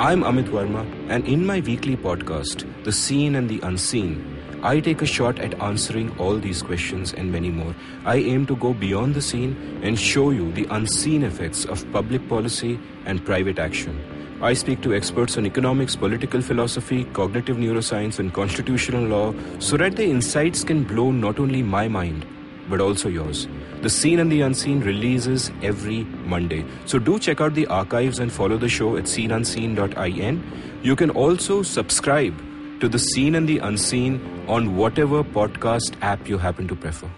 I'm 0.00 0.22
Amit 0.22 0.46
Verma, 0.46 0.82
and 1.10 1.26
in 1.26 1.44
my 1.44 1.60
weekly 1.60 1.94
podcast, 1.94 2.64
The 2.84 2.90
Seen 2.90 3.34
and 3.34 3.50
the 3.50 3.60
Unseen, 3.60 4.14
I 4.62 4.80
take 4.80 5.02
a 5.02 5.06
shot 5.06 5.38
at 5.40 5.60
answering 5.60 6.18
all 6.18 6.38
these 6.38 6.62
questions 6.62 7.12
and 7.12 7.30
many 7.30 7.50
more. 7.50 7.76
I 8.06 8.16
aim 8.16 8.46
to 8.46 8.56
go 8.56 8.72
beyond 8.72 9.14
the 9.14 9.20
scene 9.20 9.80
and 9.82 9.98
show 9.98 10.30
you 10.30 10.50
the 10.52 10.66
unseen 10.70 11.22
effects 11.22 11.66
of 11.66 11.84
public 11.92 12.26
policy 12.26 12.80
and 13.04 13.22
private 13.26 13.58
action. 13.58 14.02
I 14.40 14.54
speak 14.54 14.80
to 14.82 14.94
experts 14.94 15.36
on 15.36 15.44
economics, 15.44 15.96
political 15.96 16.40
philosophy, 16.40 17.04
cognitive 17.12 17.58
neuroscience, 17.58 18.18
and 18.18 18.32
constitutional 18.32 19.04
law 19.04 19.34
so 19.58 19.76
that 19.76 19.96
the 19.96 20.06
insights 20.06 20.64
can 20.64 20.82
blow 20.82 21.10
not 21.10 21.38
only 21.38 21.62
my 21.62 21.88
mind, 21.88 22.24
but 22.68 22.80
also 22.80 23.08
yours. 23.08 23.48
The 23.82 23.90
Seen 23.90 24.18
and 24.18 24.30
the 24.30 24.40
Unseen 24.40 24.80
releases 24.80 25.50
every 25.62 26.04
Monday. 26.04 26.64
So 26.86 26.98
do 26.98 27.18
check 27.18 27.40
out 27.40 27.54
the 27.54 27.66
archives 27.66 28.18
and 28.18 28.32
follow 28.32 28.56
the 28.56 28.68
show 28.68 28.96
at 28.96 29.04
seenunseen.in. 29.04 30.80
You 30.82 30.96
can 30.96 31.10
also 31.10 31.62
subscribe 31.62 32.34
to 32.80 32.88
The 32.88 32.98
Seen 32.98 33.34
and 33.34 33.48
the 33.48 33.58
Unseen 33.58 34.44
on 34.48 34.76
whatever 34.76 35.22
podcast 35.22 35.94
app 36.02 36.28
you 36.28 36.38
happen 36.38 36.68
to 36.68 36.76
prefer. 36.76 37.10